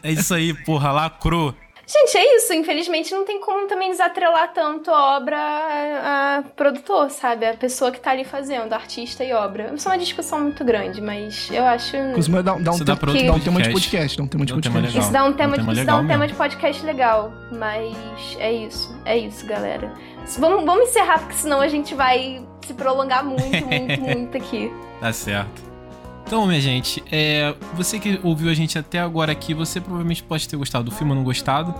É 0.01 0.12
isso 0.12 0.34
aí, 0.34 0.53
porra. 0.53 0.91
Lacrou. 0.91 1.53
Gente, 1.91 2.17
é 2.17 2.35
isso. 2.35 2.53
Infelizmente 2.53 3.11
não 3.11 3.25
tem 3.25 3.41
como 3.41 3.67
também 3.67 3.89
desatrelar 3.89 4.53
tanto 4.53 4.91
a 4.91 5.17
obra 5.17 5.37
a, 5.37 6.37
a 6.37 6.43
produtor, 6.55 7.09
sabe? 7.09 7.47
A 7.47 7.55
pessoa 7.55 7.91
que 7.91 7.99
tá 7.99 8.11
ali 8.11 8.23
fazendo, 8.23 8.73
artista 8.73 9.23
e 9.23 9.33
obra. 9.33 9.73
Isso 9.73 9.89
é 9.89 9.91
uma 9.91 9.97
discussão 9.97 10.39
muito 10.39 10.63
grande, 10.63 11.01
mas 11.01 11.49
eu 11.51 11.65
acho. 11.65 11.97
Inclusive, 11.97 12.43
dá, 12.43 12.53
dá 12.53 12.71
um, 12.71 12.75
Isso 12.75 12.83
dá 12.83 12.93
um 12.93 13.39
tema 13.39 13.61
de 13.61 13.71
podcast. 13.71 14.17
Dá 14.17 14.23
um 14.23 14.27
tema 14.27 14.45
de 14.45 14.53
tema 14.53 14.61
podcast. 14.61 14.87
legal. 14.87 15.01
Isso 15.01 15.11
dá 15.11 15.25
um 15.25 15.33
tema, 15.33 15.53
Um 15.53 15.55
tema 15.55 15.73
de, 15.73 15.79
isso 15.79 15.85
dá 15.87 15.95
um 15.95 16.07
tema 16.07 16.17
mesmo. 16.19 16.27
de 16.27 16.33
podcast 16.35 16.85
legal, 16.85 17.33
mas 17.51 18.37
é 18.39 18.51
isso, 18.51 18.95
é 19.05 19.17
isso, 19.17 19.45
galera. 19.47 19.91
Vamos, 20.37 20.63
vamos 20.63 20.89
encerrar, 20.89 21.19
porque 21.19 21.33
senão 21.33 21.59
a 21.59 21.67
gente 21.67 21.95
vai 21.95 22.45
se 22.67 22.73
prolongar 22.75 23.25
muito, 23.25 23.65
muito, 23.65 24.01
muito 24.01 24.37
aqui. 24.37 24.71
Tá 24.99 25.11
certo. 25.11 25.68
Então, 26.30 26.45
minha 26.45 26.61
gente, 26.61 27.03
é, 27.11 27.55
você 27.73 27.97
que 27.97 28.19
ouviu 28.21 28.51
a 28.51 28.53
gente 28.53 28.77
até 28.77 28.99
agora 28.99 29.32
aqui, 29.32 29.51
você 29.51 29.82
provavelmente 29.82 30.21
pode 30.21 30.47
ter 30.47 30.55
gostado 30.57 30.84
do 30.84 30.91
filme 30.91 31.11
ou 31.11 31.15
não 31.17 31.23
gostado. 31.23 31.73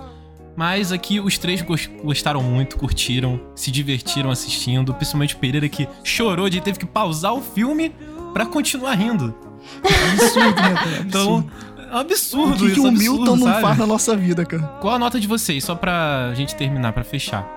Mas 0.56 0.91
aqui 0.91 1.20
os 1.20 1.38
três 1.38 1.62
gos- 1.62 1.88
gostaram 2.04 2.41
muito, 2.41 2.76
curtiram, 2.76 3.39
se 3.56 3.70
divertiram 3.70 4.32
assistindo. 4.32 4.91
Principalmente 4.91 5.36
o 5.36 5.38
Pereira 5.38 5.70
que 5.70 5.88
chorou 6.04 6.50
de 6.50 6.60
teve 6.62 6.80
que 6.80 6.86
pausar 6.88 7.32
o 7.36 7.41
filme 7.41 7.93
pra 8.34 8.43
continuar 8.43 8.95
rindo. 8.95 9.36
Absurdo, 10.14 10.62
né, 10.62 10.74
cara? 10.74 11.00
Então, 11.06 11.36
Absurdo. 11.38 11.52
é 11.78 11.93
um 11.93 11.97
absurdo 12.00 12.54
o 12.56 12.58
que, 12.58 12.66
que 12.66 12.72
isso, 12.72 12.84
o 12.84 12.88
absurdo, 12.88 13.14
Milton 13.22 13.36
não 13.38 13.47
sabe? 13.47 13.62
faz 13.62 13.78
na 13.78 13.86
nossa 13.86 14.18
vida, 14.18 14.43
cara? 14.47 14.64
Qual 14.82 14.95
a 14.95 14.97
nota 14.97 15.20
de 15.20 15.28
vocês? 15.28 15.64
Só 15.64 15.76
pra 15.76 16.34
gente 16.34 16.56
terminar, 16.56 16.91
pra 16.91 17.04
fechar. 17.04 17.47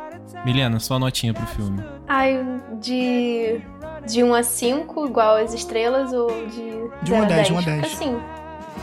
Milena, 0.45 0.81
sua 0.81 0.99
notinha 0.99 1.33
pro 1.33 1.47
filme. 1.47 1.83
Ai, 2.09 2.45
de. 2.81 3.61
De 4.07 4.23
1 4.25 4.35
a 4.35 4.43
5, 4.43 5.07
igual 5.07 5.37
as 5.37 5.55
estrelas, 5.55 6.13
ou 6.13 6.29
de. 6.49 7.05
De 7.05 7.13
1 7.13 7.17
a 7.17 7.21
0 7.21 7.27
10, 7.29 7.51
1 7.51 7.55
a 7.57 7.61
Fica 7.61 7.71
10. 7.73 7.85
Assim, 7.93 8.21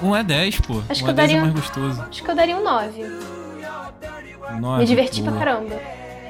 Um 0.02 0.16
é 0.16 0.24
10, 0.24 0.60
pô. 0.62 0.82
Acho 0.90 1.02
um 1.02 1.06
que 1.06 1.10
é 1.10 1.10
eu 1.10 1.14
10 1.14 1.16
daria 1.16 1.36
é 1.36 1.40
um- 1.40 1.42
mais 1.42 1.54
gostoso. 1.54 2.06
acho 2.10 2.24
que 2.24 2.32
eu 2.32 2.36
daria 2.36 2.56
um 2.58 2.64
9. 2.64 3.04
Nove, 4.62 4.80
Me 4.80 4.86
diverti 4.86 5.22
boa. 5.22 5.36
pra 5.38 5.46
caramba. 5.46 5.76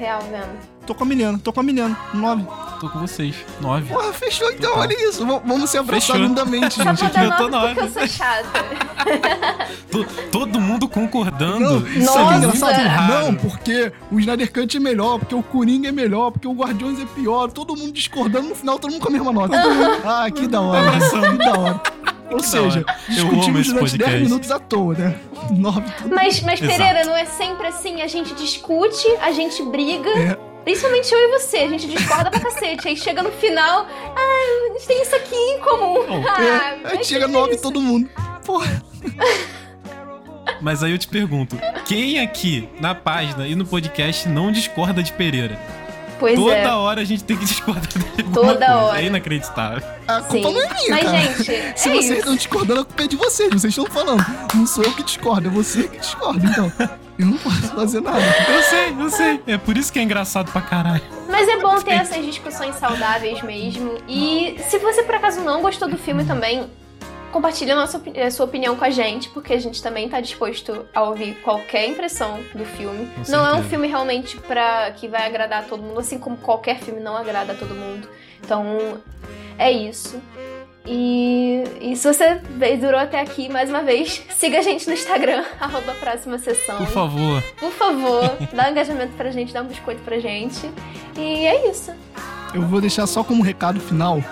Real 0.00 0.20
vendo. 0.30 0.58
Tô 0.86 0.94
com 0.94 1.04
a 1.04 1.06
Milena, 1.06 1.38
tô 1.44 1.52
com 1.52 1.60
a 1.60 1.62
Milena. 1.62 1.94
Nove. 2.14 2.42
Tô 2.80 2.88
com 2.88 3.00
vocês. 3.00 3.36
9. 3.60 3.92
Porra, 3.92 4.12
fechou 4.14 4.48
então, 4.50 4.70
Total. 4.70 4.78
olha 4.80 5.08
isso. 5.10 5.26
V- 5.26 5.40
vamos 5.44 5.68
se 5.68 5.76
abraçar 5.76 6.16
Fechou. 6.16 6.26
lindamente, 6.26 6.74
Só 6.76 6.82
gente. 6.84 7.04
aqui. 7.04 7.14
dar 7.14 7.24
eu 7.26 7.36
tô 7.36 7.48
9 7.48 7.74
porque 7.74 7.80
nove. 7.82 8.00
eu 8.00 8.08
sou 8.08 8.08
chata. 8.08 8.64
todo 10.32 10.58
mundo 10.58 10.88
concordando. 10.88 11.60
Não, 11.60 11.86
Isso 11.86 11.98
isso 11.98 12.18
é 12.18 12.22
Nossa. 12.22 12.36
engraçado. 12.38 12.86
raro. 12.88 13.12
Não, 13.26 13.34
porque 13.34 13.92
o 14.10 14.18
Snyder 14.18 14.50
Cut 14.52 14.74
é 14.76 14.80
melhor, 14.80 15.18
porque 15.18 15.34
o 15.34 15.42
Coringa 15.42 15.90
é 15.90 15.92
melhor, 15.92 16.30
porque 16.30 16.48
o 16.48 16.52
Guardiões 16.54 16.98
é 16.98 17.04
pior. 17.04 17.50
Todo 17.52 17.76
mundo 17.76 17.92
discordando, 17.92 18.48
no 18.48 18.54
final 18.54 18.78
todo 18.78 18.90
mundo 18.90 19.02
com 19.02 19.08
a 19.08 19.12
mesma 19.12 19.32
nota. 19.32 19.54
ah, 20.06 20.30
que 20.30 20.48
da 20.48 20.62
hora. 20.62 20.92
que 20.98 21.36
da 21.38 21.58
hora. 21.58 21.80
Ou 22.30 22.40
seja, 22.40 22.84
discutimos 23.08 23.66
durante 23.66 23.98
10 23.98 24.00
podcast. 24.00 24.20
minutos 24.22 24.50
à 24.50 24.58
toa, 24.58 24.94
né? 24.94 25.16
Nove. 25.50 25.82
Mas, 26.10 26.40
mas. 26.42 26.60
Pereira, 26.60 27.04
não 27.04 27.16
é 27.16 27.24
sempre 27.24 27.66
assim. 27.66 28.00
A 28.02 28.06
gente 28.06 28.34
discute, 28.34 29.06
a 29.20 29.32
gente 29.32 29.62
briga. 29.64 30.10
É. 30.10 30.36
Principalmente 30.64 31.12
eu 31.12 31.18
e 31.18 31.38
você. 31.38 31.56
A 31.58 31.68
gente 31.68 31.86
discorda 31.88 32.30
pra 32.30 32.40
cacete. 32.40 32.86
Aí 32.88 32.96
chega 32.96 33.22
no 33.22 33.30
final. 33.32 33.86
Ah, 34.14 34.70
a 34.70 34.72
gente 34.74 34.86
tem 34.86 35.02
isso 35.02 35.16
aqui 35.16 35.34
em 35.34 35.58
comum. 35.60 35.96
É, 36.24 36.28
Ah, 36.28 36.76
aí 36.84 36.96
mas 36.96 37.06
chega 37.06 37.24
é 37.24 37.28
nove 37.28 37.54
isso. 37.54 37.62
todo 37.62 37.80
mundo. 37.80 38.08
porra. 38.44 38.82
Mas 40.60 40.82
aí 40.84 40.92
eu 40.92 40.98
te 40.98 41.08
pergunto, 41.08 41.56
quem 41.86 42.20
aqui 42.20 42.68
na 42.80 42.94
página 42.94 43.46
e 43.48 43.54
no 43.54 43.64
podcast 43.64 44.28
não 44.28 44.52
discorda 44.52 45.02
de 45.02 45.12
Pereira? 45.12 45.58
Pois 46.20 46.38
Toda 46.38 46.54
é. 46.54 46.68
hora 46.68 47.00
a 47.00 47.04
gente 47.04 47.24
tem 47.24 47.36
que 47.36 47.44
discordar 47.46 47.82
de 47.88 48.22
alguma 48.22 48.32
Toda 48.52 48.66
coisa. 48.66 48.76
hora. 48.84 49.02
É 49.02 49.04
inacreditável. 49.06 49.82
A 50.06 50.22
Sim. 50.22 50.28
culpa 50.42 50.50
não 50.50 50.60
é 50.60 50.74
minha, 50.74 50.90
Mas, 50.90 51.02
cara. 51.04 51.18
gente, 51.18 51.44
Se 51.80 51.88
é 51.88 51.92
vocês 51.92 52.04
isso. 52.04 52.12
estão 52.14 52.36
discordando, 52.36 52.80
a 52.82 52.84
culpa 52.84 53.02
é 53.02 53.06
de 53.08 53.16
vocês. 53.16 53.48
Vocês 53.50 53.64
estão 53.76 53.86
falando. 53.86 54.24
Não 54.54 54.66
sou 54.66 54.84
eu 54.84 54.92
que 54.92 55.02
discordo, 55.02 55.48
é 55.48 55.50
você 55.50 55.84
que 55.84 55.98
discorda. 55.98 56.46
Então, 56.46 56.72
eu 57.18 57.26
não 57.26 57.36
posso 57.38 57.68
fazer 57.74 58.00
nada. 58.02 58.20
Eu 58.20 58.62
sei, 58.62 58.94
eu 58.98 59.10
sei. 59.10 59.40
É 59.46 59.56
por 59.58 59.76
isso 59.76 59.92
que 59.92 59.98
é 59.98 60.02
engraçado 60.02 60.52
pra 60.52 60.60
caralho. 60.60 61.02
Mas 61.28 61.48
é 61.48 61.58
bom 61.58 61.76
ter 61.80 61.92
essas 61.92 62.24
discussões 62.24 62.74
saudáveis 62.76 63.40
mesmo. 63.42 63.94
E 64.08 64.56
se 64.68 64.78
você 64.78 65.02
por 65.02 65.14
acaso 65.14 65.40
não 65.40 65.62
gostou 65.62 65.88
do 65.88 65.96
filme 65.96 66.24
também, 66.24 66.68
compartilhe 67.30 67.70
a, 67.70 67.76
nossa, 67.76 68.02
a 68.26 68.30
sua 68.30 68.46
opinião 68.46 68.76
com 68.76 68.84
a 68.84 68.90
gente, 68.90 69.28
porque 69.30 69.52
a 69.52 69.58
gente 69.58 69.82
também 69.82 70.08
tá 70.08 70.20
disposto 70.20 70.86
a 70.94 71.02
ouvir 71.02 71.34
qualquer 71.42 71.88
impressão 71.88 72.40
do 72.54 72.64
filme. 72.64 73.06
Com 73.06 73.32
não 73.32 73.40
é 73.40 73.42
um 73.42 73.54
certeza. 73.54 73.68
filme 73.68 73.88
realmente 73.88 74.36
pra, 74.38 74.90
que 74.92 75.08
vai 75.08 75.26
agradar 75.26 75.62
a 75.62 75.66
todo 75.66 75.82
mundo, 75.82 76.00
assim 76.00 76.18
como 76.18 76.36
qualquer 76.36 76.78
filme 76.78 77.00
não 77.00 77.16
agrada 77.16 77.52
a 77.52 77.56
todo 77.56 77.74
mundo. 77.74 78.08
Então, 78.42 79.00
é 79.58 79.70
isso. 79.70 80.20
E, 80.86 81.62
e 81.80 81.94
se 81.94 82.12
você 82.12 82.40
durou 82.80 82.98
até 82.98 83.20
aqui, 83.20 83.48
mais 83.48 83.68
uma 83.68 83.82
vez, 83.82 84.24
siga 84.36 84.58
a 84.58 84.62
gente 84.62 84.86
no 84.86 84.94
Instagram, 84.94 85.44
arroba 85.60 85.92
próxima 85.94 86.38
sessão. 86.38 86.78
Por 86.78 86.88
favor. 86.88 87.42
Por 87.58 87.70
favor, 87.72 88.22
dá 88.52 88.66
um 88.66 88.70
engajamento 88.70 89.12
pra 89.14 89.30
gente, 89.30 89.52
dá 89.52 89.62
um 89.62 89.66
biscoito 89.66 90.00
pra 90.02 90.18
gente. 90.18 90.70
E 91.16 91.46
é 91.46 91.70
isso. 91.70 91.92
Eu 92.54 92.62
vou 92.62 92.80
deixar 92.80 93.06
só 93.06 93.22
como 93.22 93.42
recado 93.42 93.78
final. 93.78 94.22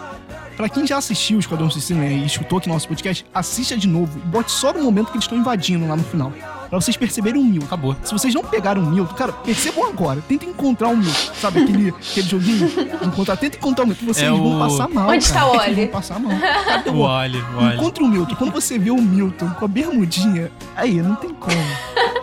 Pra 0.59 0.69
quem 0.69 0.85
já 0.85 0.99
assistiu 0.99 1.37
o 1.37 1.41
Esquadrão 1.41 1.71
Suicida 1.71 2.01
né, 2.01 2.13
e 2.13 2.27
escutou 2.27 2.59
aqui 2.59 2.69
nosso 2.69 2.89
podcast, 2.89 3.25
assista 3.33 3.77
de 3.77 3.87
novo 3.87 4.19
e 4.19 4.23
bote 4.29 4.51
só 4.51 4.73
no 4.73 4.83
momento 4.83 5.07
que 5.07 5.13
eles 5.13 5.23
estão 5.25 5.39
invadindo 5.39 5.87
lá 5.87 5.95
no 5.97 6.03
final. 6.03 6.33
Pra 6.69 6.79
vocês 6.81 6.97
perceberem 6.97 7.41
o 7.41 7.45
Milton. 7.45 7.65
Acabou. 7.67 7.97
Se 8.03 8.13
vocês 8.13 8.35
não 8.35 8.43
pegaram 8.43 8.83
o 8.83 8.87
Milton, 8.91 9.15
cara, 9.15 9.33
percebam 9.33 9.89
agora. 9.89 10.21
Tentem 10.21 10.49
encontrar 10.51 10.89
o 10.89 10.97
Milton. 10.97 11.33
Sabe 11.35 11.63
aquele, 11.63 11.91
aquele 11.91 12.29
joguinho? 12.29 12.69
Encontrar, 13.03 13.37
tentem 13.37 13.57
encontrar 13.59 13.85
o 13.85 13.87
Milton. 13.87 14.05
Vocês 14.05 14.27
É 14.27 14.31
vão 14.31 14.57
o- 14.57 14.59
passar 14.59 14.89
mal. 14.89 15.09
Onde 15.11 15.29
cara. 15.29 15.41
tá 15.41 15.47
o 15.47 15.51
Vocês 15.53 15.63
Oli? 15.69 15.75
vão 15.77 15.87
passar 15.89 16.19
mal. 16.19 16.33
Cadê 16.67 16.91
O 16.91 16.95
o 16.95 17.01
óleo, 17.03 17.47
o 17.55 18.05
o 18.05 18.09
Milton. 18.09 18.35
Quando 18.35 18.53
você 18.53 18.79
vê 18.79 18.91
o 18.91 19.01
Milton 19.01 19.49
com 19.51 19.65
a 19.65 19.69
bermudinha, 19.69 20.51
aí 20.77 21.01
não 21.01 21.15
tem 21.15 21.33
como. 21.35 21.57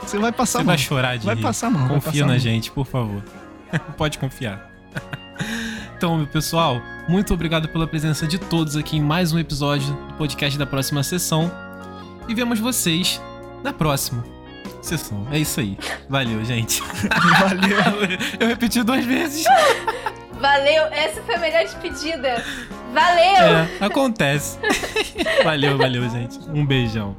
Você 0.01 0.19
vai 0.19 0.31
passar 0.33 0.59
Você 0.59 0.65
mal. 0.65 0.75
vai 0.75 0.77
chorar 0.77 1.17
de 1.17 1.25
Vai 1.25 1.35
rir. 1.35 1.41
passar 1.41 1.69
mal. 1.71 1.87
Confia 1.87 2.01
passar 2.11 2.19
na 2.19 2.27
mal. 2.27 2.39
gente, 2.39 2.69
por 2.69 2.85
favor. 2.85 3.23
Pode 3.97 4.19
confiar. 4.19 4.69
Então, 5.97 6.17
meu 6.17 6.27
pessoal, 6.27 6.79
muito 7.07 7.33
obrigado 7.33 7.67
pela 7.69 7.87
presença 7.87 8.25
de 8.25 8.37
todos 8.37 8.75
aqui 8.75 8.97
em 8.97 9.01
mais 9.01 9.31
um 9.31 9.39
episódio 9.39 9.93
do 9.93 10.13
podcast 10.15 10.57
da 10.57 10.65
próxima 10.65 11.03
sessão. 11.03 11.51
E 12.27 12.33
vemos 12.33 12.59
vocês 12.59 13.21
na 13.63 13.71
próxima 13.71 14.23
sessão. 14.81 15.27
É 15.31 15.37
isso 15.37 15.59
aí. 15.59 15.77
Valeu, 16.09 16.43
gente. 16.43 16.81
Valeu. 17.39 18.17
Eu 18.39 18.47
repeti 18.47 18.81
duas 18.83 19.05
vezes. 19.05 19.45
Valeu, 20.39 20.83
essa 20.91 21.21
foi 21.21 21.35
a 21.35 21.39
melhor 21.39 21.63
despedida. 21.63 22.43
Valeu! 22.93 23.57
É, 23.57 23.69
acontece. 23.81 24.57
Valeu, 25.43 25.77
valeu, 25.77 26.09
gente. 26.09 26.39
Um 26.49 26.65
beijão. 26.65 27.15